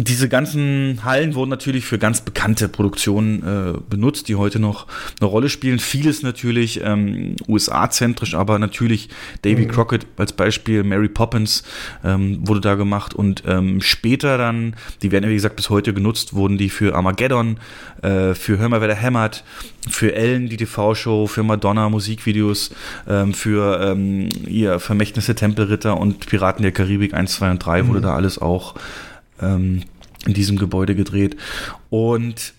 diese 0.01 0.29
ganzen 0.29 1.01
Hallen 1.03 1.35
wurden 1.35 1.51
natürlich 1.51 1.85
für 1.85 1.99
ganz 1.99 2.21
bekannte 2.21 2.69
Produktionen 2.69 3.43
äh, 3.43 3.79
benutzt, 3.91 4.29
die 4.29 4.37
heute 4.37 4.61
noch 4.61 4.87
eine 5.21 5.29
Rolle 5.29 5.49
spielen. 5.49 5.81
Vieles 5.81 6.23
natürlich 6.23 6.81
ähm, 6.85 7.35
USA-zentrisch, 7.49 8.37
aber 8.37 8.61
natürlich 8.61 9.09
Davy 9.43 9.65
mhm. 9.65 9.71
Crockett 9.73 10.07
als 10.17 10.33
Beispiel, 10.33 10.85
Mary 10.85 11.09
Poppins 11.09 11.65
ähm, 12.05 12.47
wurde 12.47 12.61
da 12.61 12.77
gemacht 12.77 13.13
und 13.13 13.43
ähm, 13.45 13.81
später 13.81 14.39
dann, 14.39 14.77
die 15.03 15.11
werden 15.11 15.29
wie 15.29 15.35
gesagt 15.35 15.57
bis 15.57 15.69
heute 15.69 15.93
genutzt, 15.93 16.33
wurden 16.33 16.59
die 16.59 16.69
für 16.69 16.95
Armageddon, 16.95 17.59
äh, 18.03 18.35
für 18.35 18.57
Hör 18.57 18.69
mal, 18.69 18.81
wer 18.81 18.89
da 18.89 18.95
hämmert, 18.95 19.43
für 19.91 20.15
Ellen, 20.15 20.49
die 20.49 20.59
TV-Show, 20.59 21.27
für 21.27 21.43
Madonna 21.43 21.89
Musikvideos, 21.89 22.71
ähm, 23.09 23.35
für 23.35 23.81
ähm, 23.83 24.29
ihr 24.47 24.79
Vermächtnisse 24.79 25.35
Tempelritter 25.35 25.99
und 25.99 26.25
Piraten 26.25 26.63
der 26.63 26.71
Karibik 26.71 27.15
1, 27.15 27.35
2 27.35 27.51
und 27.51 27.59
3 27.59 27.83
mhm. 27.83 27.89
wurde 27.89 28.01
da 28.03 28.15
alles 28.15 28.39
auch 28.39 28.77
ähm, 29.41 29.83
in 30.27 30.35
diesem 30.35 30.59
Gebäude 30.59 30.95
gedreht. 30.95 31.37
Und 31.91 32.55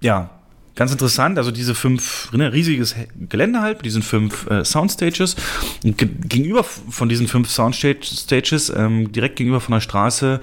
ja, 0.00 0.30
ganz 0.74 0.92
interessant, 0.92 1.38
also 1.38 1.50
diese 1.50 1.74
fünf, 1.74 2.30
ne, 2.32 2.52
riesiges 2.52 2.94
Gelände 3.28 3.60
halt, 3.60 3.78
mit 3.78 3.86
diesen 3.86 4.02
fünf 4.02 4.46
äh, 4.50 4.64
Soundstages. 4.64 5.36
Und 5.84 5.96
gegenüber 5.96 6.64
von 6.64 7.08
diesen 7.08 7.28
fünf 7.28 7.50
Soundstages, 7.50 8.72
ähm, 8.74 9.12
direkt 9.12 9.36
gegenüber 9.36 9.60
von 9.60 9.72
der 9.72 9.80
Straße, 9.80 10.40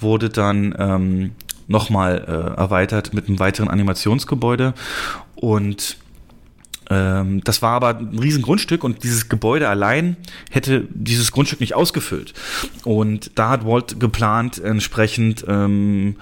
wurde 0.00 0.30
dann 0.30 0.74
ähm, 0.78 1.30
nochmal 1.66 2.24
äh, 2.26 2.60
erweitert 2.60 3.14
mit 3.14 3.28
einem 3.28 3.38
weiteren 3.38 3.68
Animationsgebäude. 3.68 4.74
Und 5.34 5.96
das 6.86 7.62
war 7.62 7.72
aber 7.72 7.98
ein 7.98 8.18
riesen 8.18 8.42
Grundstück 8.42 8.84
und 8.84 9.04
dieses 9.04 9.28
Gebäude 9.28 9.68
allein 9.68 10.16
hätte 10.50 10.86
dieses 10.90 11.32
Grundstück 11.32 11.60
nicht 11.60 11.74
ausgefüllt. 11.74 12.34
Und 12.84 13.30
da 13.36 13.48
hat 13.48 13.66
Walt 13.66 13.98
geplant, 14.00 14.58
entsprechend 14.62 15.44
ähm, 15.48 16.16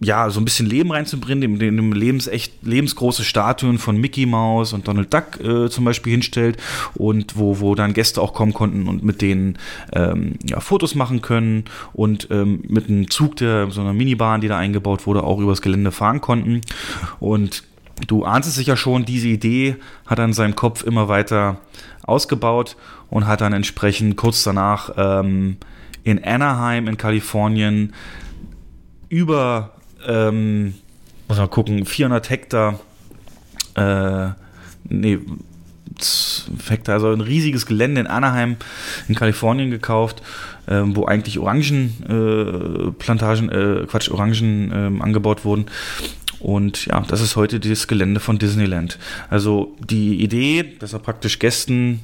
ja, 0.00 0.30
so 0.30 0.40
ein 0.40 0.44
bisschen 0.44 0.66
Leben 0.66 0.92
reinzubringen, 0.92 1.58
dem, 1.58 1.76
dem 1.76 1.92
lebensecht, 1.92 2.52
lebensgroße 2.62 3.24
Statuen 3.24 3.78
von 3.78 3.96
Mickey 3.96 4.26
Mouse 4.26 4.72
und 4.72 4.86
Donald 4.86 5.12
Duck 5.12 5.40
äh, 5.40 5.68
zum 5.68 5.84
Beispiel 5.84 6.12
hinstellt 6.12 6.56
und 6.94 7.36
wo, 7.36 7.60
wo 7.60 7.74
dann 7.74 7.94
Gäste 7.94 8.22
auch 8.22 8.32
kommen 8.32 8.54
konnten 8.54 8.86
und 8.86 9.02
mit 9.02 9.22
denen 9.22 9.58
ähm, 9.92 10.34
ja, 10.44 10.60
Fotos 10.60 10.94
machen 10.94 11.20
können 11.20 11.64
und 11.92 12.28
ähm, 12.30 12.62
mit 12.68 12.88
einem 12.88 13.10
Zug, 13.10 13.36
der 13.36 13.70
so 13.70 13.80
einer 13.80 13.92
Minibahn, 13.92 14.40
die 14.40 14.48
da 14.48 14.56
eingebaut 14.56 15.06
wurde, 15.06 15.24
auch 15.24 15.40
übers 15.40 15.62
Gelände 15.62 15.90
fahren 15.90 16.20
konnten. 16.20 16.60
Und 17.18 17.64
Du 18.06 18.24
ahnst 18.24 18.48
es 18.48 18.54
sicher 18.54 18.76
schon, 18.76 19.04
diese 19.04 19.28
Idee 19.28 19.76
hat 20.06 20.18
er 20.18 20.24
in 20.24 20.32
seinem 20.32 20.56
Kopf 20.56 20.82
immer 20.82 21.08
weiter 21.08 21.58
ausgebaut 22.04 22.76
und 23.10 23.26
hat 23.26 23.40
dann 23.40 23.52
entsprechend 23.52 24.16
kurz 24.16 24.44
danach 24.44 24.90
ähm, 24.96 25.56
in 26.04 26.24
Anaheim 26.24 26.88
in 26.88 26.96
Kalifornien 26.96 27.92
über, 29.08 29.72
ähm, 30.06 30.74
muss 31.28 31.38
mal 31.38 31.48
gucken, 31.48 31.84
400 31.84 32.30
Hektar, 32.30 32.78
äh, 33.74 34.28
nee, 34.84 35.18
Hektar, 36.68 36.94
also 36.94 37.10
ein 37.10 37.20
riesiges 37.20 37.66
Gelände 37.66 38.00
in 38.00 38.06
Anaheim 38.06 38.56
in 39.08 39.16
Kalifornien 39.16 39.70
gekauft, 39.70 40.22
äh, 40.66 40.80
wo 40.84 41.04
eigentlich 41.06 41.38
Orangenplantagen, 41.38 43.50
äh, 43.50 43.82
äh, 43.82 43.86
Quatsch, 43.86 44.10
Orangen 44.10 44.72
ähm, 44.74 45.02
angebaut 45.02 45.44
wurden. 45.44 45.66
Und 46.40 46.86
ja, 46.86 47.00
das 47.00 47.20
ist 47.20 47.36
heute 47.36 47.60
das 47.60 47.88
Gelände 47.88 48.20
von 48.20 48.38
Disneyland. 48.38 48.98
Also 49.28 49.76
die 49.80 50.22
Idee, 50.22 50.76
dass 50.78 50.92
er 50.92 51.00
praktisch 51.00 51.38
Gästen 51.38 52.00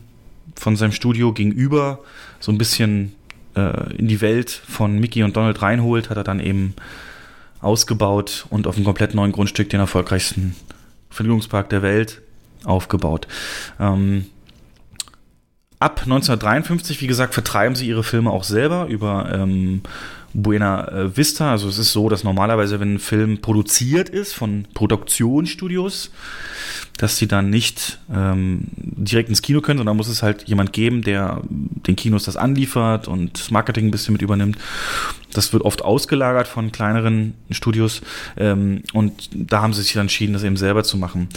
von 0.57 0.77
seinem 0.77 0.93
Studio 0.93 1.33
gegenüber 1.33 2.01
so 2.41 2.53
ein 2.53 2.59
bisschen 2.59 3.15
äh, 3.55 3.95
in 3.95 4.09
die 4.09 4.21
Welt 4.21 4.51
von 4.51 4.99
Mickey 4.99 5.23
und 5.23 5.37
Donald 5.37 5.63
reinholt, 5.63 6.11
hat 6.11 6.17
er 6.17 6.25
dann 6.25 6.41
eben 6.41 6.75
ausgebaut 7.61 8.47
und 8.51 8.67
auf 8.67 8.77
einem 8.77 8.85
komplett 8.85 9.15
neuen 9.15 9.33
Grundstück 9.33 9.71
den 9.71 9.81
erfolgreichsten 9.81 10.55
Vergnügungspark 11.11 11.69
der 11.71 11.83
Welt 11.83 12.21
aufgebaut. 12.65 13.27
Ähm, 13.81 14.27
ab 15.79 16.01
1953, 16.03 17.01
wie 17.01 17.07
gesagt, 17.07 17.35
vertreiben 17.35 17.75
sie 17.75 17.89
ihre 17.89 18.05
Filme 18.05 18.31
auch 18.31 18.45
selber 18.45 18.87
über 18.87 19.31
ähm, 19.33 19.83
Buena 20.35 20.89
äh, 20.89 21.17
Vista. 21.17 21.53
Also 21.53 21.69
es 21.69 21.79
ist 21.79 21.93
so, 21.93 22.09
dass 22.09 22.25
normalerweise, 22.25 22.81
wenn 22.81 22.95
ein 22.95 22.99
Film 22.99 23.41
produziert 23.41 24.09
ist 24.09 24.33
von 24.35 24.67
Produktionsstudios, 24.75 26.11
dass 26.99 27.17
sie 27.17 27.27
dann 27.27 27.51
nicht 27.51 27.99
ähm, 28.13 28.63
direkt 28.77 29.29
ins 29.29 29.43
Kino 29.43 29.61
können, 29.61 29.79
sondern 29.79 29.97
muss 29.97 30.09
es 30.09 30.23
halt 30.23 30.43
jemand 30.45 30.73
geben, 30.73 31.03
der 31.03 31.41
den 31.49 31.97
Kinos 31.97 32.25
das 32.25 32.37
anliefert 32.37 33.09
und 33.09 33.39
das 33.39 33.51
Marketing 33.51 33.87
ein 33.87 33.91
bisschen 33.91 34.13
mit 34.13 34.23
übernimmt. 34.23 34.59
Das 35.33 35.53
wird 35.53 35.65
oft 35.65 35.83
ausgelagert 35.83 36.47
von 36.47 36.73
kleineren 36.73 37.35
Studios 37.51 38.03
ähm, 38.37 38.83
und 38.93 39.31
da 39.33 39.63
haben 39.63 39.73
sie 39.73 39.83
sich 39.83 39.95
dann 39.95 40.03
entschieden, 40.03 40.33
das 40.33 40.45
eben 40.45 40.57
selber 40.57 40.85
zu 40.85 40.97
machen. 40.97 41.29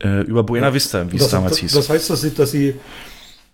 Äh, 0.00 0.22
über 0.22 0.42
Buena 0.42 0.74
Vista, 0.74 1.10
wie 1.12 1.16
es 1.16 1.28
damals 1.28 1.52
das, 1.52 1.60
hieß. 1.60 1.72
Das 1.72 1.88
heißt, 1.88 2.10
dass 2.10 2.20
sie, 2.20 2.34
dass 2.34 2.50
sie 2.50 2.74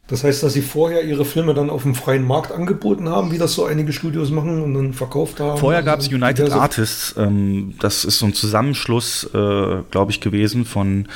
das 0.09 0.25
heißt, 0.25 0.43
dass 0.43 0.55
sie 0.55 0.63
vorher 0.63 1.05
ihre 1.05 1.27
Filme 1.27 1.53
dann 1.53 1.69
auf 1.69 1.83
dem 1.83 1.95
freien 1.95 2.27
Markt 2.27 2.51
angeboten 2.51 3.11
haben, 3.11 3.31
wie 3.31 3.37
das 3.37 3.53
so 3.53 3.67
einige 3.67 3.93
Studios 3.93 4.31
machen 4.31 4.63
und 4.63 4.73
dann 4.73 4.95
verkauft 4.95 5.39
haben. 5.39 5.59
Vorher 5.59 5.83
gab 5.83 6.01
es 6.01 6.07
Also 6.07 6.17
United 6.17 6.51
Artists. 6.51 7.15
Ähm, 7.19 7.75
das 7.79 8.07
ist 8.07 8.19
so 8.19 8.25
ein 8.25 8.33
Zusammenschluss, 8.33 9.25
äh, 9.35 9.83
glaube 9.91 10.11
ich, 10.11 10.23
gewesen 10.23 10.65
von 10.65 11.09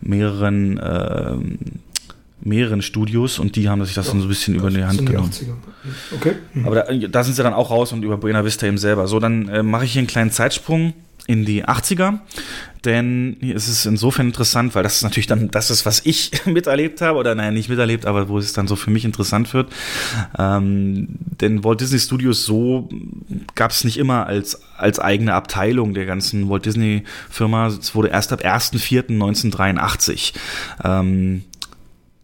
mehreren, 0.00 0.80
ähm, 0.80 1.58
mehreren 2.40 2.82
Studios 2.82 3.40
und 3.40 3.56
die 3.56 3.68
haben 3.68 3.84
sich 3.84 3.94
das 3.96 4.06
dann 4.06 4.20
so 4.20 4.26
ein 4.26 4.28
bisschen 4.28 4.54
über 4.54 4.70
die 4.70 4.84
Hand 4.84 4.98
sind 4.98 5.08
die 5.08 5.12
genommen. 5.12 5.32
80er. 5.32 6.14
Okay. 6.14 6.32
Hm. 6.52 6.66
Aber 6.66 6.76
da, 6.76 6.94
da 6.94 7.24
sind 7.24 7.34
sie 7.34 7.42
dann 7.42 7.52
auch 7.52 7.72
raus 7.72 7.92
und 7.92 8.04
über 8.04 8.16
Buena 8.16 8.44
Vista 8.44 8.64
eben 8.64 8.78
selber. 8.78 9.08
So, 9.08 9.18
dann 9.18 9.48
äh, 9.48 9.64
mache 9.64 9.86
ich 9.86 9.92
hier 9.92 10.00
einen 10.00 10.06
kleinen 10.06 10.30
Zeitsprung 10.30 10.94
in 11.26 11.44
die 11.44 11.64
80er, 11.64 12.20
denn 12.86 13.36
hier 13.40 13.56
ist 13.56 13.68
es 13.68 13.84
insofern 13.84 14.28
interessant, 14.28 14.74
weil 14.74 14.82
das 14.82 14.96
ist 14.96 15.02
natürlich 15.02 15.26
dann 15.26 15.50
das 15.50 15.70
ist, 15.70 15.84
was 15.84 16.00
ich 16.04 16.30
miterlebt 16.46 17.00
habe, 17.00 17.18
oder 17.18 17.34
nein, 17.34 17.54
nicht 17.54 17.68
miterlebt, 17.68 18.06
aber 18.06 18.28
wo 18.28 18.38
es 18.38 18.52
dann 18.52 18.68
so 18.68 18.76
für 18.76 18.90
mich 18.90 19.04
interessant 19.04 19.52
wird. 19.52 19.72
Ähm, 20.38 21.08
denn 21.40 21.64
Walt 21.64 21.80
Disney 21.80 21.98
Studios 21.98 22.44
so 22.44 22.88
gab 23.54 23.72
es 23.72 23.84
nicht 23.84 23.98
immer 23.98 24.26
als, 24.26 24.60
als 24.78 24.98
eigene 25.00 25.34
Abteilung 25.34 25.92
der 25.92 26.06
ganzen 26.06 26.48
Walt 26.48 26.64
Disney 26.64 27.02
Firma. 27.28 27.66
Es 27.66 27.94
wurde 27.94 28.08
erst 28.08 28.32
ab 28.32 28.42
1.4.1983 28.42 30.32
ähm, 30.84 31.44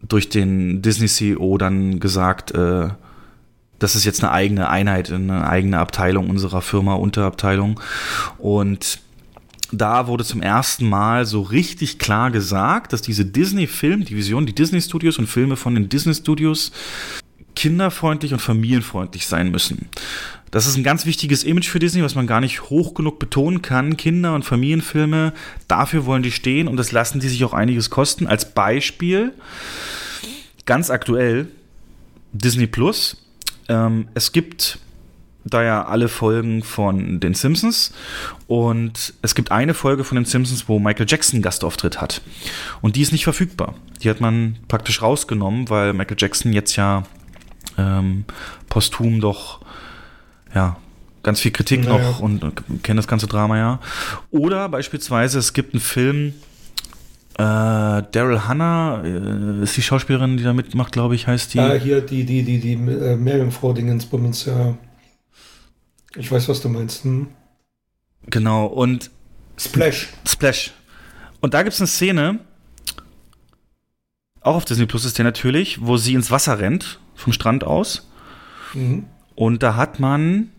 durch 0.01 0.29
den 0.29 0.81
Disney 0.81 1.07
CEO 1.07 1.57
dann 1.57 1.99
gesagt, 1.99 2.51
äh, 2.51 2.89
das 3.79 3.95
ist 3.95 4.05
jetzt 4.05 4.23
eine 4.23 4.31
eigene 4.31 4.69
Einheit, 4.69 5.11
eine 5.11 5.47
eigene 5.47 5.79
Abteilung 5.79 6.29
unserer 6.29 6.61
Firma, 6.61 6.93
Unterabteilung. 6.93 7.81
Und 8.37 8.99
da 9.73 10.07
wurde 10.07 10.23
zum 10.23 10.41
ersten 10.41 10.87
Mal 10.87 11.25
so 11.25 11.41
richtig 11.41 11.99
klar 11.99 12.31
gesagt, 12.31 12.93
dass 12.93 13.01
diese 13.01 13.25
Disney-Filmdivision, 13.25 14.45
die 14.45 14.55
Disney 14.55 14.81
Studios 14.81 15.17
und 15.17 15.27
Filme 15.27 15.55
von 15.55 15.75
den 15.75 15.89
Disney 15.89 16.13
Studios 16.13 16.71
kinderfreundlich 17.55 18.33
und 18.33 18.39
familienfreundlich 18.39 19.27
sein 19.27 19.51
müssen. 19.51 19.89
Das 20.51 20.67
ist 20.67 20.77
ein 20.77 20.83
ganz 20.83 21.05
wichtiges 21.05 21.43
Image 21.43 21.67
für 21.67 21.79
Disney, 21.79 22.03
was 22.03 22.13
man 22.13 22.27
gar 22.27 22.39
nicht 22.39 22.69
hoch 22.69 22.93
genug 22.93 23.17
betonen 23.17 23.63
kann. 23.63 23.97
Kinder- 23.97 24.35
und 24.35 24.43
Familienfilme, 24.43 25.33
dafür 25.67 26.05
wollen 26.05 26.21
die 26.21 26.31
stehen 26.31 26.67
und 26.67 26.77
das 26.77 26.91
lassen 26.91 27.19
die 27.19 27.27
sich 27.27 27.43
auch 27.43 27.53
einiges 27.53 27.89
kosten. 27.89 28.27
Als 28.27 28.53
Beispiel, 28.53 29.33
ganz 30.65 30.91
aktuell, 30.91 31.47
Disney 32.33 32.67
Plus. 32.67 33.17
Ähm, 33.67 34.07
es 34.13 34.31
gibt 34.31 34.77
da 35.45 35.63
ja 35.63 35.85
alle 35.85 36.07
Folgen 36.07 36.63
von 36.63 37.19
den 37.19 37.33
Simpsons 37.33 37.93
und 38.47 39.13
es 39.21 39.35
gibt 39.35 39.51
eine 39.51 39.73
Folge 39.73 40.03
von 40.03 40.15
den 40.15 40.25
Simpsons, 40.25 40.69
wo 40.69 40.79
Michael 40.79 41.05
Jackson 41.07 41.41
Gastauftritt 41.41 42.01
hat 42.01 42.21
und 42.81 42.95
die 42.95 43.01
ist 43.01 43.11
nicht 43.11 43.23
verfügbar. 43.23 43.75
Die 44.01 44.09
hat 44.09 44.21
man 44.21 44.57
praktisch 44.67 45.01
rausgenommen, 45.01 45.69
weil 45.69 45.93
Michael 45.93 46.17
Jackson 46.19 46.53
jetzt 46.53 46.75
ja 46.75 47.03
ähm, 47.77 48.25
posthum 48.69 49.19
doch 49.19 49.61
ja 50.53 50.77
ganz 51.23 51.39
viel 51.39 51.51
Kritik 51.51 51.85
Naja. 51.85 51.97
noch 51.97 52.19
und 52.19 52.41
kennt 52.83 52.99
das 52.99 53.07
ganze 53.07 53.27
Drama 53.27 53.57
ja. 53.57 53.79
Oder 54.31 54.69
beispielsweise 54.69 55.39
es 55.39 55.53
gibt 55.53 55.73
einen 55.73 55.81
Film 55.81 56.33
äh, 57.35 57.41
Daryl 58.11 58.47
Hannah 58.47 59.01
äh, 59.03 59.63
ist 59.63 59.75
die 59.75 59.81
Schauspielerin, 59.81 60.37
die 60.37 60.43
da 60.43 60.53
mitmacht, 60.53 60.91
glaube 60.91 61.15
ich, 61.15 61.25
heißt 61.25 61.55
die. 61.55 61.57
Ja, 61.57 61.73
hier 61.73 62.01
die, 62.01 62.25
die, 62.25 62.43
die, 62.43 62.59
die 62.59 62.73
äh, 62.73 63.15
Meerjungfrau-Dingens, 63.15 64.07
ja. 64.45 64.75
Ich 66.15 66.31
weiß, 66.31 66.47
was 66.49 66.61
du 66.61 66.69
meinst. 66.69 67.03
Hm? 67.03 67.27
Genau, 68.27 68.65
und 68.67 69.11
Splash. 69.57 70.09
Splash. 70.27 70.73
Und 71.41 71.53
da 71.53 71.63
gibt 71.63 71.73
es 71.73 71.79
eine 71.79 71.87
Szene, 71.87 72.39
auch 74.41 74.55
auf 74.55 74.65
Disney 74.65 74.85
Plus 74.85 75.05
ist 75.05 75.17
der 75.17 75.25
natürlich, 75.25 75.85
wo 75.85 75.97
sie 75.97 76.13
ins 76.13 76.29
Wasser 76.29 76.59
rennt, 76.59 76.99
vom 77.15 77.33
Strand 77.33 77.63
aus. 77.63 78.09
Mhm. 78.73 79.05
Und 79.35 79.63
da 79.63 79.75
hat 79.75 79.99
man 79.99 80.51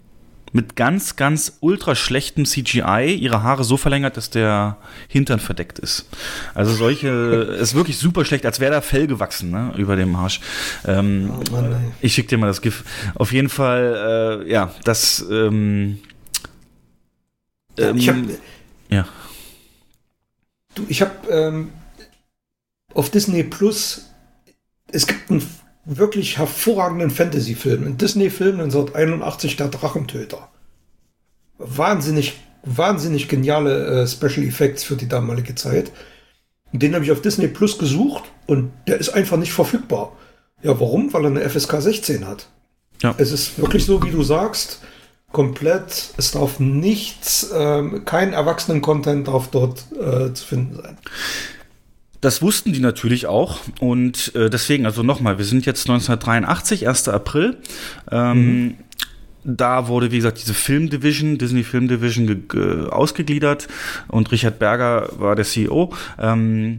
mit 0.55 0.77
ganz, 0.77 1.17
ganz 1.17 1.59
ultra 1.61 1.97
schlechtem 1.97 2.45
CGI 2.47 3.13
ihre 3.21 3.43
Haare 3.43 3.65
so 3.65 3.77
verlängert, 3.77 4.17
dass 4.17 4.31
der 4.31 4.77
Hintern 5.09 5.41
verdeckt 5.41 5.81
ist. 5.81 6.07
Also 6.55 6.73
solche, 6.73 7.09
ist 7.61 7.75
wirklich 7.75 7.99
super 7.99 8.25
schlecht, 8.25 8.47
als 8.47 8.61
wäre 8.61 8.71
da 8.73 8.81
Fell 8.81 9.09
gewachsen, 9.09 9.51
ne, 9.51 9.75
über 9.77 9.97
dem 9.97 10.15
Arsch. 10.15 10.41
Ähm, 10.87 11.33
Oh 11.35 11.51
Mann, 11.51 11.93
ich 12.01 12.15
schick 12.15 12.29
dir 12.29 12.39
mal 12.39 12.47
das 12.47 12.63
GIF. 12.63 12.85
Auf 13.17 13.33
jeden 13.33 13.49
Fall, 13.49 14.45
äh, 14.47 14.51
ja, 14.51 14.73
das, 14.85 15.25
ähm, 15.29 15.99
ich 17.77 18.09
habe 18.09 18.19
ähm, 18.21 18.31
ja. 18.91 19.09
Du, 20.77 20.87
ich 20.89 21.03
habe 21.03 21.29
ähm, 21.31 21.73
auf 22.95 23.11
Disney 23.11 23.43
Plus, 23.43 24.09
es 24.93 25.09
gibt 25.09 25.33
einen 25.33 25.45
wirklich 25.85 26.39
hervorragenden 26.39 27.11
Fantasy-Film, 27.11 27.85
einen 27.85 27.99
Disney-Film 27.99 28.61
1981, 28.61 29.57
der 29.57 29.69
Drachentöter. 29.69 30.49
Wahnsinnig, 31.59 32.41
wahnsinnig 32.65 33.29
geniale 33.29 34.03
äh, 34.03 34.07
Special 34.07 34.47
Effects 34.47 34.85
für 34.85 34.97
die 34.97 35.09
damalige 35.09 35.55
Zeit. 35.55 35.93
Den 36.73 36.95
habe 36.95 37.05
ich 37.05 37.13
auf 37.13 37.23
Disney 37.23 37.49
Plus 37.49 37.79
gesucht 37.79 38.25
und 38.47 38.73
der 38.89 38.99
ist 38.99 39.11
einfach 39.11 39.37
nicht 39.37 39.53
verfügbar. 39.53 40.17
Ja, 40.63 40.81
warum? 40.81 41.13
Weil 41.13 41.25
er 41.25 41.31
eine 41.31 41.49
FSK 41.49 41.81
16 41.81 42.27
hat. 42.27 42.49
Ja. 43.03 43.15
Es 43.19 43.31
ist 43.31 43.59
wirklich 43.59 43.85
so, 43.85 44.03
wie 44.03 44.11
du 44.11 44.23
sagst, 44.23 44.81
komplett, 45.31 46.15
es 46.17 46.31
darf 46.31 46.59
nichts, 46.59 47.51
ähm, 47.55 48.05
kein 48.05 48.33
Erwachsenen-Content 48.33 49.29
darf 49.29 49.49
dort 49.49 49.85
äh, 49.93 50.33
zu 50.33 50.47
finden 50.47 50.77
sein. 50.77 50.97
Das 52.25 52.41
wussten 52.41 52.73
die 52.73 52.81
natürlich 52.81 53.27
auch 53.27 53.61
und 53.81 54.35
äh, 54.35 54.49
deswegen, 54.49 54.87
also 54.87 55.03
nochmal, 55.03 55.37
wir 55.37 55.45
sind 55.45 55.67
jetzt 55.67 55.89
1983, 55.91 56.89
1. 56.89 57.09
April. 57.09 57.59
Ähm, 58.11 58.77
Da 59.45 59.89
wurde, 59.89 60.11
wie 60.11 60.17
gesagt, 60.17 60.41
diese 60.41 60.55
Film 60.55 60.89
Division, 60.89 61.37
Disney 61.37 61.65
Film 61.65 61.87
Division 61.87 62.27
ge 62.27 62.37
ge 62.49 62.89
ausgegliedert 62.89 63.69
und 64.09 64.33
Richard 64.33 64.59
Berger 64.59 65.11
war 65.19 65.37
der 65.37 65.45
CEO. 65.45 65.93
Ähm, 66.19 66.79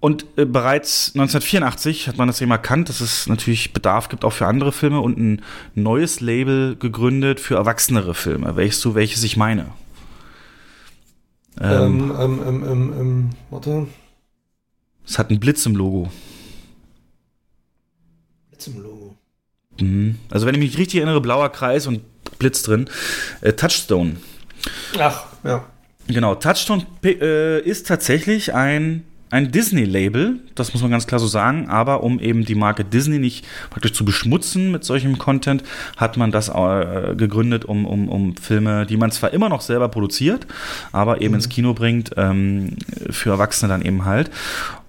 und 0.00 0.24
äh, 0.36 0.46
bereits 0.46 1.12
1984 1.14 2.08
hat 2.08 2.16
man 2.16 2.26
das 2.26 2.40
eben 2.40 2.50
erkannt, 2.52 2.88
dass 2.88 3.02
es 3.02 3.26
natürlich 3.26 3.74
Bedarf 3.74 4.08
gibt 4.08 4.24
auch 4.24 4.32
für 4.32 4.46
andere 4.46 4.72
Filme 4.72 5.00
und 5.00 5.18
ein 5.18 5.42
neues 5.74 6.20
Label 6.20 6.74
gegründet 6.76 7.38
für 7.38 7.56
erwachsenere 7.56 8.14
Filme. 8.14 8.56
Welches 8.56 8.80
du, 8.80 8.94
welches 8.94 9.22
ich 9.24 9.36
meine? 9.36 9.66
Ähm, 11.60 12.10
Ähm, 12.10 12.16
ähm, 12.18 12.42
ähm, 12.46 12.64
ähm, 12.64 12.92
ähm, 12.98 13.30
warte, 13.50 13.86
es 15.06 15.18
hat 15.18 15.30
einen 15.30 15.40
Blitz 15.40 15.66
im 15.66 15.76
Logo. 15.76 16.10
jetzt 18.52 18.66
im 18.68 18.82
Logo. 18.82 19.14
Mhm. 19.80 20.18
Also 20.30 20.46
wenn 20.46 20.54
ich 20.54 20.60
mich 20.60 20.78
richtig 20.78 20.96
erinnere, 20.98 21.20
blauer 21.20 21.50
Kreis 21.50 21.86
und 21.86 22.02
Blitz 22.38 22.62
drin. 22.62 22.88
Äh, 23.40 23.52
Touchstone. 23.54 24.16
Ach, 24.98 25.26
ja. 25.44 25.64
Genau, 26.06 26.34
Touchstone 26.34 26.86
äh, 27.04 27.60
ist 27.60 27.86
tatsächlich 27.86 28.54
ein, 28.54 29.04
ein 29.30 29.52
Disney-Label, 29.52 30.40
das 30.56 30.72
muss 30.72 30.82
man 30.82 30.90
ganz 30.90 31.06
klar 31.06 31.20
so 31.20 31.26
sagen, 31.28 31.68
aber 31.68 32.02
um 32.02 32.18
eben 32.18 32.44
die 32.44 32.56
Marke 32.56 32.84
Disney 32.84 33.18
nicht 33.18 33.46
praktisch 33.70 33.92
zu 33.92 34.04
beschmutzen 34.04 34.72
mit 34.72 34.84
solchem 34.84 35.18
Content, 35.18 35.62
hat 35.96 36.16
man 36.16 36.32
das 36.32 36.48
äh, 36.48 37.14
gegründet, 37.16 37.64
um, 37.64 37.86
um, 37.86 38.08
um 38.08 38.36
Filme, 38.36 38.86
die 38.86 38.96
man 38.96 39.12
zwar 39.12 39.32
immer 39.32 39.48
noch 39.48 39.60
selber 39.60 39.88
produziert, 39.88 40.46
aber 40.90 41.20
eben 41.20 41.34
ins 41.34 41.48
Kino 41.48 41.74
bringt, 41.74 42.10
ähm, 42.16 42.76
für 43.10 43.30
Erwachsene 43.30 43.68
dann 43.68 43.82
eben 43.82 44.04
halt. 44.04 44.30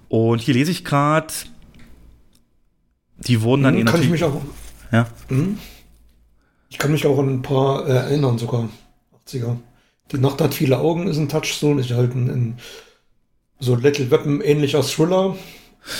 Und 0.08 0.40
hier 0.40 0.54
lese 0.54 0.72
ich 0.72 0.84
gerade, 0.84 1.32
die 3.18 3.42
wurden 3.42 3.62
dann 3.62 3.76
eh 3.76 3.80
Hm, 3.80 3.86
kann 3.86 4.02
ich 4.02 4.10
mich 4.10 4.24
auch. 4.24 4.40
ja, 4.90 5.06
Hm? 5.28 5.58
Ich 6.68 6.78
kann 6.78 6.90
mich 6.90 7.06
auch 7.06 7.18
an 7.18 7.28
ein 7.28 7.42
paar 7.42 7.86
äh, 7.86 7.92
erinnern, 7.92 8.38
sogar. 8.38 8.68
80er. 9.26 9.56
Die 10.10 10.18
Nacht 10.18 10.40
hat 10.40 10.54
viele 10.54 10.78
Augen 10.78 11.06
ist 11.06 11.18
ein 11.18 11.28
Touchstone, 11.28 11.80
ist 11.80 11.90
halt 11.90 12.14
ein, 12.14 12.30
ein 12.30 12.58
so 13.62 13.76
Little 13.76 14.10
Weapon 14.10 14.40
ähnlicher 14.40 14.82
Thriller. 14.82 15.36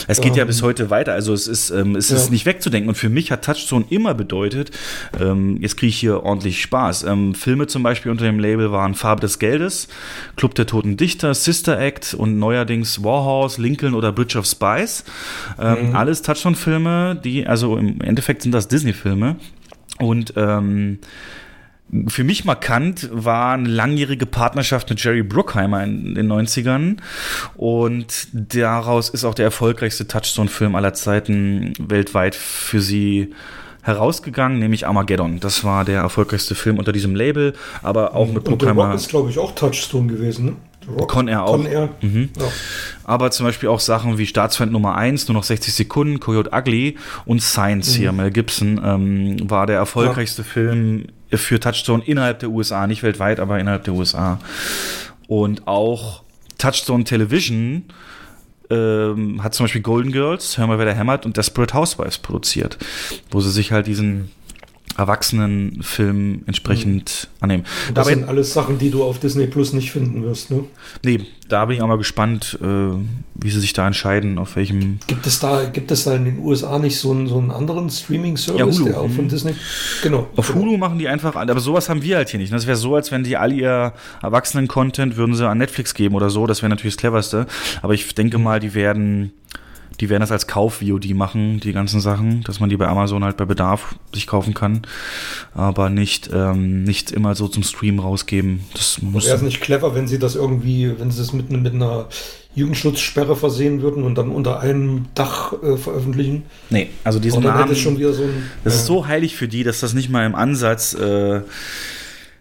Es 0.06 0.20
geht 0.20 0.36
ja 0.36 0.42
Ähm, 0.42 0.46
bis 0.46 0.62
heute 0.62 0.90
weiter, 0.90 1.12
also 1.12 1.32
es 1.32 1.48
ist, 1.48 1.70
ähm, 1.70 1.96
es 1.96 2.12
ist 2.12 2.26
ja. 2.26 2.30
nicht 2.30 2.46
wegzudenken. 2.46 2.88
Und 2.88 2.94
für 2.94 3.08
mich 3.08 3.32
hat 3.32 3.44
Touchstone 3.44 3.84
immer 3.90 4.14
bedeutet, 4.14 4.70
ähm, 5.20 5.58
jetzt 5.60 5.76
kriege 5.76 5.88
ich 5.88 5.98
hier 5.98 6.22
ordentlich 6.22 6.62
Spaß. 6.62 7.02
Ähm, 7.02 7.34
Filme 7.34 7.66
zum 7.66 7.82
Beispiel 7.82 8.12
unter 8.12 8.24
dem 8.24 8.38
Label 8.38 8.70
waren 8.70 8.94
Farbe 8.94 9.20
des 9.22 9.40
Geldes, 9.40 9.88
Club 10.36 10.54
der 10.54 10.66
Toten 10.66 10.96
Dichter, 10.96 11.34
Sister 11.34 11.80
Act 11.80 12.14
und 12.14 12.38
neuerdings 12.38 13.02
Warhorse, 13.02 13.60
Lincoln 13.60 13.94
oder 13.94 14.12
Bridge 14.12 14.38
of 14.38 14.46
Spies. 14.46 15.04
Ähm, 15.60 15.96
Alles 15.96 16.22
Touchstone-Filme, 16.22 17.20
die, 17.22 17.46
also 17.46 17.76
im 17.76 18.00
Endeffekt 18.02 18.42
sind 18.42 18.52
das 18.52 18.68
Disney-Filme, 18.68 19.36
Und 19.98 20.34
ähm, 20.36 20.98
für 22.08 22.24
mich 22.24 22.44
markant 22.44 23.08
war 23.12 23.52
eine 23.52 23.68
langjährige 23.68 24.24
Partnerschaft 24.24 24.88
mit 24.88 25.02
Jerry 25.02 25.22
Bruckheimer 25.22 25.84
in 25.84 26.14
den 26.14 26.32
90ern. 26.32 26.96
Und 27.54 28.28
daraus 28.32 29.10
ist 29.10 29.24
auch 29.24 29.34
der 29.34 29.44
erfolgreichste 29.44 30.08
Touchstone-Film 30.08 30.74
aller 30.74 30.94
Zeiten 30.94 31.74
weltweit 31.78 32.34
für 32.34 32.80
sie 32.80 33.34
herausgegangen, 33.82 34.58
nämlich 34.58 34.86
Armageddon. 34.86 35.40
Das 35.40 35.64
war 35.64 35.84
der 35.84 36.00
erfolgreichste 36.00 36.54
Film 36.54 36.78
unter 36.78 36.92
diesem 36.92 37.14
Label, 37.14 37.52
aber 37.82 38.14
auch 38.14 38.28
mit 38.28 38.48
Und 38.48 38.62
der 38.62 38.72
Rock 38.72 38.94
ist, 38.94 39.08
glaube 39.08 39.28
ich, 39.28 39.38
auch 39.38 39.54
Touchstone 39.54 40.06
gewesen. 40.06 40.46
Ne? 40.46 40.56
Rock, 40.88 41.10
Con 41.10 41.28
Air 41.28 41.44
auch. 41.44 41.52
Con 41.52 41.66
Air. 41.66 41.88
Mhm. 42.00 42.30
Ja. 42.38 42.46
Aber 43.04 43.30
zum 43.32 43.44
Beispiel 43.46 43.68
auch 43.68 43.80
Sachen 43.80 44.18
wie 44.18 44.26
Staatsfeind 44.26 44.72
Nummer 44.72 44.94
1, 44.94 45.28
nur 45.28 45.34
noch 45.34 45.44
60 45.44 45.74
Sekunden, 45.74 46.20
Coyote 46.20 46.50
Ugly 46.52 46.96
und 47.26 47.42
Science 47.42 47.94
hier, 47.94 48.12
Mel 48.12 48.30
Gibson, 48.30 48.80
ähm, 48.82 49.50
war 49.50 49.66
der 49.66 49.76
erfolgreichste 49.76 50.44
Film 50.44 51.06
für 51.34 51.60
Touchstone 51.60 52.02
innerhalb 52.04 52.40
der 52.40 52.50
USA, 52.50 52.86
nicht 52.86 53.02
weltweit, 53.02 53.40
aber 53.40 53.58
innerhalb 53.58 53.84
der 53.84 53.94
USA. 53.94 54.38
Und 55.28 55.66
auch 55.66 56.22
Touchstone 56.58 57.04
Television 57.04 57.84
ähm, 58.70 59.42
hat 59.42 59.54
zum 59.54 59.64
Beispiel 59.64 59.82
Golden 59.82 60.12
Girls, 60.12 60.58
Hör 60.58 60.66
mal, 60.66 60.78
wer 60.78 60.86
da 60.86 60.92
hämmert 60.92 61.26
und 61.26 61.36
Desperate 61.36 61.74
Housewives 61.74 62.18
produziert, 62.18 62.78
wo 63.30 63.40
sie 63.40 63.50
sich 63.50 63.72
halt 63.72 63.86
diesen 63.86 64.30
Erwachsenenfilm 64.96 66.42
entsprechend 66.46 67.28
annehmen. 67.40 67.64
Und 67.88 67.96
das 67.96 68.06
Dabei- 68.06 68.14
sind 68.18 68.28
alles 68.28 68.52
Sachen, 68.52 68.78
die 68.78 68.90
du 68.90 69.02
auf 69.04 69.18
Disney 69.18 69.46
Plus 69.46 69.72
nicht 69.72 69.90
finden 69.90 70.22
wirst. 70.22 70.50
Ne? 70.50 70.64
Nee, 71.04 71.20
da 71.48 71.64
bin 71.64 71.76
ich 71.76 71.82
auch 71.82 71.86
mal 71.88 71.98
gespannt, 71.98 72.58
äh, 72.62 72.66
wie 72.66 73.50
sie 73.50 73.60
sich 73.60 73.72
da 73.72 73.86
entscheiden, 73.86 74.38
auf 74.38 74.56
welchem. 74.56 74.98
Gibt 75.06 75.26
es 75.26 75.40
da, 75.40 75.64
gibt 75.64 75.90
es 75.90 76.04
da 76.04 76.14
in 76.14 76.24
den 76.26 76.38
USA 76.40 76.78
nicht 76.78 76.98
so 76.98 77.10
einen, 77.10 77.26
so 77.26 77.38
einen 77.38 77.50
anderen 77.50 77.88
Streaming-Service, 77.90 78.78
Ja, 78.78 78.84
der 78.84 79.00
auch 79.00 79.10
von 79.10 79.24
Mhm. 79.24 79.28
Disney? 79.28 79.54
Genau. 80.02 80.28
Auf 80.36 80.48
genau. 80.52 80.60
Hulu 80.60 80.76
machen 80.78 80.98
die 80.98 81.08
einfach, 81.08 81.36
aber 81.36 81.60
sowas 81.60 81.88
haben 81.88 82.02
wir 82.02 82.16
halt 82.16 82.28
hier 82.28 82.38
nicht. 82.40 82.52
Das 82.52 82.66
wäre 82.66 82.76
so, 82.76 82.94
als 82.94 83.10
wenn 83.10 83.24
die 83.24 83.36
all 83.36 83.52
ihr 83.52 83.92
Erwachsenen-Content 84.22 85.16
würden 85.16 85.34
sie 85.34 85.48
an 85.48 85.58
Netflix 85.58 85.94
geben 85.94 86.14
oder 86.14 86.30
so. 86.30 86.46
Das 86.46 86.62
wäre 86.62 86.70
natürlich 86.70 86.94
das 86.96 87.00
cleverste. 87.00 87.46
Aber 87.82 87.94
ich 87.94 88.14
denke 88.14 88.38
mal, 88.38 88.60
die 88.60 88.74
werden, 88.74 89.32
die 90.00 90.08
werden 90.08 90.20
das 90.20 90.32
als 90.32 90.46
Kauf-VOD 90.46 91.14
machen, 91.14 91.60
die 91.60 91.72
ganzen 91.72 92.00
Sachen, 92.00 92.42
dass 92.44 92.60
man 92.60 92.68
die 92.70 92.76
bei 92.76 92.86
Amazon 92.88 93.24
halt 93.24 93.36
bei 93.36 93.44
Bedarf 93.44 93.94
sich 94.14 94.26
kaufen 94.26 94.54
kann. 94.54 94.82
Aber 95.54 95.90
nicht, 95.90 96.30
ähm, 96.32 96.82
nicht 96.84 97.10
immer 97.10 97.34
so 97.34 97.48
zum 97.48 97.62
Stream 97.62 97.98
rausgeben. 97.98 98.60
Das 98.74 99.00
muss. 99.02 99.26
Wäre 99.26 99.36
es 99.36 99.42
nicht 99.42 99.60
clever, 99.60 99.94
wenn 99.94 100.08
sie 100.08 100.18
das 100.18 100.34
irgendwie, 100.34 100.92
wenn 100.98 101.10
sie 101.10 101.18
das 101.18 101.32
mit, 101.32 101.50
mit 101.50 101.74
einer 101.74 102.08
Jugendschutzsperre 102.54 103.36
versehen 103.36 103.80
würden 103.82 104.02
und 104.02 104.16
dann 104.16 104.30
unter 104.30 104.60
einem 104.60 105.06
Dach 105.14 105.54
äh, 105.62 105.76
veröffentlichen? 105.76 106.44
Nee, 106.70 106.90
also 107.04 107.18
diesen 107.18 107.42
Namen. 107.42 107.74
schon 107.76 107.98
wieder 107.98 108.12
so 108.12 108.24
ein. 108.24 108.50
Das 108.64 108.74
äh, 108.74 108.76
ist 108.76 108.86
so 108.86 109.06
heilig 109.06 109.36
für 109.36 109.48
die, 109.48 109.62
dass 109.64 109.80
das 109.80 109.94
nicht 109.94 110.10
mal 110.10 110.26
im 110.26 110.34
Ansatz, 110.34 110.94
äh, 110.94 111.40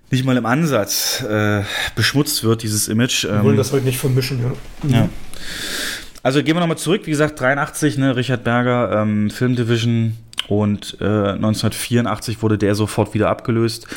nicht 0.10 0.26
mal 0.26 0.36
im 0.36 0.46
Ansatz 0.46 1.24
äh, 1.24 1.64
beschmutzt 1.96 2.44
wird, 2.44 2.64
dieses 2.64 2.88
Image. 2.90 3.24
Wir 3.24 3.44
wollen 3.44 3.52
Ähm, 3.52 3.58
das 3.58 3.72
halt 3.72 3.86
nicht 3.86 3.98
vermischen, 3.98 4.40
ja. 4.42 4.98
ja. 4.98 5.10
Also 6.24 6.44
gehen 6.44 6.56
wir 6.56 6.60
nochmal 6.60 6.78
zurück, 6.78 7.02
wie 7.06 7.12
gesagt, 7.12 7.40
83, 7.40 7.98
ne, 7.98 8.16
Richard 8.16 8.44
Berger, 8.44 9.02
ähm, 9.02 9.32
Film 9.32 9.56
Division 9.56 10.18
und 10.48 10.98
äh, 11.02 11.06
1984 11.06 12.42
wurde 12.44 12.58
der 12.58 12.76
sofort 12.76 13.14
wieder 13.14 13.30
abgelöst, 13.30 13.88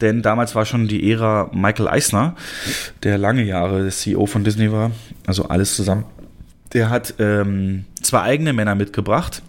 denn 0.00 0.22
damals 0.22 0.54
war 0.54 0.64
schon 0.64 0.86
die 0.86 1.10
Ära 1.10 1.50
Michael 1.52 1.88
Eisner, 1.88 2.36
der 3.02 3.18
lange 3.18 3.42
Jahre 3.42 3.88
CEO 3.88 4.26
von 4.26 4.44
Disney 4.44 4.70
war, 4.70 4.92
also 5.26 5.48
alles 5.48 5.74
zusammen. 5.74 6.04
Der 6.72 6.88
hat 6.88 7.14
ähm, 7.18 7.84
zwei 8.00 8.22
eigene 8.22 8.52
Männer 8.52 8.74
mitgebracht. 8.74 9.42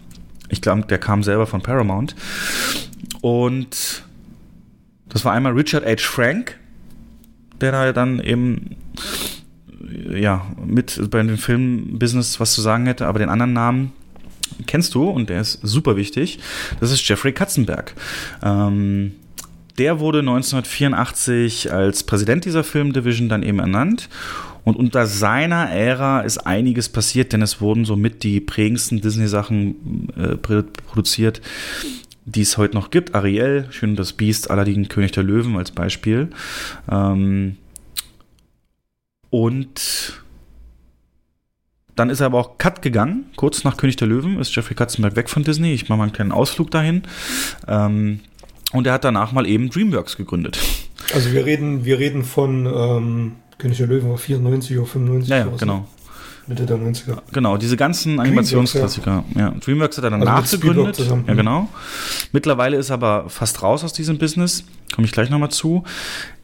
Ich 0.48 0.60
glaube, 0.60 0.82
der 0.82 0.98
kam 0.98 1.22
selber 1.22 1.46
von 1.46 1.62
Paramount. 1.62 2.14
Und 3.22 4.04
das 5.08 5.24
war 5.24 5.32
einmal 5.32 5.52
Richard 5.52 5.86
H. 5.86 6.02
Frank, 6.02 6.58
der 7.60 7.72
da 7.72 7.92
dann 7.92 8.20
eben 8.20 8.76
ja, 10.14 10.46
mit 10.64 11.10
bei 11.10 11.22
dem 11.22 11.38
Filmbusiness 11.38 12.40
was 12.40 12.54
zu 12.54 12.60
sagen 12.60 12.86
hätte, 12.86 13.06
aber 13.06 13.18
den 13.18 13.28
anderen 13.28 13.52
Namen 13.52 13.92
kennst 14.66 14.94
du 14.94 15.08
und 15.08 15.30
der 15.30 15.40
ist 15.40 15.60
super 15.62 15.96
wichtig. 15.96 16.38
Das 16.80 16.90
ist 16.90 17.06
Jeffrey 17.08 17.32
Katzenberg. 17.32 17.94
Ähm, 18.42 19.12
der 19.78 19.98
wurde 19.98 20.20
1984 20.20 21.72
als 21.72 22.04
Präsident 22.04 22.44
dieser 22.44 22.62
Filmdivision 22.62 23.28
dann 23.28 23.42
eben 23.42 23.58
ernannt. 23.58 24.08
Und 24.62 24.76
unter 24.76 25.06
seiner 25.06 25.68
Ära 25.70 26.20
ist 26.20 26.38
einiges 26.38 26.88
passiert, 26.88 27.32
denn 27.32 27.42
es 27.42 27.60
wurden 27.60 27.84
somit 27.84 28.22
die 28.22 28.40
prägendsten 28.40 29.00
Disney-Sachen 29.00 30.08
äh, 30.16 30.34
produ- 30.36 30.64
produziert, 30.86 31.42
die 32.24 32.40
es 32.40 32.56
heute 32.56 32.74
noch 32.74 32.90
gibt. 32.90 33.14
Ariel, 33.14 33.66
Schön 33.70 33.94
das 33.96 34.14
Biest, 34.14 34.50
Aladdin, 34.50 34.88
König 34.88 35.12
der 35.12 35.22
Löwen 35.24 35.56
als 35.56 35.70
Beispiel. 35.70 36.30
Ähm, 36.90 37.56
und 39.34 40.22
dann 41.96 42.08
ist 42.08 42.20
er 42.20 42.26
aber 42.26 42.38
auch 42.38 42.56
Cut 42.56 42.82
gegangen. 42.82 43.24
Kurz 43.34 43.64
nach 43.64 43.76
König 43.76 43.96
der 43.96 44.06
Löwen 44.06 44.38
ist 44.38 44.54
Jeffrey 44.54 44.76
Katzenberg 44.76 45.16
weg 45.16 45.28
von 45.28 45.42
Disney. 45.42 45.72
Ich 45.72 45.88
mache 45.88 45.98
mal 45.98 46.04
einen 46.04 46.12
kleinen 46.12 46.30
Ausflug 46.30 46.70
dahin. 46.70 47.02
Ähm, 47.66 48.20
und 48.70 48.86
er 48.86 48.92
hat 48.92 49.02
danach 49.02 49.32
mal 49.32 49.44
eben 49.44 49.70
DreamWorks 49.70 50.16
gegründet. 50.16 50.60
Also 51.12 51.32
wir 51.32 51.44
reden, 51.46 51.84
wir 51.84 51.98
reden 51.98 52.22
von 52.22 52.66
ähm, 52.66 53.32
König 53.58 53.78
der 53.78 53.88
Löwen 53.88 54.08
war 54.08 54.18
94 54.18 54.78
oder 54.78 54.86
95. 54.86 55.28
Ja, 55.28 55.38
ja, 55.38 55.46
genau. 55.58 55.88
Mitte 56.46 56.64
der 56.64 56.76
90er. 56.76 57.18
Genau, 57.32 57.56
diese 57.56 57.76
ganzen 57.76 58.20
Animationsklassiker. 58.20 59.24
Ja. 59.34 59.50
DreamWorks 59.50 59.96
hat 59.96 60.04
er 60.04 60.10
dann 60.10 60.20
Also 60.20 60.32
nachgegründet. 60.32 60.98
Ja, 61.26 61.34
genau. 61.34 61.68
Mittlerweile 62.30 62.76
ist 62.76 62.90
er 62.90 62.94
aber 62.94 63.28
fast 63.30 63.62
raus 63.64 63.82
aus 63.82 63.92
diesem 63.92 64.16
Business. 64.18 64.62
Komme 64.94 65.08
ich 65.08 65.12
gleich 65.12 65.28
nochmal 65.28 65.50
zu. 65.50 65.82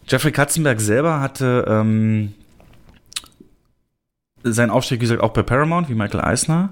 Jeffrey 0.09 0.33
Katzenberg 0.33 0.81
selber 0.81 1.21
hatte 1.21 1.65
ähm, 1.69 2.33
seinen 4.43 4.71
Aufstieg, 4.71 5.01
wie 5.01 5.05
gesagt, 5.05 5.23
auch 5.23 5.33
bei 5.33 5.43
Paramount, 5.43 5.89
wie 5.89 5.95
Michael 5.95 6.21
Eisner. 6.21 6.71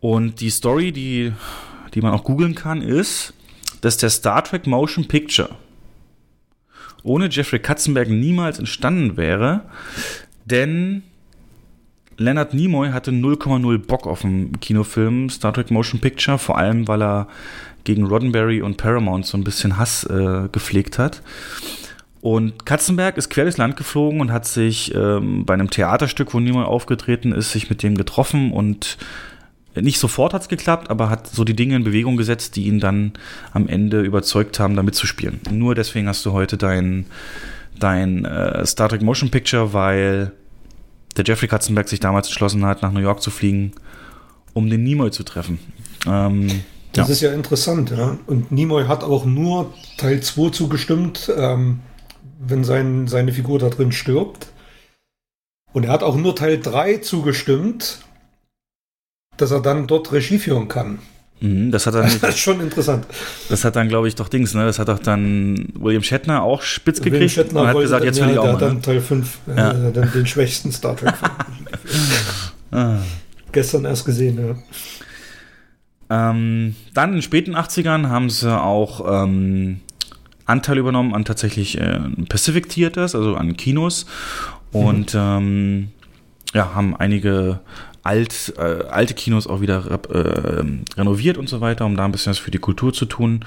Und 0.00 0.40
die 0.40 0.50
Story, 0.50 0.92
die, 0.92 1.32
die 1.94 2.00
man 2.00 2.12
auch 2.12 2.24
googeln 2.24 2.54
kann, 2.54 2.82
ist, 2.82 3.34
dass 3.80 3.96
der 3.96 4.10
Star 4.10 4.42
Trek 4.44 4.66
Motion 4.66 5.06
Picture 5.08 5.50
ohne 7.06 7.28
Jeffrey 7.30 7.60
Katzenberg 7.60 8.08
niemals 8.08 8.58
entstanden 8.58 9.16
wäre, 9.16 9.62
denn 10.44 11.02
Leonard 12.18 12.54
Nimoy 12.54 12.90
hatte 12.90 13.10
0,0 13.10 13.78
Bock 13.78 14.06
auf 14.06 14.22
den 14.22 14.58
Kinofilm 14.60 15.30
Star 15.30 15.52
Trek 15.52 15.70
Motion 15.70 16.00
Picture, 16.00 16.38
vor 16.38 16.58
allem 16.58 16.88
weil 16.88 17.02
er 17.02 17.28
gegen 17.84 18.04
Roddenberry 18.04 18.62
und 18.62 18.78
Paramount 18.78 19.26
so 19.26 19.38
ein 19.38 19.44
bisschen 19.44 19.76
Hass 19.76 20.04
äh, 20.04 20.48
gepflegt 20.50 20.98
hat. 20.98 21.22
Und 22.26 22.66
Katzenberg 22.66 23.18
ist 23.18 23.30
quer 23.30 23.44
durchs 23.44 23.56
Land 23.56 23.76
geflogen 23.76 24.20
und 24.20 24.32
hat 24.32 24.46
sich 24.46 24.92
ähm, 24.96 25.44
bei 25.44 25.54
einem 25.54 25.70
Theaterstück, 25.70 26.34
wo 26.34 26.40
Nimoy 26.40 26.64
aufgetreten 26.64 27.30
ist, 27.30 27.52
sich 27.52 27.70
mit 27.70 27.84
dem 27.84 27.96
getroffen 27.96 28.50
und 28.50 28.98
nicht 29.76 30.00
sofort 30.00 30.34
hat 30.34 30.42
es 30.42 30.48
geklappt, 30.48 30.90
aber 30.90 31.08
hat 31.08 31.28
so 31.28 31.44
die 31.44 31.54
Dinge 31.54 31.76
in 31.76 31.84
Bewegung 31.84 32.16
gesetzt, 32.16 32.56
die 32.56 32.64
ihn 32.64 32.80
dann 32.80 33.12
am 33.52 33.68
Ende 33.68 34.00
überzeugt 34.00 34.58
haben, 34.58 34.74
da 34.74 34.82
mitzuspielen. 34.82 35.38
Nur 35.52 35.76
deswegen 35.76 36.08
hast 36.08 36.26
du 36.26 36.32
heute 36.32 36.56
dein, 36.56 37.06
dein 37.78 38.24
äh, 38.24 38.66
Star 38.66 38.88
Trek 38.88 39.02
Motion 39.02 39.30
Picture, 39.30 39.72
weil 39.72 40.32
der 41.16 41.24
Jeffrey 41.24 41.46
Katzenberg 41.46 41.88
sich 41.88 42.00
damals 42.00 42.26
entschlossen 42.26 42.66
hat, 42.66 42.82
nach 42.82 42.90
New 42.90 42.98
York 42.98 43.22
zu 43.22 43.30
fliegen, 43.30 43.70
um 44.52 44.68
den 44.68 44.82
Nimoy 44.82 45.12
zu 45.12 45.22
treffen. 45.22 45.60
Ähm, 46.08 46.64
Das 46.92 47.06
ja. 47.06 47.12
ist 47.12 47.20
ja 47.20 47.32
interessant, 47.32 47.90
ja. 47.96 48.18
Und 48.26 48.50
Nimoy 48.50 48.86
hat 48.86 49.04
auch 49.04 49.26
nur 49.26 49.72
Teil 49.96 50.20
2 50.20 50.50
zugestimmt, 50.50 51.32
ähm, 51.36 51.78
wenn 52.40 52.64
sein, 52.64 53.06
seine 53.08 53.32
Figur 53.32 53.58
da 53.58 53.68
drin 53.68 53.92
stirbt. 53.92 54.48
Und 55.72 55.84
er 55.84 55.90
hat 55.92 56.02
auch 56.02 56.16
nur 56.16 56.34
Teil 56.34 56.58
3 56.60 56.98
zugestimmt, 56.98 57.98
dass 59.36 59.50
er 59.50 59.60
dann 59.60 59.86
dort 59.86 60.12
Regie 60.12 60.38
führen 60.38 60.68
kann. 60.68 60.98
Mhm, 61.40 61.70
das 61.70 61.86
hat 61.86 61.94
dann, 61.94 62.04
Das 62.20 62.30
ist 62.30 62.38
schon 62.38 62.60
interessant. 62.60 63.06
das 63.50 63.62
hat 63.64 63.76
dann, 63.76 63.88
glaube 63.88 64.08
ich, 64.08 64.14
doch 64.14 64.28
Dings, 64.28 64.54
ne? 64.54 64.64
Das 64.64 64.78
hat 64.78 64.88
doch 64.88 64.98
dann 64.98 65.68
William 65.74 66.02
Shatner 66.02 66.42
auch 66.42 66.62
spitz 66.62 67.00
William 67.00 67.12
gekriegt 67.12 67.32
Shatner 67.34 67.60
und 67.62 67.66
hat 67.68 67.76
gesagt, 67.76 68.00
dann- 68.00 68.06
jetzt 68.06 68.20
will 68.20 68.26
ja, 68.28 68.32
ich 68.32 68.38
auch 68.38 68.52
mal. 68.54 68.58
dann 68.58 68.74
Ne? 68.76 68.80
Teil 68.80 69.00
5, 69.02 69.38
äh, 69.48 69.56
Ja. 69.56 69.72
dann 69.90 70.12
den 70.12 70.26
schwächsten 70.26 70.72
Star 70.72 70.96
Trek. 70.96 71.12
Ah. 72.72 72.98
Gestern 73.52 73.84
erst 73.84 74.04
gesehen, 74.04 74.38
ja. 74.38 74.56
Ähm, 76.08 76.74
dann 76.94 77.10
in 77.10 77.16
den 77.16 77.22
späten 77.22 77.54
80ern 77.56 78.08
haben 78.08 78.30
sie 78.30 78.50
auch 78.60 79.24
ähm, 79.24 79.80
Anteil 80.46 80.78
übernommen 80.78 81.14
an 81.14 81.24
tatsächlich 81.24 81.78
äh, 81.80 81.98
Pacific 82.28 82.68
Theaters, 82.68 83.14
also 83.14 83.34
an 83.34 83.56
Kinos. 83.56 84.06
Und 84.72 85.14
ähm, 85.14 85.88
ja, 86.54 86.74
haben 86.74 86.96
einige 86.96 87.60
alt, 88.02 88.54
äh, 88.56 88.84
alte 88.88 89.14
Kinos 89.14 89.46
auch 89.46 89.60
wieder 89.60 90.00
äh, 90.08 90.64
renoviert 90.96 91.38
und 91.38 91.48
so 91.48 91.60
weiter, 91.60 91.84
um 91.84 91.96
da 91.96 92.04
ein 92.04 92.12
bisschen 92.12 92.30
was 92.30 92.38
für 92.38 92.50
die 92.50 92.58
Kultur 92.58 92.92
zu 92.92 93.04
tun. 93.06 93.44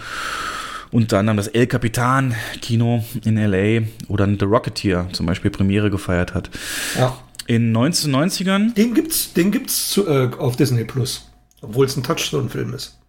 Unter 0.91 1.19
anderem 1.19 1.37
das 1.37 1.47
El 1.47 1.67
Capitan 1.67 2.35
Kino 2.61 3.05
in 3.23 3.37
LA 3.37 3.87
oder 4.07 4.27
The 4.27 4.45
Rocketeer 4.45 5.07
zum 5.13 5.25
Beispiel 5.27 5.51
Premiere 5.51 5.89
gefeiert 5.89 6.33
hat. 6.33 6.49
ja. 6.97 7.17
In 7.47 7.75
1990ern 7.75 8.75
Den 8.75 8.93
gibt's, 8.93 9.33
den 9.33 9.49
gibt's 9.49 9.89
zu, 9.89 10.07
äh, 10.07 10.29
auf 10.37 10.55
Disney 10.55 10.83
Plus. 10.83 11.31
Obwohl 11.61 11.87
es 11.87 11.97
ein 11.97 12.03
Touchstone-Film 12.03 12.75
ist. 12.75 12.99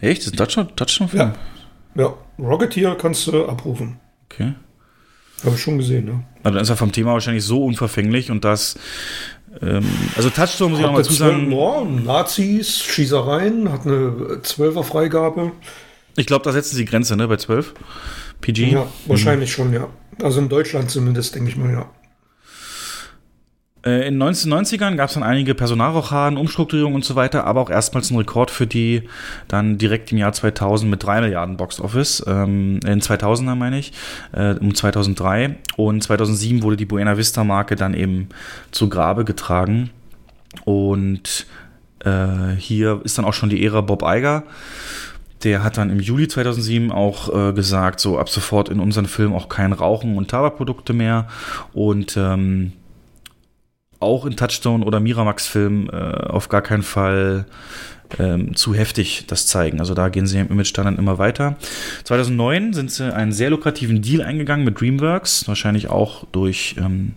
Echt? 0.00 0.20
Das 0.20 0.26
ist 0.26 0.32
ein 0.58 0.76
Touchdown-Film? 0.76 1.22
Ja. 1.22 1.34
Ja, 1.94 2.14
Rocketeer 2.38 2.94
kannst 2.96 3.26
du 3.26 3.46
abrufen. 3.46 3.98
Okay. 4.30 4.54
Habe 5.44 5.56
ich 5.56 5.60
schon 5.62 5.78
gesehen, 5.78 6.04
ne? 6.04 6.24
Also 6.42 6.54
dann 6.54 6.62
ist 6.62 6.70
er 6.70 6.76
vom 6.76 6.92
Thema 6.92 7.12
wahrscheinlich 7.12 7.44
so 7.44 7.64
unverfänglich 7.64 8.30
und 8.30 8.44
das. 8.44 8.78
Ähm, 9.60 9.84
also 10.16 10.30
Touchstone 10.30 10.70
muss 10.70 10.78
ich 10.78 10.86
noch 10.86 10.92
Hat 10.92 10.98
mal 10.98 11.04
zu 11.04 11.12
sagen. 11.12 11.52
ja, 11.52 11.84
Nazis, 11.84 12.78
Schießereien, 12.78 13.70
hat 13.70 13.86
eine 13.86 14.40
12er 14.42 14.82
Freigabe. 14.82 15.52
Ich 16.16 16.26
glaube, 16.26 16.44
da 16.44 16.52
setzen 16.52 16.76
sie 16.76 16.84
die 16.84 16.90
Grenze, 16.90 17.16
ne? 17.16 17.26
Bei 17.28 17.36
12. 17.36 17.74
PG. 18.40 18.72
Ja, 18.72 18.86
wahrscheinlich 19.06 19.52
schon, 19.52 19.72
ja. 19.72 19.88
Also 20.22 20.40
in 20.40 20.48
Deutschland 20.48 20.90
zumindest, 20.90 21.34
denke 21.34 21.50
ich 21.50 21.56
mal, 21.56 21.70
ja. 21.72 21.90
Äh, 23.84 24.06
in 24.06 24.18
den 24.18 24.28
1990ern 24.28 24.96
gab 24.96 25.08
es 25.08 25.14
dann 25.14 25.22
einige 25.22 25.54
Personalrochaden, 25.54 26.38
Umstrukturierungen 26.38 26.96
und 26.96 27.04
so 27.04 27.16
weiter, 27.16 27.44
aber 27.44 27.60
auch 27.60 27.70
erstmals 27.70 28.10
einen 28.10 28.18
Rekord 28.18 28.50
für 28.50 28.66
die 28.66 29.08
dann 29.48 29.78
direkt 29.78 30.12
im 30.12 30.18
Jahr 30.18 30.32
2000 30.32 30.90
mit 30.90 31.02
3 31.02 31.20
Milliarden 31.20 31.56
Box 31.56 31.80
Office, 31.80 32.24
ähm, 32.26 32.80
in 32.86 33.00
2000er 33.00 33.54
meine 33.54 33.78
ich, 33.78 33.92
äh, 34.32 34.54
um 34.54 34.74
2003 34.74 35.56
und 35.76 36.02
2007 36.02 36.62
wurde 36.62 36.76
die 36.76 36.86
Buena 36.86 37.16
Vista 37.16 37.44
Marke 37.44 37.76
dann 37.76 37.94
eben 37.94 38.28
zu 38.70 38.88
Grabe 38.88 39.24
getragen. 39.24 39.90
Und 40.64 41.46
äh, 42.04 42.54
hier 42.58 43.00
ist 43.04 43.18
dann 43.18 43.24
auch 43.24 43.34
schon 43.34 43.48
die 43.48 43.64
Ära 43.64 43.80
Bob 43.80 44.02
Iger. 44.02 44.44
Der 45.44 45.64
hat 45.64 45.76
dann 45.76 45.90
im 45.90 45.98
Juli 45.98 46.28
2007 46.28 46.92
auch 46.92 47.34
äh, 47.34 47.52
gesagt, 47.52 47.98
so 47.98 48.18
ab 48.18 48.28
sofort 48.28 48.68
in 48.68 48.78
unseren 48.78 49.06
Filmen 49.06 49.34
auch 49.34 49.48
kein 49.48 49.72
Rauchen 49.72 50.16
und 50.16 50.30
Tabakprodukte 50.30 50.92
mehr. 50.92 51.26
Und 51.72 52.16
ähm, 52.16 52.72
auch 54.02 54.26
in 54.26 54.36
Touchstone 54.36 54.84
oder 54.84 55.00
Miramax-Filmen 55.00 55.88
äh, 55.88 55.92
auf 56.28 56.48
gar 56.48 56.62
keinen 56.62 56.82
Fall 56.82 57.46
ähm, 58.18 58.54
zu 58.54 58.74
heftig 58.74 59.24
das 59.26 59.46
zeigen. 59.46 59.80
Also 59.80 59.94
da 59.94 60.08
gehen 60.08 60.26
sie 60.26 60.38
im 60.38 60.48
Image-Standard 60.48 60.98
immer 60.98 61.18
weiter. 61.18 61.56
2009 62.04 62.72
sind 62.72 62.90
sie 62.90 63.12
einen 63.14 63.32
sehr 63.32 63.50
lukrativen 63.50 64.02
Deal 64.02 64.22
eingegangen 64.22 64.64
mit 64.64 64.80
DreamWorks, 64.80 65.48
wahrscheinlich 65.48 65.88
auch 65.88 66.26
durch 66.32 66.76
ähm, 66.78 67.14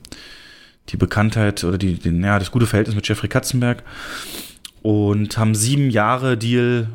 die 0.90 0.98
Bekanntheit 0.98 1.64
oder 1.64 1.78
die, 1.78 1.96
den, 1.96 2.24
ja, 2.24 2.40
das 2.40 2.52
gute 2.52 2.68
Verhältnis 2.68 2.96
mit 2.96 3.08
Jeffrey 3.08 3.28
Katzenberg 3.28 3.84
und 4.82 5.38
haben 5.38 5.56
sieben 5.56 5.90
Jahre 5.90 6.38
Deal 6.38 6.88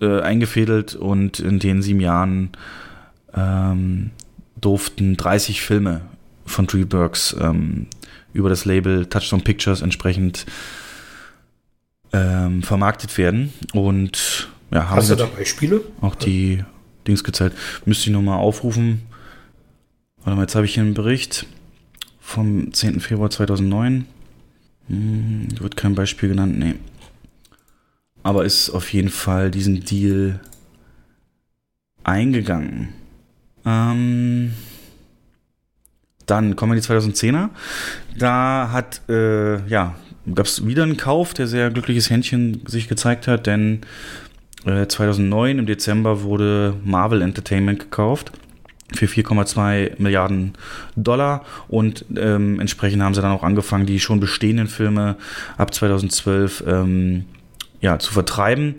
äh, 0.00 0.20
eingefädelt 0.20 0.94
und 0.94 1.40
in 1.40 1.58
den 1.58 1.82
sieben 1.82 2.00
Jahren 2.00 2.50
ähm, 3.34 4.10
durften 4.60 5.16
30 5.16 5.62
Filme 5.62 6.02
von 6.44 6.66
DreamWorks 6.66 7.36
ähm, 7.40 7.86
über 8.32 8.48
das 8.48 8.64
Label 8.64 9.06
Touchstone 9.06 9.42
Pictures 9.42 9.82
entsprechend 9.82 10.46
ähm, 12.12 12.62
vermarktet 12.62 13.16
werden. 13.18 13.52
Und 13.72 14.48
ja, 14.70 14.88
haben 14.88 14.96
Hast 14.96 15.10
du 15.10 15.16
da 15.16 15.26
Beispiele? 15.26 15.82
auch 16.00 16.14
die 16.14 16.64
Dings 17.06 17.24
gezeigt. 17.24 17.56
Müsste 17.84 18.08
ich 18.08 18.12
nochmal 18.12 18.38
aufrufen. 18.38 19.02
Warte 20.18 20.36
mal, 20.36 20.42
jetzt 20.42 20.54
habe 20.54 20.66
ich 20.66 20.74
hier 20.74 20.82
einen 20.82 20.94
Bericht 20.94 21.46
vom 22.20 22.72
10. 22.72 23.00
Februar 23.00 23.30
2009. 23.30 24.06
Hm, 24.88 25.48
wird 25.58 25.76
kein 25.76 25.94
Beispiel 25.94 26.28
genannt, 26.28 26.58
nee. 26.58 26.74
Aber 28.22 28.44
ist 28.44 28.70
auf 28.70 28.92
jeden 28.92 29.08
Fall 29.08 29.50
diesen 29.50 29.84
Deal 29.84 30.40
eingegangen. 32.04 32.90
Ähm, 33.64 34.52
dann 36.30 36.56
kommen 36.56 36.72
wir 36.72 36.76
in 36.76 36.82
die 36.82 37.12
2010er. 37.12 37.48
Da 38.18 38.70
hat, 38.72 39.02
äh, 39.08 39.66
ja, 39.66 39.94
gab 40.34 40.46
es 40.46 40.66
wieder 40.66 40.82
einen 40.82 40.96
Kauf, 40.96 41.34
der 41.34 41.46
sehr 41.46 41.70
glückliches 41.70 42.10
Händchen 42.10 42.62
sich 42.66 42.88
gezeigt 42.88 43.26
hat, 43.26 43.46
denn 43.46 43.80
äh, 44.64 44.86
2009 44.86 45.58
im 45.58 45.66
Dezember 45.66 46.22
wurde 46.22 46.74
Marvel 46.84 47.22
Entertainment 47.22 47.80
gekauft 47.80 48.32
für 48.94 49.06
4,2 49.06 50.00
Milliarden 50.00 50.54
Dollar 50.96 51.44
und 51.68 52.04
ähm, 52.16 52.58
entsprechend 52.60 53.02
haben 53.02 53.14
sie 53.14 53.22
dann 53.22 53.32
auch 53.32 53.44
angefangen, 53.44 53.86
die 53.86 54.00
schon 54.00 54.20
bestehenden 54.20 54.66
Filme 54.66 55.16
ab 55.56 55.72
2012 55.72 56.64
ähm, 56.66 57.24
ja, 57.80 57.98
zu 57.98 58.12
vertreiben 58.12 58.74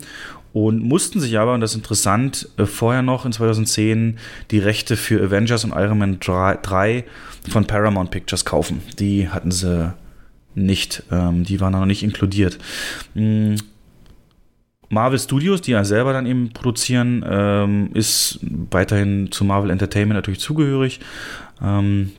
und 0.52 0.82
mussten 0.82 1.20
sich 1.20 1.38
aber, 1.38 1.54
und 1.54 1.60
das 1.60 1.70
ist 1.70 1.76
interessant, 1.76 2.48
äh, 2.58 2.66
vorher 2.66 3.02
noch 3.02 3.24
in 3.24 3.32
2010 3.32 4.18
die 4.50 4.58
Rechte 4.58 4.96
für 4.96 5.22
Avengers 5.22 5.64
und 5.64 5.72
Iron 5.72 5.98
Man 5.98 6.20
3, 6.20 6.58
3 6.62 7.04
von 7.50 7.66
Paramount 7.66 8.10
Pictures 8.10 8.44
kaufen. 8.44 8.82
Die 8.98 9.28
hatten 9.28 9.50
sie 9.50 9.94
nicht, 10.54 11.04
ähm, 11.10 11.44
die 11.44 11.60
waren 11.60 11.72
noch 11.72 11.86
nicht 11.86 12.02
inkludiert. 12.02 12.58
Mm, 13.14 13.54
Marvel 14.90 15.18
Studios, 15.18 15.62
die 15.62 15.70
ja 15.70 15.84
selber 15.84 16.12
dann 16.12 16.26
eben 16.26 16.52
produzieren, 16.52 17.24
ähm, 17.26 17.90
ist 17.94 18.40
weiterhin 18.42 19.32
zu 19.32 19.44
Marvel 19.44 19.70
Entertainment 19.70 20.18
natürlich 20.18 20.40
zugehörig. 20.40 21.00
Ähm, 21.62 22.12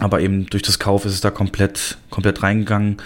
aber 0.00 0.20
eben 0.20 0.46
durch 0.46 0.62
das 0.62 0.78
Kauf 0.78 1.06
ist 1.06 1.14
es 1.14 1.22
da 1.22 1.30
komplett, 1.30 1.96
komplett 2.10 2.42
reingegangen. 2.42 2.98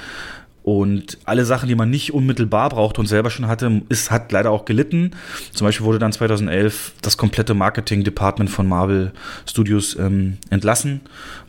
Und 0.62 1.18
alle 1.24 1.44
Sachen, 1.44 1.68
die 1.68 1.74
man 1.74 1.90
nicht 1.90 2.14
unmittelbar 2.14 2.68
brauchte 2.68 3.00
und 3.00 3.08
selber 3.08 3.30
schon 3.30 3.48
hatte, 3.48 3.82
ist, 3.88 4.12
hat 4.12 4.30
leider 4.30 4.50
auch 4.50 4.64
gelitten. 4.64 5.10
Zum 5.52 5.66
Beispiel 5.66 5.84
wurde 5.84 5.98
dann 5.98 6.12
2011 6.12 6.92
das 7.02 7.16
komplette 7.16 7.54
Marketing-Department 7.54 8.48
von 8.48 8.68
Marvel 8.68 9.12
Studios 9.44 9.96
ähm, 9.98 10.38
entlassen, 10.50 11.00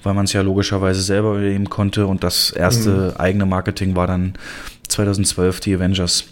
weil 0.02 0.16
man 0.16 0.26
es 0.26 0.34
ja 0.34 0.42
logischerweise 0.42 1.02
selber 1.02 1.34
übernehmen 1.34 1.70
konnte. 1.70 2.08
Und 2.08 2.24
das 2.24 2.50
erste 2.52 3.14
eigene 3.20 3.46
Marketing 3.46 3.96
war 3.96 4.08
dann 4.08 4.34
2012 4.88 5.60
die 5.60 5.76
Avengers. 5.76 6.26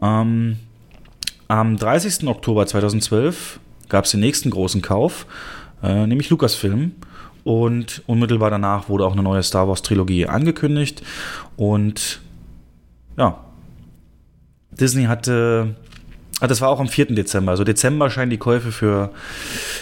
Ähm, 0.00 0.56
am 1.48 1.76
30. 1.76 2.28
Oktober 2.28 2.66
2012 2.66 3.58
gab 3.88 4.04
es 4.04 4.12
den 4.12 4.20
nächsten 4.20 4.50
großen 4.50 4.82
Kauf, 4.82 5.26
äh, 5.82 6.06
nämlich 6.06 6.30
Lucasfilm. 6.30 6.92
Und 7.48 8.02
unmittelbar 8.06 8.50
danach 8.50 8.90
wurde 8.90 9.06
auch 9.06 9.14
eine 9.14 9.22
neue 9.22 9.42
Star 9.42 9.66
Wars 9.68 9.80
Trilogie 9.80 10.26
angekündigt. 10.26 11.02
Und 11.56 12.20
ja, 13.16 13.42
Disney 14.70 15.04
hatte, 15.04 15.74
ah, 16.40 16.46
das 16.46 16.60
war 16.60 16.68
auch 16.68 16.78
am 16.78 16.88
4. 16.88 17.06
Dezember. 17.06 17.52
Also 17.52 17.64
Dezember 17.64 18.10
scheinen 18.10 18.28
die 18.28 18.36
Käufe 18.36 18.70
für 18.70 19.12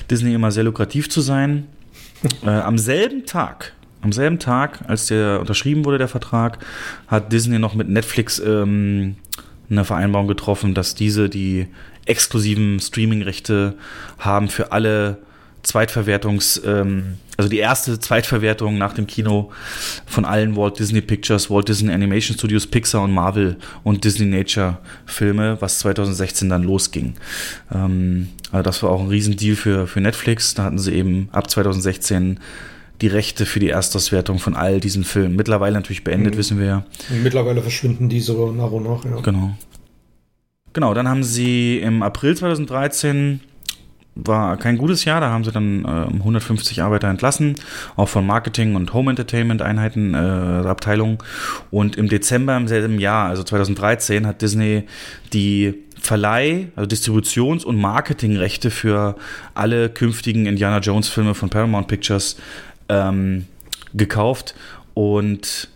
Disney 0.09 0.33
immer 0.33 0.53
sehr 0.53 0.63
lukrativ 0.63 1.11
zu 1.11 1.21
sein. 1.21 1.67
äh, 2.45 2.51
am 2.51 2.79
selben 2.79 3.27
Tag, 3.27 3.73
am 4.01 4.13
selben 4.13 4.39
Tag, 4.39 4.85
als 4.87 5.07
der 5.07 5.41
unterschrieben 5.41 5.85
wurde, 5.85 5.99
der 5.99 6.07
Vertrag, 6.07 6.65
hat 7.09 7.33
Disney 7.33 7.59
noch 7.59 7.75
mit 7.75 7.89
Netflix 7.89 8.39
ähm, 8.39 9.17
eine 9.69 9.85
Vereinbarung 9.85 10.29
getroffen, 10.29 10.73
dass 10.73 10.95
diese 10.95 11.29
die 11.29 11.67
exklusiven 12.05 12.79
Streaming-Rechte 12.79 13.75
haben 14.21 14.51
für 14.51 14.71
alle 14.71 15.19
Zweitverwertungs, 15.67 16.63
ähm, 16.65 17.15
also 17.37 17.51
die 17.51 17.59
erste 17.59 17.99
Zweitverwertung 17.99 18.79
nach 18.79 18.95
dem 18.95 19.07
Kino 19.07 19.51
von 20.07 20.25
allen 20.25 20.57
Walt 20.57 20.79
Disney 20.79 21.01
Pictures, 21.01 21.51
Walt 21.51 21.69
Disney 21.69 21.93
Animation 21.93 22.37
Studios, 22.39 22.67
Pixar 22.67 23.03
und 23.03 23.13
Marvel 23.13 23.57
und 23.83 24.05
Disney 24.05 24.27
Nature 24.27 24.79
Filme, 25.05 25.57
was 25.61 25.81
2016 25.81 26.49
dann 26.49 26.63
losging. 26.63 27.15
Ähm, 27.75 28.29
also 28.53 28.63
das 28.63 28.83
war 28.83 28.91
auch 28.91 29.01
ein 29.01 29.09
Riesendeal 29.09 29.57
für, 29.57 29.87
für 29.87 30.01
Netflix. 30.01 30.55
Da 30.55 30.63
hatten 30.65 30.79
sie 30.79 30.93
eben 30.95 31.29
ab 31.33 31.51
2016 31.51 32.39
die 33.03 33.09
Rechte 33.09 33.45
für 33.45 33.61
die 33.61 33.69
Erstauswertung 33.69 34.39
von 34.39 34.55
all 34.55 34.81
diesen 34.81 35.05
Filmen. 35.05 35.37
Mittlerweile 35.37 35.75
natürlich 35.75 36.05
beendet, 36.05 36.35
Mhm. 36.35 36.39
wissen 36.39 36.59
wir 36.59 36.67
ja. 36.67 36.85
Mittlerweile 37.23 37.61
verschwinden 37.61 38.09
die 38.09 38.21
so 38.21 38.53
nach 38.53 38.71
und 38.71 38.85
nach, 38.85 39.05
ja. 39.05 39.21
Genau. 39.21 39.55
Genau, 40.73 40.95
dann 40.95 41.09
haben 41.09 41.23
sie 41.25 41.79
im 41.79 42.03
April 42.03 42.37
2013 42.37 43.41
war 44.17 44.57
kein 44.57 44.79
gutes 44.79 45.05
Jahr, 45.05 45.21
da 45.21 45.31
haben 45.31 45.45
sie 45.45 45.53
dann 45.53 45.85
äh, 45.85 46.15
150 46.15 46.83
Arbeiter 46.83 47.09
entlassen, 47.09 47.55
auch 47.97 48.09
von 48.09 48.27
Marketing 48.27 48.75
und 48.75 48.93
Home 48.95 49.11
Entertainment 49.11 49.63
Einheiten, 49.63 50.15
äh, 50.15 50.17
Abteilungen. 50.17 51.19
Und 51.71 51.97
im 51.97 52.09
Dezember 52.09 52.57
im 52.57 52.67
selben 52.67 52.99
Jahr, 52.99 53.29
also 53.29 53.43
2013, 53.43 54.27
hat 54.27 54.43
Disney 54.43 54.85
die 55.33 55.75
Verleih, 56.01 56.69
also 56.77 56.89
Distributions- 56.89 57.65
und 57.65 57.77
Marketingrechte 57.77 58.71
für 58.71 59.17
alle 59.55 59.91
künftigen 59.91 60.47
Indiana 60.47 60.79
Jones 60.79 61.09
Filme 61.09 61.35
von 61.35 61.51
Paramount 61.51 61.89
Pictures 61.89 62.37
ähm, 62.89 63.47
gekauft 63.93 64.55
und 64.95 65.69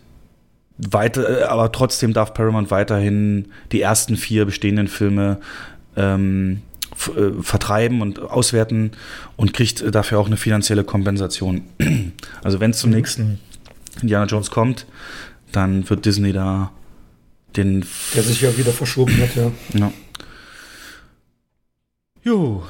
weiter, 0.78 1.42
äh, 1.42 1.44
aber 1.44 1.72
trotzdem 1.72 2.14
darf 2.14 2.32
Paramount 2.32 2.70
weiterhin 2.70 3.48
die 3.72 3.82
ersten 3.82 4.16
vier 4.16 4.46
bestehenden 4.46 4.88
Filme 4.88 5.40
ähm, 5.96 6.62
äh, 6.62 6.69
vertreiben 7.42 8.02
und 8.02 8.20
auswerten 8.20 8.92
und 9.36 9.54
kriegt 9.54 9.80
äh, 9.80 9.90
dafür 9.90 10.18
auch 10.18 10.26
eine 10.26 10.36
finanzielle 10.36 10.84
Kompensation. 10.84 11.62
Also 12.42 12.60
wenn 12.60 12.70
es 12.70 12.78
zum 12.78 12.90
nächsten 12.90 13.38
Indiana 14.00 14.26
Jones 14.26 14.50
kommt, 14.50 14.86
dann 15.52 15.88
wird 15.88 16.04
Disney 16.06 16.32
da 16.32 16.72
den 17.56 17.84
Der 18.14 18.22
sich 18.22 18.40
ja 18.40 18.56
wieder 18.56 18.72
verschoben 18.72 19.16
hat, 19.20 19.34
ja. 19.34 19.50
ja. 19.74 19.92
Jo. 22.22 22.62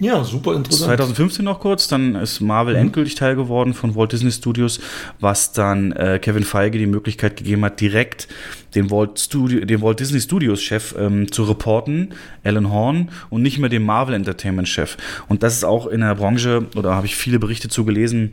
Ja, 0.00 0.22
super 0.22 0.54
interessant. 0.54 0.96
2015 0.96 1.44
noch 1.44 1.58
kurz, 1.58 1.88
dann 1.88 2.14
ist 2.14 2.40
Marvel 2.40 2.74
mhm. 2.74 2.82
endgültig 2.82 3.16
Teil 3.16 3.34
geworden 3.34 3.74
von 3.74 3.96
Walt 3.96 4.12
Disney 4.12 4.30
Studios, 4.30 4.80
was 5.18 5.52
dann 5.52 5.92
äh, 5.92 6.20
Kevin 6.20 6.44
Feige 6.44 6.78
die 6.78 6.86
Möglichkeit 6.86 7.36
gegeben 7.36 7.64
hat, 7.64 7.80
direkt 7.80 8.28
den 8.76 8.90
Walt, 8.90 9.18
Studio, 9.18 9.64
den 9.64 9.82
Walt 9.82 9.98
Disney 9.98 10.20
Studios 10.20 10.62
Chef 10.62 10.94
ähm, 10.96 11.32
zu 11.32 11.42
reporten, 11.44 12.10
Alan 12.44 12.70
Horn, 12.70 13.10
und 13.28 13.42
nicht 13.42 13.58
mehr 13.58 13.70
dem 13.70 13.84
Marvel 13.84 14.14
Entertainment 14.14 14.68
Chef. 14.68 14.96
Und 15.28 15.42
das 15.42 15.54
ist 15.54 15.64
auch 15.64 15.86
in 15.88 16.00
der 16.00 16.14
Branche, 16.14 16.66
oder 16.76 16.94
habe 16.94 17.06
ich 17.06 17.16
viele 17.16 17.40
Berichte 17.40 17.68
zu 17.68 17.84
gelesen, 17.84 18.32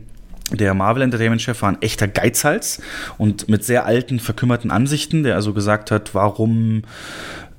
der 0.52 0.74
Marvel 0.74 1.02
Entertainment 1.02 1.42
Chef 1.42 1.60
war 1.62 1.70
ein 1.70 1.82
echter 1.82 2.06
Geizhals 2.06 2.80
und 3.18 3.48
mit 3.48 3.64
sehr 3.64 3.84
alten, 3.84 4.20
verkümmerten 4.20 4.70
Ansichten, 4.70 5.24
der 5.24 5.34
also 5.34 5.52
gesagt 5.52 5.90
hat, 5.90 6.14
warum 6.14 6.82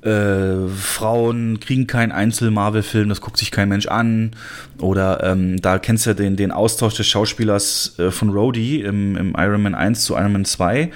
äh, 0.08 0.68
Frauen 0.68 1.60
kriegen 1.60 1.86
keinen 1.86 2.12
Einzel-Marvel-Film, 2.12 3.08
das 3.08 3.20
guckt 3.20 3.36
sich 3.36 3.50
kein 3.50 3.68
Mensch 3.68 3.86
an. 3.86 4.32
Oder 4.80 5.22
ähm, 5.24 5.60
da 5.60 5.78
kennst 5.78 6.06
du 6.06 6.10
ja 6.10 6.14
den, 6.14 6.36
den 6.36 6.50
Austausch 6.50 6.94
des 6.94 7.06
Schauspielers 7.06 7.98
äh, 7.98 8.10
von 8.10 8.30
Rhodey 8.30 8.80
im, 8.80 9.16
im 9.16 9.34
Iron 9.36 9.62
Man 9.62 9.74
1 9.74 10.04
zu 10.04 10.14
Iron 10.14 10.32
Man 10.32 10.44
2, 10.44 10.90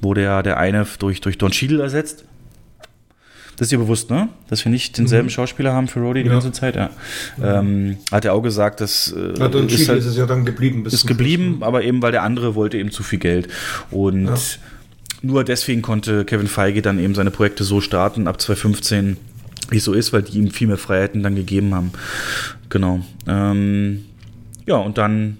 wo 0.00 0.14
der, 0.14 0.42
der 0.42 0.58
eine 0.58 0.86
durch, 0.98 1.20
durch 1.20 1.38
Don 1.38 1.50
Cheadle 1.50 1.82
ersetzt. 1.82 2.24
Das 3.58 3.66
ist 3.66 3.72
dir 3.72 3.78
bewusst, 3.78 4.08
ne? 4.08 4.28
Dass 4.48 4.64
wir 4.64 4.70
nicht 4.70 4.96
denselben 4.98 5.26
mhm. 5.26 5.30
Schauspieler 5.30 5.72
haben 5.72 5.88
für 5.88 5.98
Rhodey 5.98 6.22
die 6.22 6.28
ja. 6.28 6.34
ganze 6.34 6.52
Zeit, 6.52 6.76
ja. 6.76 6.90
Ähm, 7.42 7.96
hat 8.12 8.24
er 8.24 8.34
auch 8.34 8.40
gesagt, 8.40 8.80
dass. 8.80 9.12
Äh, 9.12 9.36
ja, 9.36 9.48
Don 9.48 9.68
ist, 9.68 9.88
halt, 9.88 9.98
ist 9.98 10.06
es 10.06 10.16
ja 10.16 10.26
dann 10.26 10.44
geblieben. 10.44 10.84
Bis 10.84 10.92
ist 10.92 11.06
geblieben, 11.08 11.56
Schluss. 11.56 11.66
aber 11.66 11.82
eben, 11.82 12.00
weil 12.00 12.12
der 12.12 12.22
andere 12.22 12.54
wollte 12.54 12.78
eben 12.78 12.92
zu 12.92 13.02
viel 13.02 13.18
Geld. 13.18 13.48
Und 13.90 14.26
ja. 14.26 14.36
Nur 15.22 15.44
deswegen 15.44 15.82
konnte 15.82 16.24
Kevin 16.24 16.46
Feige 16.46 16.82
dann 16.82 16.98
eben 16.98 17.14
seine 17.14 17.30
Projekte 17.30 17.64
so 17.64 17.80
starten, 17.80 18.28
ab 18.28 18.40
2015, 18.40 19.16
wie 19.70 19.76
es 19.78 19.84
so 19.84 19.92
ist, 19.92 20.12
weil 20.12 20.22
die 20.22 20.38
ihm 20.38 20.50
viel 20.50 20.68
mehr 20.68 20.78
Freiheiten 20.78 21.22
dann 21.22 21.34
gegeben 21.34 21.74
haben. 21.74 21.92
Genau. 22.68 23.00
Ähm, 23.26 24.04
ja, 24.66 24.76
und 24.76 24.98
dann 24.98 25.38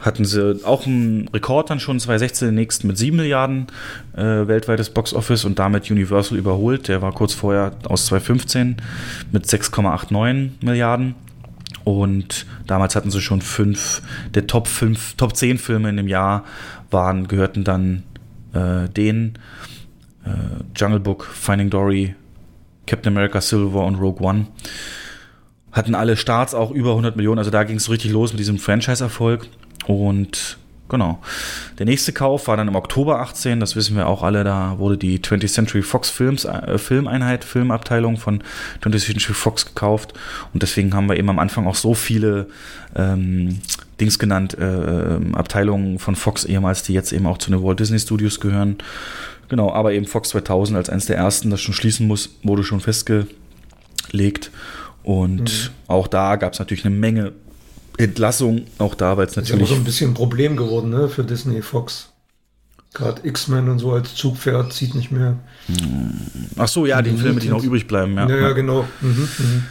hatten 0.00 0.24
sie 0.24 0.60
auch 0.64 0.86
einen 0.86 1.28
Rekord 1.28 1.70
dann 1.70 1.80
schon 1.80 1.98
2016 1.98 2.48
den 2.48 2.54
nächsten 2.54 2.86
mit 2.86 2.98
7 2.98 3.16
Milliarden 3.16 3.66
äh, 4.14 4.46
weltweites 4.46 4.90
Boxoffice 4.90 5.44
und 5.44 5.58
damit 5.58 5.90
Universal 5.90 6.38
überholt. 6.38 6.88
Der 6.88 7.02
war 7.02 7.12
kurz 7.12 7.32
vorher 7.34 7.72
aus 7.88 8.06
2015 8.06 8.76
mit 9.32 9.46
6,89 9.46 10.50
Milliarden. 10.60 11.14
Und 11.84 12.46
damals 12.66 12.96
hatten 12.96 13.10
sie 13.10 13.20
schon 13.20 13.40
fünf, 13.40 14.02
der 14.34 14.46
Top 14.46 14.66
5, 14.66 15.14
Top 15.14 15.36
10 15.36 15.58
Filme 15.58 15.88
in 15.88 15.96
dem 15.96 16.08
Jahr 16.08 16.44
waren, 16.90 17.28
gehörten 17.28 17.64
dann 17.64 18.02
äh, 18.56 18.88
denen. 18.88 19.38
Äh, 20.24 20.30
Jungle 20.74 21.00
Book, 21.00 21.24
Finding 21.24 21.70
Dory, 21.70 22.14
Captain 22.86 23.12
America 23.12 23.40
Silver 23.40 23.84
und 23.84 23.96
Rogue 23.96 24.26
One. 24.26 24.46
Hatten 25.72 25.94
alle 25.94 26.16
Starts 26.16 26.54
auch 26.54 26.70
über 26.70 26.90
100 26.90 27.16
Millionen, 27.16 27.38
also 27.38 27.50
da 27.50 27.64
ging 27.64 27.76
es 27.76 27.90
richtig 27.90 28.12
los 28.12 28.32
mit 28.32 28.40
diesem 28.40 28.58
Franchise-Erfolg. 28.58 29.48
Und 29.86 30.58
genau. 30.88 31.20
Der 31.78 31.86
nächste 31.86 32.12
Kauf 32.12 32.48
war 32.48 32.56
dann 32.56 32.68
im 32.68 32.76
Oktober 32.76 33.20
18, 33.20 33.60
das 33.60 33.76
wissen 33.76 33.96
wir 33.96 34.06
auch 34.06 34.22
alle, 34.22 34.44
da 34.44 34.78
wurde 34.78 34.96
die 34.96 35.18
20th 35.18 35.52
Century 35.52 35.82
Fox 35.82 36.10
Films, 36.10 36.44
äh, 36.44 36.78
Filmeinheit, 36.78 37.44
Filmabteilung 37.44 38.16
von 38.16 38.42
20th 38.82 39.06
Century 39.06 39.34
Fox 39.34 39.66
gekauft. 39.66 40.14
Und 40.52 40.62
deswegen 40.62 40.94
haben 40.94 41.08
wir 41.08 41.16
eben 41.16 41.30
am 41.30 41.38
Anfang 41.38 41.66
auch 41.66 41.74
so 41.74 41.94
viele 41.94 42.46
ähm, 42.94 43.60
Dings 44.00 44.18
genannt, 44.18 44.56
äh, 44.58 44.64
ähm, 44.64 45.34
Abteilungen 45.34 45.98
von 45.98 46.16
Fox 46.16 46.44
ehemals, 46.44 46.82
die 46.82 46.92
jetzt 46.92 47.12
eben 47.12 47.26
auch 47.26 47.38
zu 47.38 47.50
den 47.50 47.62
Walt 47.62 47.80
Disney 47.80 47.98
Studios 47.98 48.40
gehören. 48.40 48.76
Genau, 49.48 49.72
aber 49.72 49.92
eben 49.92 50.06
Fox 50.06 50.30
2000 50.30 50.76
als 50.76 50.90
eines 50.90 51.06
der 51.06 51.16
ersten, 51.16 51.50
das 51.50 51.60
schon 51.60 51.74
schließen 51.74 52.06
muss, 52.06 52.36
wurde 52.42 52.64
schon 52.64 52.80
festgelegt. 52.80 54.50
Und 55.02 55.42
mhm. 55.42 55.70
auch 55.86 56.08
da 56.08 56.36
gab 56.36 56.52
es 56.52 56.58
natürlich 56.58 56.84
eine 56.84 56.94
Menge 56.94 57.32
Entlassung 57.98 58.62
auch 58.78 58.94
da, 58.94 59.16
weil 59.16 59.26
es 59.26 59.36
natürlich. 59.36 59.62
Ist 59.62 59.70
ja 59.70 59.74
so 59.74 59.80
ein 59.80 59.84
bisschen 59.84 60.10
ein 60.10 60.14
Problem 60.14 60.56
geworden 60.56 60.90
ne, 60.90 61.08
für 61.08 61.24
Disney 61.24 61.62
Fox. 61.62 62.12
Gerade 62.92 63.26
X-Men 63.26 63.68
und 63.68 63.78
so 63.78 63.92
als 63.92 64.14
Zugpferd 64.14 64.72
zieht 64.72 64.94
nicht 64.94 65.10
mehr. 65.10 65.36
Hm. 65.66 66.18
Ach 66.56 66.68
so, 66.68 66.86
ja, 66.86 67.02
die 67.02 67.10
Filme, 67.10 67.40
die 67.40 67.48
noch 67.48 67.62
übrig 67.62 67.86
bleiben. 67.86 68.16
Ja, 68.16 68.28
ja, 68.28 68.36
ja 68.36 68.52
genau. 68.52 68.86
Mhm, 69.02 69.28
mhm. 69.38 69.62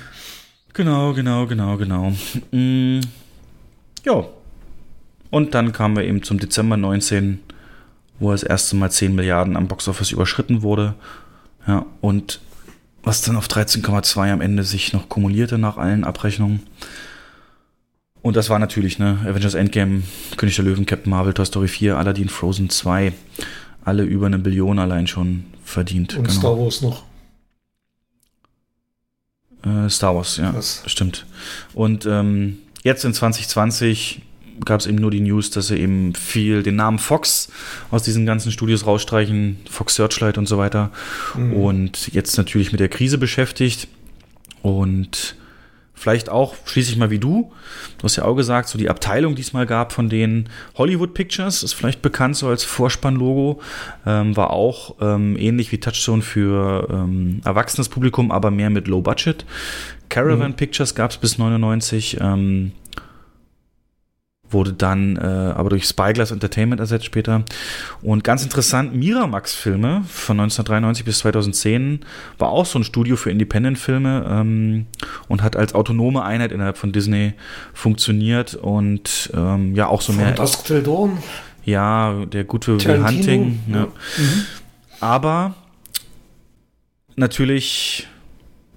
Genau, 0.73 1.13
genau, 1.13 1.47
genau, 1.47 1.78
genau. 1.78 2.13
Mhm. 2.51 3.01
Ja. 4.05 4.26
Und 5.32 5.55
dann 5.55 5.71
kamen 5.71 5.95
wir 5.95 6.03
eben 6.03 6.21
zum 6.21 6.39
Dezember 6.39 6.78
19, 6.78 7.39
wo 8.19 8.32
das 8.32 8.43
erste 8.43 8.76
Mal 8.76 8.91
10 8.91 9.15
Milliarden 9.15 9.57
am 9.57 9.67
Boxoffice 9.67 10.11
überschritten 10.11 10.61
wurde. 10.61 10.93
Ja, 11.67 11.86
und 12.01 12.41
was 13.03 13.21
dann 13.21 13.38
auf 13.38 13.47
13,2 13.47 14.32
am 14.32 14.41
Ende 14.41 14.63
sich 14.63 14.93
noch 14.93 15.09
kumulierte 15.09 15.57
nach 15.57 15.78
allen 15.78 16.03
Abrechnungen. 16.03 16.61
Und 18.26 18.36
das 18.36 18.49
war 18.49 18.57
natürlich, 18.57 18.97
ne, 18.97 19.19
Avengers 19.23 19.53
Endgame, 19.53 20.01
König 20.36 20.55
der 20.55 20.65
Löwen, 20.65 20.88
Captain 20.88 21.11
Marvel, 21.11 21.32
Toy 21.32 21.45
Story 21.45 21.67
4, 21.67 21.95
Aladdin, 21.95 22.28
Frozen 22.28 22.71
2. 22.71 23.13
Alle 23.84 24.01
über 24.01 24.26
eine 24.26 24.39
Billion 24.39 24.80
allein 24.80 25.05
schon 25.05 25.43
verdient. 25.63 26.17
Und 26.17 26.23
genau. 26.23 26.39
Star 26.39 26.57
Wars 26.57 26.82
noch. 26.82 27.03
Äh, 29.63 29.88
Star 29.91 30.15
Wars, 30.15 30.38
ja. 30.38 30.55
Was? 30.55 30.82
Stimmt. 30.88 31.28
Und 31.76 32.07
ähm, 32.07 32.57
jetzt 32.82 33.05
in 33.05 33.13
2020 33.13 34.23
gab 34.65 34.80
es 34.80 34.88
eben 34.88 34.97
nur 34.97 35.11
die 35.11 35.21
News, 35.21 35.51
dass 35.51 35.67
sie 35.67 35.78
eben 35.78 36.15
viel 36.15 36.63
den 36.63 36.78
Namen 36.78 36.97
Fox 36.97 37.49
aus 37.91 38.01
diesen 38.01 38.26
ganzen 38.26 38.51
Studios 38.51 38.88
rausstreichen, 38.88 39.57
Fox 39.69 39.93
Searchlight 39.93 40.39
und 40.39 40.47
so 40.47 40.57
weiter. 40.57 40.89
Mhm. 41.36 41.53
Und 41.53 42.07
jetzt 42.11 42.36
natürlich 42.39 42.71
mit 42.71 42.80
der 42.80 42.89
Krise 42.89 43.19
beschäftigt. 43.19 43.88
Und 44.63 45.36
Vielleicht 45.98 46.30
auch 46.30 46.56
schließlich 46.66 46.98
mal 46.98 47.10
wie 47.10 47.20
du. 47.20 47.54
Du 47.98 48.04
hast 48.04 48.18
ja 48.18 48.26
auch 48.26 48.36
gesagt, 48.36 48.68
so 48.68 48.78
die 48.78 48.89
Abteilung, 48.89 49.34
die 49.36 49.41
es 49.41 49.54
mal 49.54 49.66
gab 49.66 49.93
von 49.93 50.10
den 50.10 50.50
Hollywood 50.78 51.14
Pictures, 51.14 51.64
ist 51.64 51.74
vielleicht 51.74 52.02
bekannt 52.02 52.36
so 52.36 52.50
als 52.50 52.66
Vorspannlogo, 52.66 53.62
ähm, 54.06 54.36
war 54.36 54.52
auch 54.52 54.96
ähm, 55.00 55.38
ähnlich 55.38 55.72
wie 55.72 55.80
Touchstone 55.80 56.22
für 56.22 56.88
ähm, 56.91 57.41
erwachsenes 57.46 57.88
Publikum, 57.88 58.30
aber 58.32 58.52
mehr 58.52 58.70
mit 58.70 58.88
Low 58.88 59.02
Budget. 59.02 59.46
Caravan 60.10 60.52
mhm. 60.52 60.56
Pictures 60.56 60.96
gab 60.96 61.12
es 61.12 61.18
bis 61.18 61.38
99. 61.38 62.18
Ähm, 62.22 62.74
wurde 64.50 64.74
dann 64.74 65.18
äh, 65.18 65.22
aber 65.22 65.70
durch 65.70 65.86
Spyglass 65.86 66.32
Entertainment 66.32 66.80
ersetzt 66.80 67.06
später. 67.06 67.43
Und 68.02 68.24
ganz 68.24 68.43
interessant, 68.43 68.96
Miramax-Filme 68.96 70.04
von 70.08 70.39
1993 70.39 71.06
bis 71.06 71.20
2010 71.20 72.02
war 72.38 72.50
auch 72.50 72.66
so 72.66 72.80
ein 72.80 72.84
Studio 72.84 73.16
für 73.16 73.32
Independent-Filme 73.32 74.26
ähm, 74.30 74.86
und 75.28 75.41
hat 75.41 75.56
als 75.56 75.74
autonome 75.74 76.24
Einheit 76.24 76.52
innerhalb 76.52 76.78
von 76.78 76.91
Disney 76.91 77.34
funktioniert 77.74 78.56
und 78.56 79.32
ähm, 79.34 79.76
ja 79.76 79.88
auch 79.88 80.02
so 80.02 80.14
mehr. 80.14 80.32
Dusk 80.32 80.66
Till 80.66 80.84
Dawn. 80.84 81.18
Ja, 81.64 82.26
der 82.26 82.43
gute 82.43 82.84
Will 82.86 83.04
Hunting. 83.04 83.60
Ja. 83.68 83.76
Ja. 83.76 83.86
Mhm. 83.86 84.46
Aber 85.00 85.56
natürlich 87.16 88.08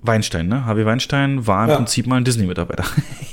Weinstein, 0.03 0.49
ne? 0.49 0.65
Harvey 0.65 0.87
Weinstein 0.87 1.47
war 1.47 1.65
im 1.65 1.71
ja. 1.71 1.77
Prinzip 1.77 2.07
mal 2.07 2.17
ein 2.17 2.25
Disney-Mitarbeiter. 2.25 2.85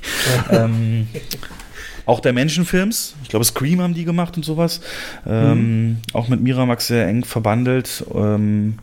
ähm, 0.51 1.07
auch 2.05 2.19
der 2.19 2.33
Menschenfilms. 2.33 3.15
Ich 3.23 3.29
glaube, 3.29 3.45
Scream 3.45 3.81
haben 3.81 3.93
die 3.93 4.05
gemacht 4.05 4.37
und 4.37 4.43
sowas. 4.43 4.81
Ähm, 5.25 5.87
mhm. 5.87 5.97
Auch 6.13 6.27
mit 6.27 6.41
Miramax 6.41 6.87
sehr 6.87 7.07
eng 7.07 7.23
verbandelt. 7.23 8.05
Ähm, 8.13 8.79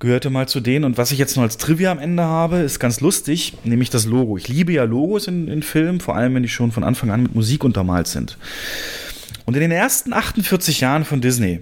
gehörte 0.00 0.30
mal 0.30 0.48
zu 0.48 0.60
denen. 0.60 0.84
Und 0.84 0.98
was 0.98 1.12
ich 1.12 1.18
jetzt 1.18 1.36
noch 1.36 1.44
als 1.44 1.58
Trivia 1.58 1.92
am 1.92 1.98
Ende 1.98 2.24
habe, 2.24 2.58
ist 2.58 2.80
ganz 2.80 3.00
lustig, 3.00 3.54
nämlich 3.64 3.90
das 3.90 4.06
Logo. 4.06 4.36
Ich 4.36 4.48
liebe 4.48 4.72
ja 4.72 4.84
Logos 4.84 5.28
in, 5.28 5.46
in 5.46 5.62
Filmen, 5.62 6.00
vor 6.00 6.16
allem 6.16 6.34
wenn 6.34 6.42
die 6.42 6.48
schon 6.48 6.72
von 6.72 6.82
Anfang 6.82 7.10
an 7.10 7.22
mit 7.22 7.34
Musik 7.34 7.62
untermalt 7.62 8.08
sind. 8.08 8.38
Und 9.44 9.54
in 9.54 9.60
den 9.60 9.70
ersten 9.70 10.12
48 10.12 10.80
Jahren 10.80 11.04
von 11.04 11.20
Disney, 11.20 11.60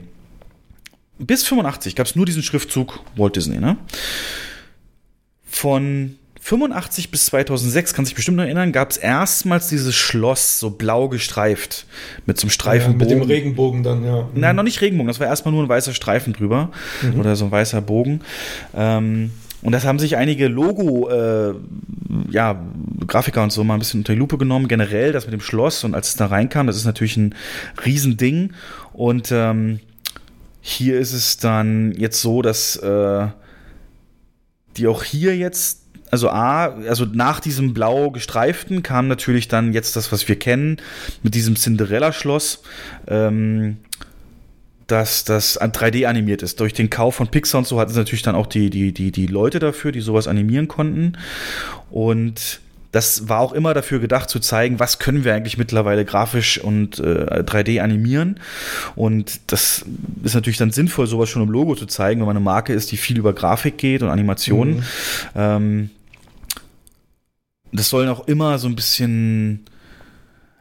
bis 1.19 1.45
85, 1.45 1.97
gab 1.97 2.07
es 2.07 2.15
nur 2.15 2.27
diesen 2.27 2.43
Schriftzug 2.43 3.01
Walt 3.17 3.35
Disney, 3.35 3.59
ne? 3.59 3.77
Von 5.45 6.17
85 6.49 7.11
bis 7.11 7.27
2006, 7.27 7.93
kann 7.93 8.07
sich 8.07 8.15
bestimmt 8.15 8.39
noch 8.39 8.45
erinnern, 8.45 8.73
gab 8.73 8.91
es 8.91 8.97
erstmals 8.97 9.69
dieses 9.69 9.95
Schloss, 9.95 10.59
so 10.59 10.71
blau 10.71 11.11
gestreift, 11.11 11.87
mit 12.25 12.39
so 12.39 12.47
einem 12.47 12.51
Streifenbogen. 12.51 13.07
Ja, 13.07 13.17
mit 13.17 13.25
dem 13.25 13.31
Regenbogen 13.31 13.83
dann, 13.83 14.03
ja. 14.03 14.31
Nein, 14.35 14.57
noch 14.57 14.63
nicht 14.63 14.81
Regenbogen, 14.81 15.09
das 15.09 15.21
war 15.21 15.27
erstmal 15.27 15.53
nur 15.53 15.63
ein 15.63 15.69
weißer 15.69 15.93
Streifen 15.93 16.33
drüber 16.33 16.71
mhm. 17.03 17.21
oder 17.21 17.37
so 17.37 17.45
ein 17.45 17.51
weißer 17.51 17.83
Bogen. 17.83 18.23
Ähm, 18.75 19.31
und 19.61 19.73
das 19.73 19.85
haben 19.85 19.99
sich 19.99 20.17
einige 20.17 20.49
Logo, 20.49 21.11
äh, 21.11 21.53
ja, 22.31 22.65
Grafiker 23.07 23.43
und 23.43 23.53
so 23.53 23.63
mal 23.63 23.75
ein 23.75 23.81
bisschen 23.81 24.01
unter 24.01 24.15
die 24.15 24.19
Lupe 24.19 24.39
genommen, 24.39 24.69
generell 24.69 25.13
das 25.13 25.27
mit 25.27 25.35
dem 25.35 25.43
Schloss 25.43 25.85
und 25.85 25.95
als 25.95 26.09
es 26.09 26.17
da 26.17 26.27
reinkam, 26.27 26.67
das 26.67 26.77
ist 26.77 26.87
natürlich 26.87 27.19
ein 27.19 27.35
Riesending. 27.85 28.55
Und 28.95 29.31
ähm, 29.33 29.81
hier 30.63 30.99
ist 30.99 31.13
es 31.13 31.37
dann 31.37 31.93
jetzt 31.93 32.23
so, 32.23 32.41
dass 32.41 32.77
äh, 32.77 33.27
die 34.79 34.87
auch 34.87 35.03
hier 35.03 35.37
jetzt 35.37 35.88
also 36.11 36.31
A, 36.31 36.67
also 36.89 37.05
nach 37.05 37.41
diesem 37.41 37.75
blau 37.75 38.11
gestreiften 38.11 38.83
kam 38.83 39.09
natürlich 39.09 39.49
dann 39.49 39.73
jetzt 39.73 39.97
das, 39.97 40.13
was 40.13 40.29
wir 40.29 40.39
kennen, 40.39 40.79
mit 41.23 41.35
diesem 41.35 41.57
Cinderella-Schloss. 41.57 42.63
Ähm, 43.07 43.79
dass 44.89 45.25
das 45.25 45.61
3D 45.61 46.07
animiert 46.07 46.43
ist. 46.43 46.61
Durch 46.61 46.73
den 46.73 46.89
Kauf 46.89 47.15
von 47.15 47.29
Pixar 47.29 47.59
und 47.59 47.67
so 47.67 47.79
hatten 47.79 47.93
sie 47.93 47.99
natürlich 47.99 48.23
dann 48.23 48.35
auch 48.35 48.47
die, 48.47 48.71
die, 48.71 48.93
die, 48.93 49.13
die 49.13 49.27
Leute 49.27 49.59
dafür, 49.59 49.93
die 49.93 50.01
sowas 50.01 50.27
animieren 50.27 50.67
konnten. 50.67 51.19
Und 51.91 52.61
das 52.91 53.29
war 53.29 53.41
auch 53.41 53.53
immer 53.53 53.75
dafür 53.75 53.99
gedacht 53.99 54.31
zu 54.31 54.41
zeigen, 54.41 54.81
was 54.81 54.99
können 54.99 55.25
wir 55.25 55.35
eigentlich 55.35 55.59
mittlerweile 55.59 56.07
grafisch 56.07 56.59
und 56.59 56.99
äh, 57.01 57.43
3D 57.43 57.83
animieren. 57.83 58.41
Und 58.97 59.41
das 59.49 59.85
ist 60.25 60.35
natürlich 60.35 60.57
dann 60.57 60.71
sinnvoll, 60.71 61.07
sowas 61.07 61.29
schon 61.29 61.43
im 61.43 61.51
Logo 61.51 61.75
zu 61.75 61.85
zeigen, 61.85 62.21
wenn 62.21 62.27
man 62.27 62.37
eine 62.37 62.45
Marke 62.45 62.73
ist, 62.73 62.91
die 62.91 62.97
viel 62.97 63.19
über 63.19 63.35
Grafik 63.35 63.77
geht 63.77 64.03
und 64.03 64.09
Animationen. 64.09 64.77
Mhm. 64.77 64.83
Ähm, 65.37 65.91
das 67.73 67.89
sollen 67.89 68.09
auch 68.09 68.27
immer 68.29 68.59
so 68.59 68.69
ein 68.69 68.77
bisschen, 68.77 69.65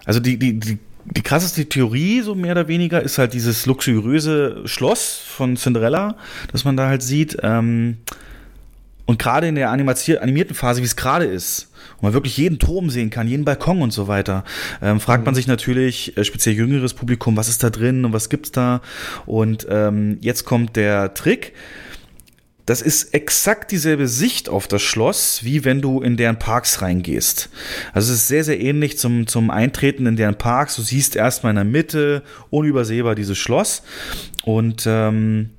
also 0.06 0.20
die, 0.20 0.38
die, 0.38 0.60
die 0.60 0.80
die 1.10 1.22
krasseste 1.22 1.66
Theorie, 1.66 2.22
so 2.22 2.36
mehr 2.36 2.52
oder 2.52 2.68
weniger, 2.68 3.02
ist 3.02 3.18
halt 3.18 3.34
dieses 3.34 3.66
luxuriöse 3.66 4.64
Schloss 4.66 5.18
von 5.18 5.56
Cinderella, 5.56 6.18
das 6.52 6.66
man 6.66 6.76
da 6.76 6.88
halt 6.88 7.02
sieht. 7.02 7.38
Ähm, 7.44 7.98
und 9.06 9.20
gerade 9.20 9.48
in 9.48 9.56
der 9.56 9.72
animierten 9.72 10.54
Phase, 10.54 10.82
wie 10.82 10.86
es 10.86 10.98
gerade 10.98 11.26
ist, 11.26 11.72
wo 11.98 12.08
man 12.08 12.14
wirklich 12.14 12.36
jeden 12.36 12.60
Turm 12.60 12.90
sehen 12.90 13.10
kann, 13.10 13.28
jeden 13.28 13.46
Balkon 13.46 13.82
und 13.82 13.92
so 13.92 14.10
weiter, 14.10 14.44
ähm, 14.82 15.00
fragt 15.00 15.24
man 15.24 15.34
mhm. 15.34 15.38
sich 15.38 15.48
natürlich, 15.48 16.18
äh, 16.18 16.26
speziell 16.26 16.56
jüngeres 16.56 16.94
Publikum, 16.94 17.38
was 17.38 17.48
ist 17.48 17.64
da 17.64 17.70
drin 17.70 18.04
und 18.04 18.12
was 18.12 18.30
gibt's 18.30 18.52
da? 18.52 18.82
Und 19.26 19.66
ähm, 19.70 20.18
jetzt 20.20 20.44
kommt 20.44 20.76
der 20.76 21.14
Trick. 21.14 21.54
Das 22.68 22.82
ist 22.82 23.14
exakt 23.14 23.72
dieselbe 23.72 24.10
Sicht 24.10 24.50
auf 24.50 24.68
das 24.68 24.82
Schloss, 24.82 25.40
wie 25.46 25.64
wenn 25.64 25.82
du 25.82 26.02
in 26.02 26.18
deren 26.18 26.38
Parks 26.38 26.82
reingehst. 26.82 27.50
Also 27.94 28.12
es 28.12 28.20
ist 28.20 28.28
sehr, 28.28 28.44
sehr 28.44 28.60
ähnlich 28.60 29.00
zum, 29.00 29.26
zum 29.26 29.50
Eintreten 29.50 30.06
in 30.06 30.18
deren 30.18 30.36
Parks. 30.36 30.76
Du 30.76 30.82
siehst 30.82 31.16
erstmal 31.16 31.52
in 31.52 31.56
der 31.56 31.64
Mitte 31.64 32.24
unübersehbar 32.50 33.16
dieses 33.16 33.38
Schloss. 33.38 33.84
Und 34.44 34.84
ähm, 34.86 35.52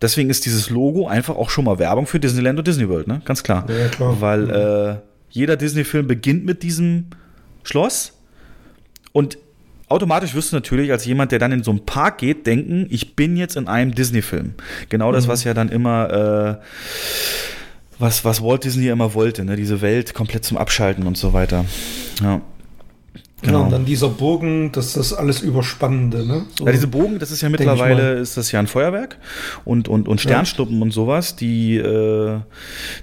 deswegen 0.00 0.30
ist 0.30 0.46
dieses 0.46 0.70
Logo 0.70 1.06
einfach 1.06 1.36
auch 1.36 1.50
schon 1.50 1.66
mal 1.66 1.78
Werbung 1.78 2.06
für 2.06 2.18
Disneyland 2.18 2.58
und 2.58 2.66
Disney 2.66 2.88
World, 2.88 3.06
ne? 3.06 3.20
Ganz 3.26 3.42
klar. 3.42 3.66
Ja, 3.68 3.88
klar. 3.88 4.18
Weil 4.22 4.50
äh, 4.50 4.96
jeder 5.28 5.58
Disney-Film 5.58 6.06
beginnt 6.06 6.46
mit 6.46 6.62
diesem 6.62 7.08
Schloss. 7.64 8.14
Und 9.12 9.36
automatisch 9.90 10.34
wirst 10.34 10.52
du 10.52 10.56
natürlich 10.56 10.90
als 10.92 11.04
jemand, 11.04 11.32
der 11.32 11.38
dann 11.38 11.52
in 11.52 11.62
so 11.62 11.70
einen 11.70 11.84
Park 11.84 12.18
geht, 12.18 12.46
denken, 12.46 12.86
ich 12.90 13.16
bin 13.16 13.36
jetzt 13.36 13.56
in 13.56 13.68
einem 13.68 13.94
Disney-Film. 13.94 14.54
Genau 14.88 15.12
das, 15.12 15.26
mhm. 15.26 15.30
was 15.30 15.44
ja 15.44 15.52
dann 15.52 15.68
immer, 15.68 16.58
äh, 16.60 16.64
was, 17.98 18.24
was 18.24 18.42
Walt 18.42 18.64
Disney 18.64 18.88
immer 18.88 19.14
wollte, 19.14 19.44
ne? 19.44 19.56
diese 19.56 19.80
Welt 19.82 20.14
komplett 20.14 20.44
zum 20.44 20.56
Abschalten 20.56 21.06
und 21.06 21.18
so 21.18 21.32
weiter. 21.32 21.66
Ja. 22.22 22.40
Genau. 23.42 23.62
und 23.64 23.70
dann 23.70 23.86
dieser 23.86 24.10
Bogen, 24.10 24.70
das 24.72 24.88
ist 24.88 24.96
das 24.98 25.12
alles 25.14 25.40
Überspannende, 25.40 26.26
ne? 26.26 26.44
So 26.58 26.66
ja, 26.66 26.72
diese 26.72 26.88
Bogen, 26.88 27.18
das 27.18 27.30
ist 27.30 27.40
ja 27.40 27.48
mittlerweile, 27.48 28.18
ist 28.18 28.36
das 28.36 28.52
ja 28.52 28.60
ein 28.60 28.66
Feuerwerk 28.66 29.16
und, 29.64 29.88
und, 29.88 30.08
und 30.08 30.20
Sternschnuppen 30.20 30.76
ja. 30.76 30.82
und 30.82 30.90
sowas, 30.90 31.36
die, 31.36 31.78
äh, 31.78 32.38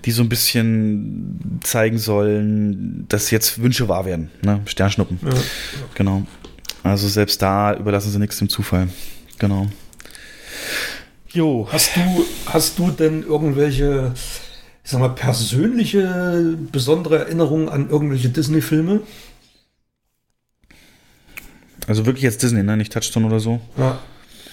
die 0.06 0.12
so 0.12 0.22
ein 0.22 0.30
bisschen 0.30 1.60
zeigen 1.64 1.98
sollen, 1.98 3.06
dass 3.10 3.32
jetzt 3.32 3.64
Wünsche 3.64 3.90
wahr 3.90 4.06
werden, 4.06 4.30
ne? 4.44 4.62
Sternschnuppen. 4.66 5.20
Ja. 5.24 5.34
Genau. 5.96 6.28
Also 6.84 7.08
selbst 7.08 7.42
da 7.42 7.76
überlassen 7.76 8.12
sie 8.12 8.20
nichts 8.20 8.38
dem 8.38 8.50
Zufall. 8.50 8.90
Genau. 9.40 9.68
Jo. 11.30 11.68
Hast 11.72 11.96
du, 11.96 12.26
hast 12.46 12.80
du 12.80 12.92
denn 12.92 13.24
irgendwelche, 13.24 14.14
ich 14.84 14.92
sag 14.92 15.00
mal, 15.00 15.10
persönliche, 15.10 16.58
besondere 16.72 17.20
Erinnerungen 17.20 17.70
an 17.70 17.90
irgendwelche 17.90 18.30
Disney-Filme? 18.30 19.02
Also 21.88 22.06
wirklich 22.06 22.24
jetzt 22.24 22.44
Disney, 22.44 22.64
ne? 22.64 22.76
Nicht 22.76 22.92
Touchstone 22.94 23.28
oder 23.28 23.40
so. 23.40 23.60
Ja. 23.78 24.00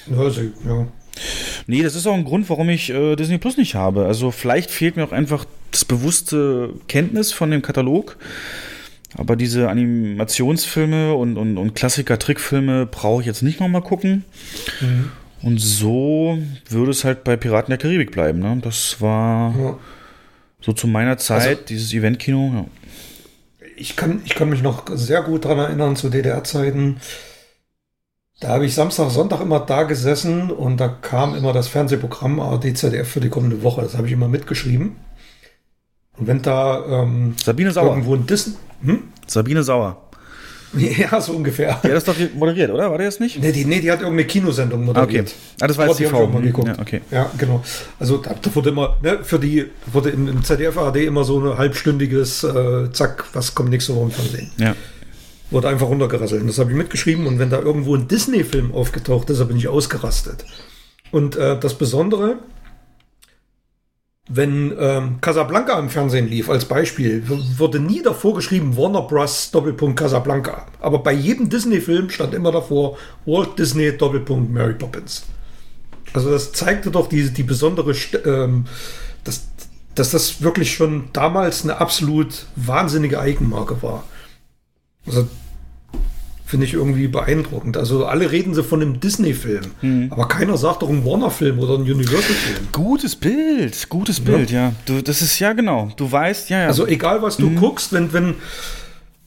Ja, 0.07 0.19
also, 0.19 0.43
ja. 0.43 0.87
Nee, 1.67 1.83
das 1.83 1.95
ist 1.95 2.07
auch 2.07 2.15
ein 2.15 2.25
Grund, 2.25 2.51
warum 2.51 2.69
ich 2.69 2.91
äh, 2.91 3.17
Disney 3.17 3.39
Plus 3.39 3.57
nicht 3.57 3.75
habe. 3.75 4.07
Also 4.07 4.31
vielleicht 4.31 4.71
fehlt 4.71 4.97
mir 4.97 5.05
auch 5.05 5.13
einfach 5.13 5.45
das 5.71 5.85
bewusste 5.85 6.75
Kenntnis 6.89 7.33
von 7.33 7.51
dem 7.51 7.63
Katalog. 7.63 8.17
Aber 9.17 9.37
diese 9.37 9.69
Animationsfilme 9.69 11.15
und, 11.15 11.37
und, 11.37 11.57
und 11.57 11.75
Klassiker-Trickfilme 11.75 12.87
brauche 12.87 13.21
ich 13.21 13.27
jetzt 13.27 13.43
nicht 13.43 13.61
nochmal 13.61 13.83
gucken. 13.83 14.25
Mhm. 14.81 15.11
Und 15.43 15.59
so 15.59 16.39
würde 16.69 16.91
es 16.91 17.05
halt 17.05 17.23
bei 17.23 17.37
Piraten 17.37 17.71
der 17.71 17.79
Karibik 17.79 18.11
bleiben. 18.13 18.41
Ne? 18.41 18.59
Das 18.63 19.01
war 19.01 19.55
ja. 19.59 19.79
so 20.61 20.73
zu 20.73 20.87
meiner 20.87 21.19
Zeit, 21.19 21.49
also, 21.49 21.63
dieses 21.69 21.93
Eventkino. 21.93 22.53
Ja 22.55 22.67
ich 23.77 23.97
kann, 23.97 24.23
ich 24.25 24.35
kann 24.35 24.49
mich 24.49 24.63
noch 24.63 24.85
sehr 24.93 25.23
gut 25.23 25.45
daran 25.45 25.59
erinnern 25.59 25.97
zu 25.97 26.09
DDR-Zeiten. 26.09 26.99
Da 28.41 28.49
habe 28.49 28.67
ich 28.67 28.75
Samstag, 28.75 29.11
Sonntag 29.11 29.41
immer 29.41 29.61
da 29.61 29.85
gesessen 29.85 30.51
und 30.51 30.79
da 30.79 30.89
kam 30.89 31.35
immer 31.35 31.53
das 31.53 31.69
Fernsehprogramm 31.69 32.41
ARD 32.41 32.77
ZDF 32.77 33.09
für 33.09 33.21
die 33.21 33.29
kommende 33.29 33.63
Woche. 33.63 33.83
Das 33.83 33.97
habe 33.97 34.07
ich 34.07 34.13
immer 34.13 34.29
mitgeschrieben. 34.29 34.97
Und 36.17 36.27
wenn 36.27 36.43
da 36.43 36.85
ähm, 37.03 37.35
Sabine 37.43 37.73
Sauer. 37.73 37.91
irgendwo 37.91 38.15
ein 38.15 38.27
Disney. 38.27 38.55
Hm? 38.85 39.03
Sabine 39.27 39.63
Sauer. 39.63 40.01
Ja, 40.99 41.21
so 41.21 41.33
ungefähr. 41.33 41.81
Die 41.83 41.89
hat 41.89 41.97
das 41.97 42.05
doch 42.05 42.17
moderiert, 42.35 42.71
oder? 42.71 42.91
War 42.91 42.99
der 42.99 43.07
das 43.07 43.21
nicht? 43.21 43.41
Nee, 43.41 43.53
die, 43.53 43.65
nee, 43.65 43.81
die 43.81 43.91
hat 43.91 44.01
irgendeine 44.01 44.27
Kinosendung 44.27 44.85
moderiert. 44.85 45.29
Okay. 45.29 45.35
Ah, 45.61 45.67
das 45.67 45.79
war 45.79 45.89
jetzt 45.89 45.99
TV. 45.99 46.27
Mal 46.27 46.43
geguckt. 46.43 46.69
Ja, 46.69 46.79
okay. 46.81 47.01
ja, 47.11 47.31
genau. 47.39 47.63
Also 47.99 48.19
da, 48.19 48.35
da 48.41 48.55
wurde 48.55 48.71
immer, 48.71 48.97
ne, 49.03 49.21
für 49.23 49.39
die, 49.39 49.67
wurde 49.93 50.11
im, 50.11 50.29
im 50.29 50.43
ZDF 50.43 50.77
ARD 50.77 50.97
immer 50.97 51.25
so 51.25 51.41
ein 51.41 51.59
halbstündiges, 51.59 52.45
äh, 52.45 52.91
zack, 52.93 53.25
was 53.33 53.55
kommt 53.55 53.71
nächste 53.71 53.95
Woche 53.95 54.07
im 54.07 54.11
Fernsehen. 54.11 54.51
Ja. 54.59 54.75
Wurde 55.51 55.69
einfach 55.69 55.87
runtergerasselt. 55.87 56.41
Und 56.41 56.49
das 56.49 56.59
habe 56.59 56.71
ich 56.71 56.77
mitgeschrieben. 56.77 57.27
Und 57.27 57.39
wenn 57.39 57.51
da 57.51 57.61
irgendwo 57.61 57.95
ein 57.95 58.09
Disney-Film 58.09 58.73
aufgetaucht 58.73 59.31
ist, 59.31 59.41
da 59.41 59.45
bin 59.45 59.57
ich 59.57 59.69
ausgerastet. 59.69 60.45
Und 61.11 61.37
äh, 61.37 61.59
das 61.59 61.75
Besondere, 61.75 62.39
wenn 64.29 64.75
ähm, 64.79 65.21
Casablanca 65.21 65.79
im 65.79 65.91
Fernsehen 65.91 66.29
lief, 66.29 66.49
als 66.49 66.65
Beispiel, 66.65 67.23
wurde 67.59 67.79
nie 67.79 68.03
davor 68.03 68.35
geschrieben 68.35 68.77
Warner 68.77 69.03
Bros. 69.03 69.51
Doppelpunkt 69.51 69.99
Casablanca. 69.99 70.67
Aber 70.81 71.01
bei 71.01 71.13
jedem 71.13 71.51
Disney-Film 71.51 72.09
stand 72.09 72.33
immer 72.33 72.51
davor 72.51 72.97
Walt 73.27 73.59
Disney 73.59 73.97
Doppelpunkt 73.97 74.51
Mary 74.51 74.75
Poppins. 74.75 75.25
Also 76.15 76.31
das 76.31 76.53
zeigte 76.53 76.91
doch 76.91 77.09
die, 77.09 77.29
die 77.31 77.43
besondere, 77.43 77.95
ähm, 78.25 78.65
dass, 79.25 79.49
dass 79.95 80.13
das 80.13 80.41
wirklich 80.41 80.73
schon 80.73 81.11
damals 81.13 81.65
eine 81.65 81.79
absolut 81.79 82.47
wahnsinnige 82.57 83.21
Eigenmarke 83.21 83.83
war. 83.83 84.05
Also 85.07 85.29
Finde 86.55 86.67
ich 86.67 86.75
irgendwie 86.75 87.09
beeindruckend. 87.09 87.77
Also 87.77 88.07
alle 88.07 88.31
reden 88.31 88.55
sie 88.55 88.63
von 88.63 88.81
einem 88.81 89.01
Disney-Film, 89.01 89.73
mhm. 89.83 90.07
aber 90.13 90.29
keiner 90.29 90.57
sagt 90.57 90.83
doch 90.83 90.89
einen 90.89 91.05
Warner-Film 91.05 91.59
oder 91.59 91.75
einen 91.75 91.83
Universal-Film. 91.83 92.69
Gutes 92.71 93.17
Bild, 93.17 93.89
gutes 93.89 94.21
Bild, 94.21 94.53
ja. 94.53 94.67
ja. 94.69 94.75
Du, 94.87 95.03
das 95.03 95.21
ist 95.21 95.37
ja 95.41 95.53
genau. 95.53 95.91
Du 95.97 96.13
weißt, 96.13 96.51
ja, 96.51 96.61
ja. 96.61 96.67
Also 96.69 96.87
egal, 96.87 97.23
was 97.23 97.39
du 97.39 97.51
mhm. 97.51 97.57
guckst, 97.57 97.93
wenn, 97.93 98.13
wenn 98.13 98.37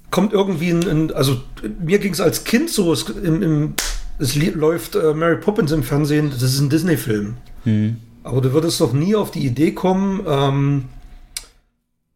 kommt 0.10 0.32
irgendwie 0.32 0.70
ein, 0.70 0.88
ein 0.88 1.14
also 1.14 1.42
mir 1.84 2.00
ging 2.00 2.14
es 2.14 2.22
als 2.22 2.46
Kind 2.46 2.70
so, 2.70 2.94
es, 2.94 3.04
im, 3.10 3.44
im, 3.44 3.74
es 4.20 4.34
läuft 4.38 4.96
äh, 4.96 5.14
Mary 5.14 5.36
Poppins 5.36 5.74
im 5.74 5.84
Fernsehen, 5.84 6.30
das 6.30 6.44
ist 6.44 6.62
ein 6.62 6.70
Disney-Film. 6.70 7.34
Mhm. 7.66 7.98
Aber 8.24 8.40
du 8.40 8.54
würdest 8.54 8.80
doch 8.80 8.94
nie 8.94 9.18
auf 9.18 9.32
die 9.32 9.46
Idee 9.46 9.74
kommen, 9.74 10.22
ähm, 10.26 10.86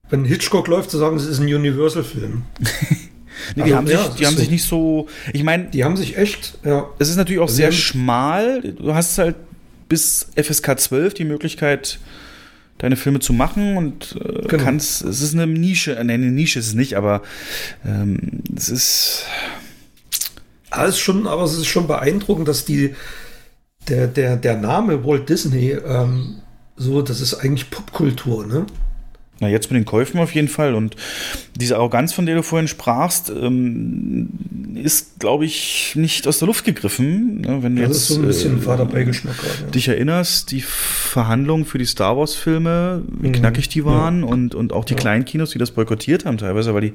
wenn 0.09 0.23
Hitchcock 0.23 0.69
läuft, 0.69 0.89
zu 0.89 0.97
sagen, 0.97 1.17
es 1.17 1.25
ist 1.25 1.41
ein 1.41 1.53
Universal-Film. 1.53 2.43
Nee, 3.55 3.63
die, 3.63 3.73
also, 3.73 3.76
haben, 3.76 3.88
ja, 3.88 4.03
sich, 4.05 4.15
die 4.15 4.26
haben 4.26 4.34
so. 4.34 4.39
sich 4.39 4.49
nicht 4.49 4.63
so. 4.63 5.07
Ich 5.34 5.43
meine. 5.43 5.65
Die 5.65 5.84
haben 5.84 5.97
sich 5.97 6.18
echt. 6.18 6.57
Ja. 6.63 6.89
Es 6.99 7.09
ist 7.09 7.18
natürlich 7.18 7.39
auch 7.39 7.47
also 7.47 7.55
sehr 7.55 7.72
schmal. 7.72 8.61
Du 8.61 8.93
hast 8.93 9.18
halt 9.18 9.35
bis 9.89 10.27
FSK 10.35 10.80
12 10.80 11.13
die 11.15 11.26
Möglichkeit, 11.26 11.99
deine 12.77 12.95
Filme 12.95 13.19
zu 13.19 13.34
machen 13.34 13.77
und 13.77 14.18
äh, 14.19 14.47
genau. 14.47 14.63
kannst. 14.63 15.03
Es 15.03 15.22
ist 15.22 15.34
eine 15.34 15.47
Nische. 15.47 15.95
Äh, 15.95 16.03
nee, 16.03 16.13
eine 16.13 16.31
Nische 16.31 16.59
ist 16.59 16.68
es 16.68 16.73
nicht, 16.73 16.95
aber 16.95 17.22
ähm, 17.85 18.41
es 18.55 18.69
ist. 18.69 19.26
Alles 20.69 20.99
schon, 20.99 21.27
aber 21.27 21.43
es 21.43 21.53
ist 21.53 21.68
schon 21.68 21.88
beeindruckend, 21.88 22.47
dass 22.47 22.65
die. 22.65 22.95
Der, 23.88 24.05
der, 24.07 24.38
der 24.38 24.57
Name 24.57 25.03
Walt 25.03 25.27
Disney, 25.27 25.72
ähm, 25.72 26.35
so, 26.77 27.01
das 27.01 27.19
ist 27.19 27.34
eigentlich 27.34 27.72
Popkultur, 27.72 28.45
ne? 28.45 28.68
Na, 29.41 29.49
jetzt 29.49 29.72
mit 29.72 29.77
den 29.77 29.85
Käufen 29.85 30.19
auf 30.19 30.35
jeden 30.35 30.47
Fall. 30.47 30.76
Und 30.76 30.95
diese 31.55 31.76
Arroganz, 31.76 32.13
von 32.13 32.27
der 32.27 32.35
du 32.35 32.43
vorhin 32.43 32.68
sprachst, 32.68 33.31
ähm, 33.31 34.30
ist, 34.76 35.19
glaube 35.19 35.45
ich, 35.45 35.93
nicht 35.95 36.27
aus 36.27 36.38
der 36.38 36.47
Luft 36.47 36.63
gegriffen. 36.63 37.41
Ne? 37.41 37.63
Wenn 37.63 37.76
du 37.76 37.81
das 37.81 37.89
jetzt, 37.89 37.97
ist 37.97 38.07
so 38.09 38.22
ein 38.22 38.27
bisschen 38.27 38.59
äh, 38.59 38.61
Vaterbeigeschmack 38.61 39.35
ja. 39.41 39.72
dich 39.72 39.88
erinnerst, 39.88 40.51
die 40.51 40.61
Verhandlungen 40.61 41.65
für 41.65 41.80
die 41.80 41.85
Star 41.85 42.15
Wars-Filme, 42.18 43.01
wie 43.19 43.30
mhm. 43.30 43.34
knackig 43.34 43.68
die 43.68 43.84
waren 43.84 44.22
ja. 44.22 44.27
und, 44.27 44.53
und 44.53 44.73
auch 44.73 44.85
die 44.85 44.93
ja. 44.93 44.99
kleinen 44.99 45.26
Kinos, 45.26 45.49
die 45.49 45.57
das 45.57 45.72
boykottiert 45.72 46.26
haben, 46.26 46.38
teilweise, 46.38 46.76
weil 46.76 46.81
die 46.81 46.93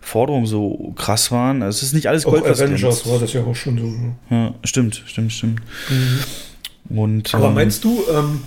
Forderungen 0.00 0.46
so 0.46 0.92
krass 0.96 1.30
waren. 1.30 1.62
Also 1.62 1.76
es 1.76 1.82
ist 1.84 1.92
nicht 1.92 2.08
alles 2.08 2.24
Gold, 2.24 2.42
auch 2.42 2.48
Avengers 2.48 3.08
war 3.08 3.20
das 3.20 3.32
ja 3.32 3.44
auch 3.44 3.54
schon 3.54 3.78
so. 3.78 3.86
Ne? 3.86 4.16
Ja, 4.30 4.54
stimmt, 4.64 5.04
stimmt, 5.06 5.32
stimmt. 5.32 5.60
Mhm. 5.88 6.96
Und, 6.98 7.32
Aber 7.32 7.46
ähm, 7.48 7.54
meinst 7.54 7.84
du, 7.84 8.02
ähm, 8.12 8.40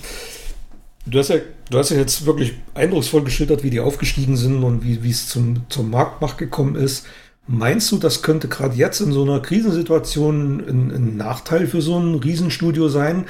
Du 1.05 1.17
hast 1.17 1.29
ja, 1.29 1.37
du 1.69 1.77
hast 1.77 1.89
ja 1.91 1.97
jetzt 1.97 2.25
wirklich 2.25 2.53
eindrucksvoll 2.73 3.23
geschildert, 3.23 3.63
wie 3.63 3.69
die 3.69 3.79
aufgestiegen 3.79 4.37
sind 4.37 4.63
und 4.63 4.83
wie, 4.83 5.03
wie 5.03 5.09
es 5.09 5.27
zum, 5.27 5.63
zur 5.69 5.83
Marktmacht 5.83 6.37
gekommen 6.37 6.75
ist. 6.75 7.05
Meinst 7.47 7.91
du, 7.91 7.97
das 7.97 8.21
könnte 8.21 8.47
gerade 8.47 8.75
jetzt 8.75 8.99
in 8.99 9.11
so 9.11 9.23
einer 9.23 9.39
Krisensituation 9.39 10.59
ein, 10.59 10.91
ein, 10.91 11.17
Nachteil 11.17 11.65
für 11.65 11.81
so 11.81 11.97
ein 11.97 12.15
Riesenstudio 12.15 12.89
sein, 12.89 13.25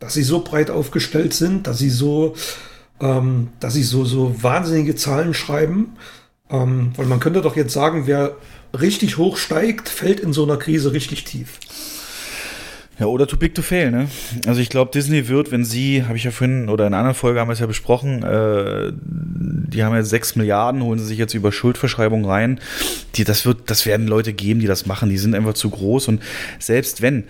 dass 0.00 0.14
sie 0.14 0.24
so 0.24 0.42
breit 0.42 0.70
aufgestellt 0.70 1.34
sind, 1.34 1.66
dass 1.66 1.78
sie 1.78 1.90
so, 1.90 2.34
ähm, 3.00 3.50
dass 3.60 3.74
sie 3.74 3.84
so, 3.84 4.04
so 4.04 4.42
wahnsinnige 4.42 4.96
Zahlen 4.96 5.34
schreiben? 5.34 5.92
Ähm, 6.50 6.92
weil 6.96 7.06
man 7.06 7.20
könnte 7.20 7.42
doch 7.42 7.54
jetzt 7.54 7.72
sagen, 7.72 8.06
wer 8.06 8.36
richtig 8.78 9.18
hoch 9.18 9.36
steigt, 9.36 9.88
fällt 9.88 10.18
in 10.18 10.32
so 10.32 10.42
einer 10.42 10.56
Krise 10.56 10.92
richtig 10.92 11.24
tief. 11.24 11.60
Ja, 13.00 13.06
oder 13.06 13.26
too 13.26 13.38
big 13.38 13.54
to 13.54 13.62
fail, 13.62 13.90
ne? 13.90 14.08
Also 14.46 14.60
ich 14.60 14.68
glaube, 14.68 14.90
Disney 14.92 15.26
wird, 15.26 15.50
wenn 15.50 15.64
sie, 15.64 16.04
habe 16.04 16.18
ich 16.18 16.24
ja 16.24 16.30
vorhin, 16.30 16.68
oder 16.68 16.86
in 16.86 16.92
einer 16.92 16.98
anderen 16.98 17.16
Folge 17.16 17.40
haben 17.40 17.48
wir 17.48 17.54
es 17.54 17.58
ja 17.58 17.66
besprochen, 17.66 18.22
äh, 18.22 18.92
die 18.94 19.82
haben 19.82 19.94
ja 19.94 20.02
sechs 20.02 20.36
Milliarden, 20.36 20.82
holen 20.82 20.98
sie 20.98 21.06
sich 21.06 21.18
jetzt 21.18 21.32
über 21.32 21.50
Schuldverschreibung 21.50 22.26
rein. 22.26 22.60
Die, 23.14 23.24
das 23.24 23.46
wird, 23.46 23.70
das 23.70 23.86
werden 23.86 24.06
Leute 24.06 24.34
geben, 24.34 24.60
die 24.60 24.66
das 24.66 24.84
machen, 24.84 25.08
die 25.08 25.16
sind 25.16 25.34
einfach 25.34 25.54
zu 25.54 25.70
groß. 25.70 26.08
Und 26.08 26.22
selbst 26.58 27.00
wenn, 27.00 27.24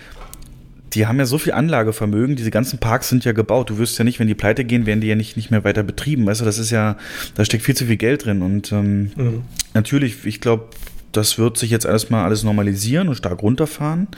die 0.93 1.07
haben 1.07 1.21
ja 1.21 1.27
so 1.27 1.39
viel 1.39 1.53
Anlagevermögen, 1.53 2.35
diese 2.35 2.51
ganzen 2.51 2.81
Parks 2.81 3.09
sind 3.09 3.25
ja 3.25 3.31
gebaut. 3.31 3.71
Du 3.71 3.79
wirst 3.79 3.97
ja 3.97 4.05
nicht, 4.05 4.19
wenn 4.19 4.27
die 4.27 4.35
pleite 4.35 4.65
gehen, 4.65 4.87
werden 4.87 5.01
die 5.01 5.07
ja 5.07 5.15
nicht, 5.15 5.37
nicht 5.37 5.53
mehr 5.53 5.63
weiter 5.63 5.85
betrieben. 5.85 6.27
Weißt 6.27 6.41
du, 6.41 6.45
das 6.45 6.59
ist 6.59 6.71
ja, 6.71 6.97
da 7.37 7.45
steckt 7.45 7.63
viel 7.63 7.77
zu 7.77 7.87
viel 7.87 7.97
Geld 7.97 8.25
drin. 8.25 8.43
Und 8.43 8.73
ähm, 8.73 9.13
mhm. 9.15 9.43
natürlich, 9.73 10.25
ich 10.25 10.41
glaube, 10.41 10.65
das 11.13 11.39
wird 11.39 11.59
sich 11.59 11.71
jetzt 11.71 11.85
erstmal 11.85 12.25
alles 12.25 12.43
normalisieren 12.43 13.09
und 13.09 13.15
stark 13.15 13.41
runterfahren. 13.41 14.09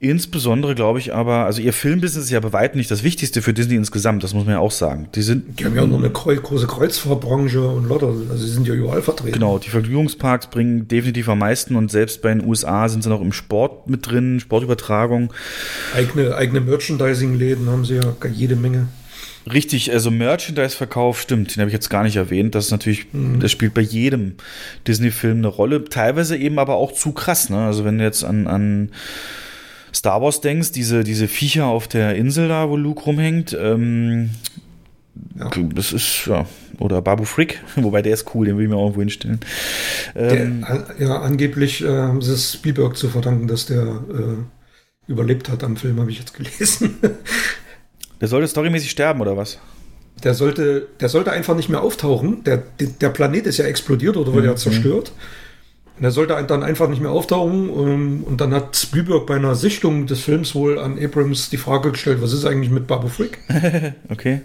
Insbesondere 0.00 0.74
glaube 0.74 0.98
ich 0.98 1.14
aber, 1.14 1.44
also 1.44 1.62
ihr 1.62 1.72
Filmbusiness 1.72 2.24
ist 2.24 2.30
ja 2.30 2.40
bei 2.40 2.52
weitem 2.52 2.78
nicht 2.78 2.90
das 2.90 3.02
Wichtigste 3.02 3.42
für 3.42 3.54
Disney 3.54 3.76
insgesamt, 3.76 4.22
das 4.22 4.34
muss 4.34 4.44
man 4.44 4.54
ja 4.54 4.60
auch 4.60 4.70
sagen. 4.70 5.08
Die, 5.14 5.22
sind, 5.22 5.58
die 5.58 5.64
haben 5.64 5.76
ja 5.76 5.86
noch 5.86 5.98
eine 5.98 6.10
große 6.10 6.66
Kreuzfahrtbranche 6.66 7.66
und 7.66 7.88
lauter, 7.88 8.08
also 8.08 8.36
sie 8.36 8.52
sind 8.52 8.68
ja 8.68 8.74
überall 8.74 9.02
vertreten. 9.02 9.32
Genau, 9.32 9.58
die 9.58 9.70
Vergnügungsparks 9.70 10.48
bringen 10.48 10.88
definitiv 10.88 11.28
am 11.28 11.38
meisten 11.38 11.76
und 11.76 11.90
selbst 11.90 12.22
bei 12.22 12.34
den 12.34 12.46
USA 12.46 12.88
sind 12.88 13.02
sie 13.02 13.08
noch 13.08 13.20
im 13.20 13.32
Sport 13.32 13.88
mit 13.88 14.10
drin, 14.10 14.40
Sportübertragung. 14.40 15.32
Eigene, 15.94 16.34
eigene 16.34 16.60
Merchandising-Läden 16.60 17.68
haben 17.68 17.84
sie 17.84 17.96
ja 17.96 18.14
jede 18.32 18.56
Menge. 18.56 18.88
Richtig, 19.52 19.92
also 19.92 20.10
Merchandise-Verkauf 20.10 21.20
stimmt, 21.20 21.54
den 21.54 21.60
habe 21.60 21.68
ich 21.68 21.74
jetzt 21.74 21.90
gar 21.90 22.02
nicht 22.02 22.16
erwähnt. 22.16 22.54
Das 22.54 22.66
ist 22.66 22.70
natürlich, 22.70 23.12
mhm. 23.12 23.40
das 23.40 23.52
spielt 23.52 23.74
bei 23.74 23.82
jedem 23.82 24.36
Disney-Film 24.86 25.38
eine 25.38 25.48
Rolle. 25.48 25.84
Teilweise 25.84 26.36
eben 26.36 26.58
aber 26.58 26.76
auch 26.76 26.92
zu 26.92 27.12
krass, 27.12 27.50
ne? 27.50 27.58
Also 27.58 27.84
wenn 27.84 27.98
du 27.98 28.04
jetzt 28.04 28.24
an, 28.24 28.46
an 28.46 28.90
Star 29.94 30.20
Wars 30.20 30.40
denkst, 30.40 30.72
diese, 30.72 31.04
diese 31.04 31.28
Viecher 31.28 31.66
auf 31.66 31.86
der 31.86 32.16
Insel 32.16 32.48
da, 32.48 32.68
wo 32.68 32.76
Luke 32.76 33.04
rumhängt, 33.04 33.56
ähm, 33.58 34.30
ja. 35.38 35.50
das 35.72 35.92
ist, 35.92 36.26
ja, 36.26 36.46
oder 36.80 37.00
Babu 37.00 37.24
Frick, 37.24 37.60
wobei 37.76 38.02
der 38.02 38.14
ist 38.14 38.34
cool, 38.34 38.46
den 38.46 38.56
will 38.56 38.64
ich 38.64 38.70
mir 38.70 38.76
auch 38.76 38.84
irgendwo 38.84 39.00
hinstellen. 39.00 39.40
Ähm, 40.16 40.64
der, 40.66 41.06
ja, 41.06 41.20
angeblich 41.20 41.82
äh, 41.82 41.88
haben 41.88 42.22
sie 42.22 42.32
es 42.32 42.54
Spielberg 42.54 42.96
zu 42.96 43.08
verdanken, 43.08 43.46
dass 43.46 43.66
der 43.66 43.82
äh, 43.82 45.10
überlebt 45.10 45.48
hat 45.48 45.62
am 45.62 45.76
Film, 45.76 46.00
habe 46.00 46.10
ich 46.10 46.18
jetzt 46.18 46.34
gelesen. 46.34 46.98
der 48.20 48.28
sollte 48.28 48.48
storymäßig 48.48 48.90
sterben, 48.90 49.20
oder 49.20 49.36
was? 49.36 49.58
Der 50.22 50.34
sollte, 50.34 50.88
der 51.00 51.08
sollte 51.08 51.32
einfach 51.32 51.54
nicht 51.54 51.68
mehr 51.68 51.82
auftauchen. 51.82 52.42
Der, 52.44 52.62
der 52.78 53.08
Planet 53.10 53.46
ist 53.46 53.58
ja 53.58 53.64
explodiert 53.64 54.16
oder 54.16 54.32
wurde 54.32 54.42
mhm. 54.42 54.52
ja 54.52 54.56
zerstört. 54.56 55.12
Und 55.96 56.04
er 56.04 56.10
sollte 56.10 56.42
dann 56.46 56.62
einfach 56.62 56.88
nicht 56.88 57.00
mehr 57.00 57.12
auftauchen. 57.12 57.70
Und, 57.70 58.24
und, 58.24 58.40
dann 58.40 58.52
hat 58.52 58.76
Spielberg 58.76 59.26
bei 59.26 59.36
einer 59.36 59.54
Sichtung 59.54 60.06
des 60.06 60.20
Films 60.20 60.54
wohl 60.54 60.78
an 60.78 60.98
Abrams 61.02 61.50
die 61.50 61.56
Frage 61.56 61.92
gestellt, 61.92 62.20
was 62.20 62.32
ist 62.32 62.44
eigentlich 62.44 62.70
mit 62.70 62.86
Babu 62.86 63.08
Frick? 63.08 63.38
okay. 64.08 64.40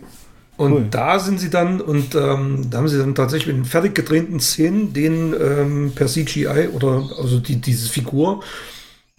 Und 0.58 0.74
cool. 0.74 0.88
da 0.92 1.20
sind 1.20 1.40
sie 1.40 1.50
dann, 1.50 1.80
und 1.80 2.16
ähm, 2.16 2.70
da 2.70 2.80
haben 2.80 2.88
sie 2.88 2.98
dann 2.98 3.16
tatsächlich 3.16 3.56
in 3.56 3.64
fertig 3.64 3.96
gedrehten 3.96 4.40
Szenen 4.42 4.92
den 4.92 5.34
ähm, 5.34 5.94
per 5.96 6.08
CGI 6.08 6.70
oder 6.74 7.10
also 7.18 7.40
die, 7.40 7.56
diese 7.56 7.88
Figur 7.90 8.44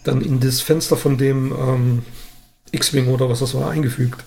dann 0.04 0.20
in 0.20 0.38
das 0.38 0.60
Fenster 0.60 0.96
von 0.96 1.16
dem 1.16 1.52
ähm, 1.52 2.02
X-Wing 2.72 3.08
oder 3.08 3.28
was 3.28 3.40
das 3.40 3.54
war 3.54 3.70
eingefügt. 3.70 4.22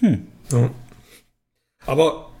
Hm. 0.00 0.26
Ja. 0.50 0.70
Aber 1.86 2.31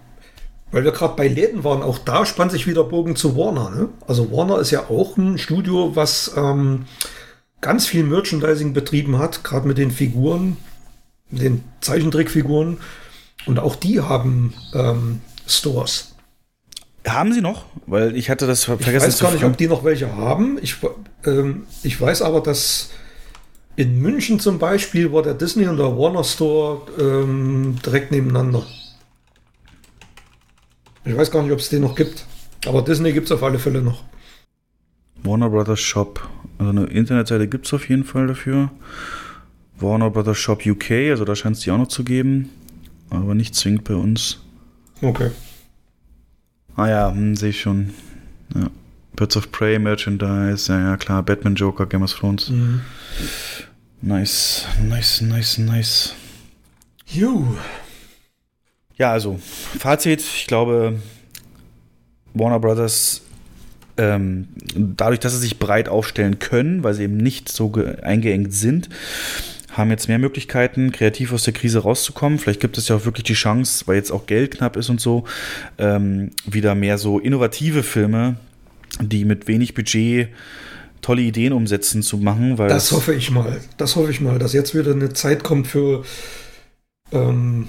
weil 0.72 0.84
wir 0.84 0.92
gerade 0.92 1.14
bei 1.16 1.28
Läden 1.28 1.64
waren, 1.64 1.82
auch 1.82 1.98
da 1.98 2.26
spannt 2.26 2.50
sich 2.50 2.66
wieder 2.66 2.82
Bogen 2.82 3.14
zu 3.14 3.36
Warner. 3.36 3.70
Ne? 3.70 3.88
Also 4.06 4.32
Warner 4.32 4.58
ist 4.58 4.70
ja 4.70 4.88
auch 4.88 5.16
ein 5.18 5.38
Studio, 5.38 5.94
was 5.94 6.32
ähm, 6.36 6.86
ganz 7.60 7.86
viel 7.86 8.02
Merchandising 8.02 8.72
betrieben 8.72 9.18
hat, 9.18 9.44
gerade 9.44 9.68
mit 9.68 9.78
den 9.78 9.90
Figuren, 9.90 10.56
den 11.30 11.62
Zeichentrickfiguren. 11.80 12.78
Und 13.44 13.58
auch 13.58 13.76
die 13.76 14.00
haben 14.00 14.54
ähm, 14.74 15.20
Stores. 15.46 16.14
Haben 17.06 17.32
sie 17.32 17.40
noch? 17.40 17.66
Weil 17.86 18.16
ich 18.16 18.30
hatte 18.30 18.46
das 18.46 18.64
vergessen. 18.64 18.96
Ich 18.96 19.02
weiß 19.02 19.18
gar 19.18 19.32
nicht, 19.32 19.44
ob 19.44 19.56
die 19.56 19.66
noch 19.66 19.84
welche 19.84 20.16
haben. 20.16 20.58
Ich, 20.62 20.76
ähm, 21.26 21.64
ich 21.82 22.00
weiß 22.00 22.22
aber, 22.22 22.40
dass 22.40 22.90
in 23.76 24.00
München 24.00 24.38
zum 24.38 24.58
Beispiel 24.58 25.12
war 25.12 25.22
der 25.22 25.34
Disney 25.34 25.66
und 25.66 25.78
der 25.78 25.98
Warner 25.98 26.24
Store 26.24 26.82
ähm, 26.98 27.76
direkt 27.84 28.12
nebeneinander. 28.12 28.64
Ich 31.04 31.16
weiß 31.16 31.30
gar 31.30 31.42
nicht, 31.42 31.52
ob 31.52 31.58
es 31.58 31.68
den 31.68 31.82
noch 31.82 31.94
gibt. 31.94 32.24
Aber 32.66 32.82
Disney 32.82 33.12
gibt 33.12 33.26
es 33.26 33.32
auf 33.32 33.42
alle 33.42 33.58
Fälle 33.58 33.82
noch. 33.82 34.04
Warner 35.22 35.50
Brothers 35.50 35.80
Shop. 35.80 36.28
Also 36.58 36.70
eine 36.70 36.84
Internetseite 36.84 37.48
gibt 37.48 37.66
es 37.66 37.74
auf 37.74 37.88
jeden 37.88 38.04
Fall 38.04 38.26
dafür. 38.28 38.70
Warner 39.78 40.10
Brothers 40.10 40.38
Shop 40.38 40.64
UK, 40.64 40.90
also 41.10 41.24
da 41.24 41.34
scheint 41.34 41.56
es 41.56 41.62
die 41.62 41.70
auch 41.70 41.78
noch 41.78 41.88
zu 41.88 42.04
geben. 42.04 42.50
Aber 43.10 43.34
nicht 43.34 43.54
zwingend 43.54 43.84
bei 43.84 43.94
uns. 43.94 44.40
Okay. 45.00 45.30
Ah 46.76 46.88
ja, 46.88 47.10
hm, 47.10 47.36
sehe 47.36 47.50
ich 47.50 47.60
schon. 47.60 47.92
Ja. 48.54 48.70
Birds 49.16 49.36
of 49.36 49.52
Prey, 49.52 49.78
Merchandise, 49.78 50.72
ja, 50.72 50.80
ja 50.80 50.96
klar, 50.96 51.22
Batman 51.22 51.54
Joker, 51.54 51.86
Game 51.86 52.02
of 52.02 52.12
Thrones. 52.12 52.48
Mhm. 52.48 52.80
Nice, 54.00 54.66
nice, 54.82 55.20
nice, 55.20 55.58
nice. 55.58 56.14
You. 57.06 57.56
Ja, 58.98 59.12
also 59.12 59.38
Fazit, 59.78 60.20
ich 60.20 60.46
glaube, 60.46 61.00
Warner 62.34 62.60
Brothers, 62.60 63.22
ähm, 63.96 64.48
dadurch, 64.74 65.20
dass 65.20 65.32
sie 65.32 65.40
sich 65.40 65.58
breit 65.58 65.88
aufstellen 65.88 66.38
können, 66.38 66.82
weil 66.82 66.94
sie 66.94 67.04
eben 67.04 67.16
nicht 67.16 67.50
so 67.50 67.72
eingeengt 68.02 68.54
sind, 68.54 68.88
haben 69.72 69.90
jetzt 69.90 70.08
mehr 70.08 70.18
Möglichkeiten, 70.18 70.92
kreativ 70.92 71.32
aus 71.32 71.44
der 71.44 71.54
Krise 71.54 71.80
rauszukommen. 71.80 72.38
Vielleicht 72.38 72.60
gibt 72.60 72.76
es 72.78 72.88
ja 72.88 72.96
auch 72.96 73.04
wirklich 73.04 73.24
die 73.24 73.34
Chance, 73.34 73.84
weil 73.86 73.96
jetzt 73.96 74.10
auch 74.10 74.26
Geld 74.26 74.56
knapp 74.56 74.76
ist 74.76 74.90
und 74.90 75.00
so, 75.00 75.24
ähm, 75.78 76.30
wieder 76.44 76.74
mehr 76.74 76.98
so 76.98 77.18
innovative 77.18 77.82
Filme, 77.82 78.36
die 79.00 79.24
mit 79.24 79.48
wenig 79.48 79.74
Budget 79.74 80.28
tolle 81.00 81.22
Ideen 81.22 81.52
umsetzen 81.52 82.02
zu 82.02 82.18
machen. 82.18 82.58
Weil 82.58 82.68
das 82.68 82.92
hoffe 82.92 83.14
ich 83.14 83.30
mal. 83.30 83.60
Das 83.76 83.96
hoffe 83.96 84.10
ich 84.10 84.20
mal, 84.20 84.38
dass 84.38 84.52
jetzt 84.52 84.74
wieder 84.74 84.92
eine 84.92 85.12
Zeit 85.12 85.42
kommt 85.42 85.66
für 85.66 86.04
ähm, 87.10 87.66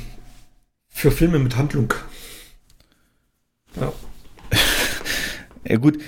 für 0.94 1.12
Filme 1.12 1.40
mit 1.40 1.58
Handlung. 1.58 1.94
Ja. 3.80 3.92
ja, 5.68 5.78
gut. 5.78 6.00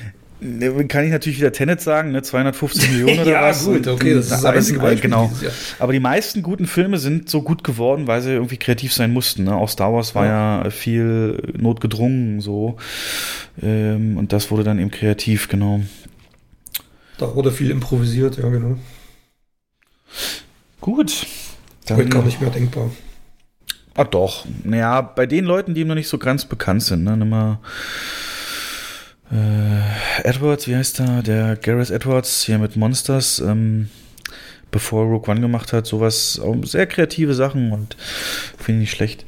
Kann 0.89 1.05
ich 1.05 1.11
natürlich 1.11 1.39
wieder 1.39 1.51
Tenet 1.51 1.81
sagen, 1.81 2.11
ne? 2.11 2.21
250 2.21 2.91
Millionen 2.91 3.19
oder 3.21 3.31
ja, 3.31 3.41
was? 3.41 3.65
Ja, 3.65 3.73
gut, 3.73 3.87
okay, 3.87 4.13
das 4.13 4.25
ist 4.25 4.31
das 4.31 4.45
einzige 4.45 4.79
Beispiel. 4.79 5.09
Genau. 5.09 5.31
Aber 5.79 5.91
die 5.91 5.99
meisten 5.99 6.43
guten 6.43 6.67
Filme 6.67 6.99
sind 6.99 7.29
so 7.29 7.41
gut 7.41 7.63
geworden, 7.63 8.05
weil 8.05 8.21
sie 8.21 8.31
irgendwie 8.31 8.57
kreativ 8.57 8.93
sein 8.93 9.11
mussten. 9.11 9.45
Ne? 9.45 9.55
Auch 9.55 9.69
Star 9.69 9.91
Wars 9.91 10.13
war 10.13 10.25
ja, 10.25 10.63
ja 10.63 10.69
viel 10.69 11.53
notgedrungen 11.57 12.41
so. 12.41 12.77
Ähm, 13.63 14.17
und 14.17 14.33
das 14.33 14.51
wurde 14.51 14.63
dann 14.63 14.77
eben 14.77 14.91
kreativ, 14.91 15.47
genau. 15.47 15.81
Da 17.17 17.33
wurde 17.33 17.51
viel 17.51 17.71
improvisiert, 17.71 18.37
ja, 18.37 18.49
genau. 18.49 18.77
Gut. 20.81 21.25
Dann, 21.87 21.97
Heute 21.97 22.09
gar 22.09 22.23
nicht 22.23 22.41
mehr 22.41 22.49
denkbar. 22.51 22.91
Ah 23.95 24.03
doch. 24.03 24.45
Naja, 24.63 25.01
bei 25.01 25.25
den 25.25 25.45
Leuten, 25.45 25.73
die 25.73 25.85
noch 25.85 25.95
nicht 25.95 26.09
so 26.09 26.17
ganz 26.17 26.45
bekannt 26.45 26.83
sind, 26.83 27.05
ne, 27.05 27.15
nimm 27.15 27.29
mal 27.29 27.59
äh, 29.31 30.27
Edwards, 30.27 30.67
wie 30.67 30.75
heißt 30.75 30.99
der? 30.99 31.23
Der 31.23 31.55
Gareth 31.55 31.91
Edwards 31.91 32.43
hier 32.43 32.57
mit 32.59 32.75
Monsters, 32.75 33.39
ähm, 33.39 33.89
bevor 34.69 35.05
Rogue 35.05 35.31
One 35.31 35.39
gemacht 35.39 35.71
hat, 35.71 35.85
sowas, 35.85 36.41
sehr 36.63 36.87
kreative 36.87 37.33
Sachen 37.33 37.71
und 37.71 37.95
finde 38.57 38.81
ich 38.81 38.89
nicht 38.89 38.91
schlecht. 38.91 39.25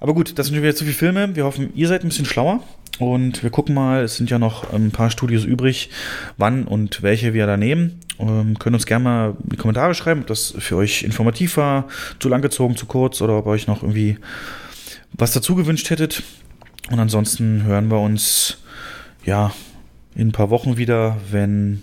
Aber 0.00 0.14
gut, 0.14 0.38
das 0.38 0.46
sind 0.46 0.54
schon 0.54 0.62
wieder 0.62 0.74
zu 0.74 0.84
viele 0.84 0.96
Filme. 0.96 1.36
Wir 1.36 1.44
hoffen, 1.44 1.70
ihr 1.74 1.86
seid 1.86 2.02
ein 2.02 2.08
bisschen 2.08 2.24
schlauer. 2.24 2.62
Und 3.00 3.42
wir 3.42 3.48
gucken 3.48 3.74
mal, 3.74 4.04
es 4.04 4.16
sind 4.16 4.28
ja 4.28 4.38
noch 4.38 4.74
ein 4.74 4.90
paar 4.90 5.10
Studios 5.10 5.44
übrig, 5.44 5.88
wann 6.36 6.64
und 6.64 7.02
welche 7.02 7.32
wir 7.32 7.46
da 7.46 7.56
nehmen. 7.56 7.98
Ähm, 8.18 8.58
können 8.58 8.74
uns 8.74 8.84
gerne 8.84 9.02
mal 9.02 9.36
in 9.42 9.48
die 9.48 9.56
Kommentare 9.56 9.94
schreiben, 9.94 10.20
ob 10.20 10.26
das 10.26 10.54
für 10.58 10.76
euch 10.76 11.02
informativ 11.02 11.56
war, 11.56 11.88
zu 12.18 12.28
lang 12.28 12.42
gezogen, 12.42 12.76
zu 12.76 12.84
kurz 12.84 13.22
oder 13.22 13.38
ob 13.38 13.46
ihr 13.46 13.50
euch 13.50 13.66
noch 13.66 13.82
irgendwie 13.82 14.18
was 15.12 15.32
dazu 15.32 15.54
gewünscht 15.54 15.88
hättet. 15.88 16.22
Und 16.90 17.00
ansonsten 17.00 17.62
hören 17.62 17.90
wir 17.90 18.00
uns 18.00 18.58
ja 19.24 19.54
in 20.14 20.28
ein 20.28 20.32
paar 20.32 20.50
Wochen 20.50 20.76
wieder, 20.76 21.16
wenn 21.30 21.82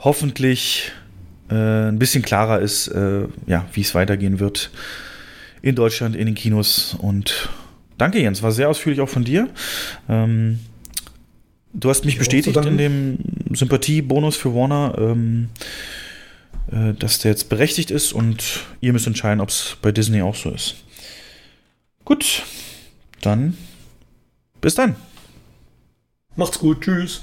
hoffentlich 0.00 0.92
äh, 1.48 1.88
ein 1.88 1.98
bisschen 1.98 2.22
klarer 2.22 2.60
ist, 2.60 2.88
äh, 2.88 3.22
ja, 3.46 3.64
wie 3.72 3.80
es 3.80 3.94
weitergehen 3.94 4.38
wird 4.38 4.70
in 5.62 5.76
Deutschland, 5.76 6.14
in 6.14 6.26
den 6.26 6.34
Kinos 6.34 6.94
und 7.00 7.48
Danke, 8.00 8.20
Jens. 8.20 8.42
War 8.42 8.52
sehr 8.52 8.68
ausführlich 8.68 9.00
auch 9.00 9.08
von 9.08 9.24
dir. 9.24 9.48
Ähm, 10.08 10.60
Du 11.72 11.88
hast 11.88 12.04
mich 12.04 12.18
bestätigt 12.18 12.56
in 12.56 12.78
dem 12.78 13.18
Sympathiebonus 13.52 14.36
für 14.36 14.54
Warner, 14.54 14.94
ähm, 14.98 15.50
äh, 16.72 16.94
dass 16.94 17.20
der 17.20 17.30
jetzt 17.30 17.48
berechtigt 17.48 17.92
ist 17.92 18.12
und 18.12 18.64
ihr 18.80 18.92
müsst 18.92 19.06
entscheiden, 19.06 19.40
ob 19.40 19.50
es 19.50 19.76
bei 19.80 19.92
Disney 19.92 20.20
auch 20.20 20.34
so 20.34 20.50
ist. 20.50 20.76
Gut, 22.04 22.42
dann 23.20 23.56
bis 24.60 24.74
dann. 24.74 24.96
Macht's 26.34 26.58
gut, 26.58 26.80
tschüss. 26.80 27.22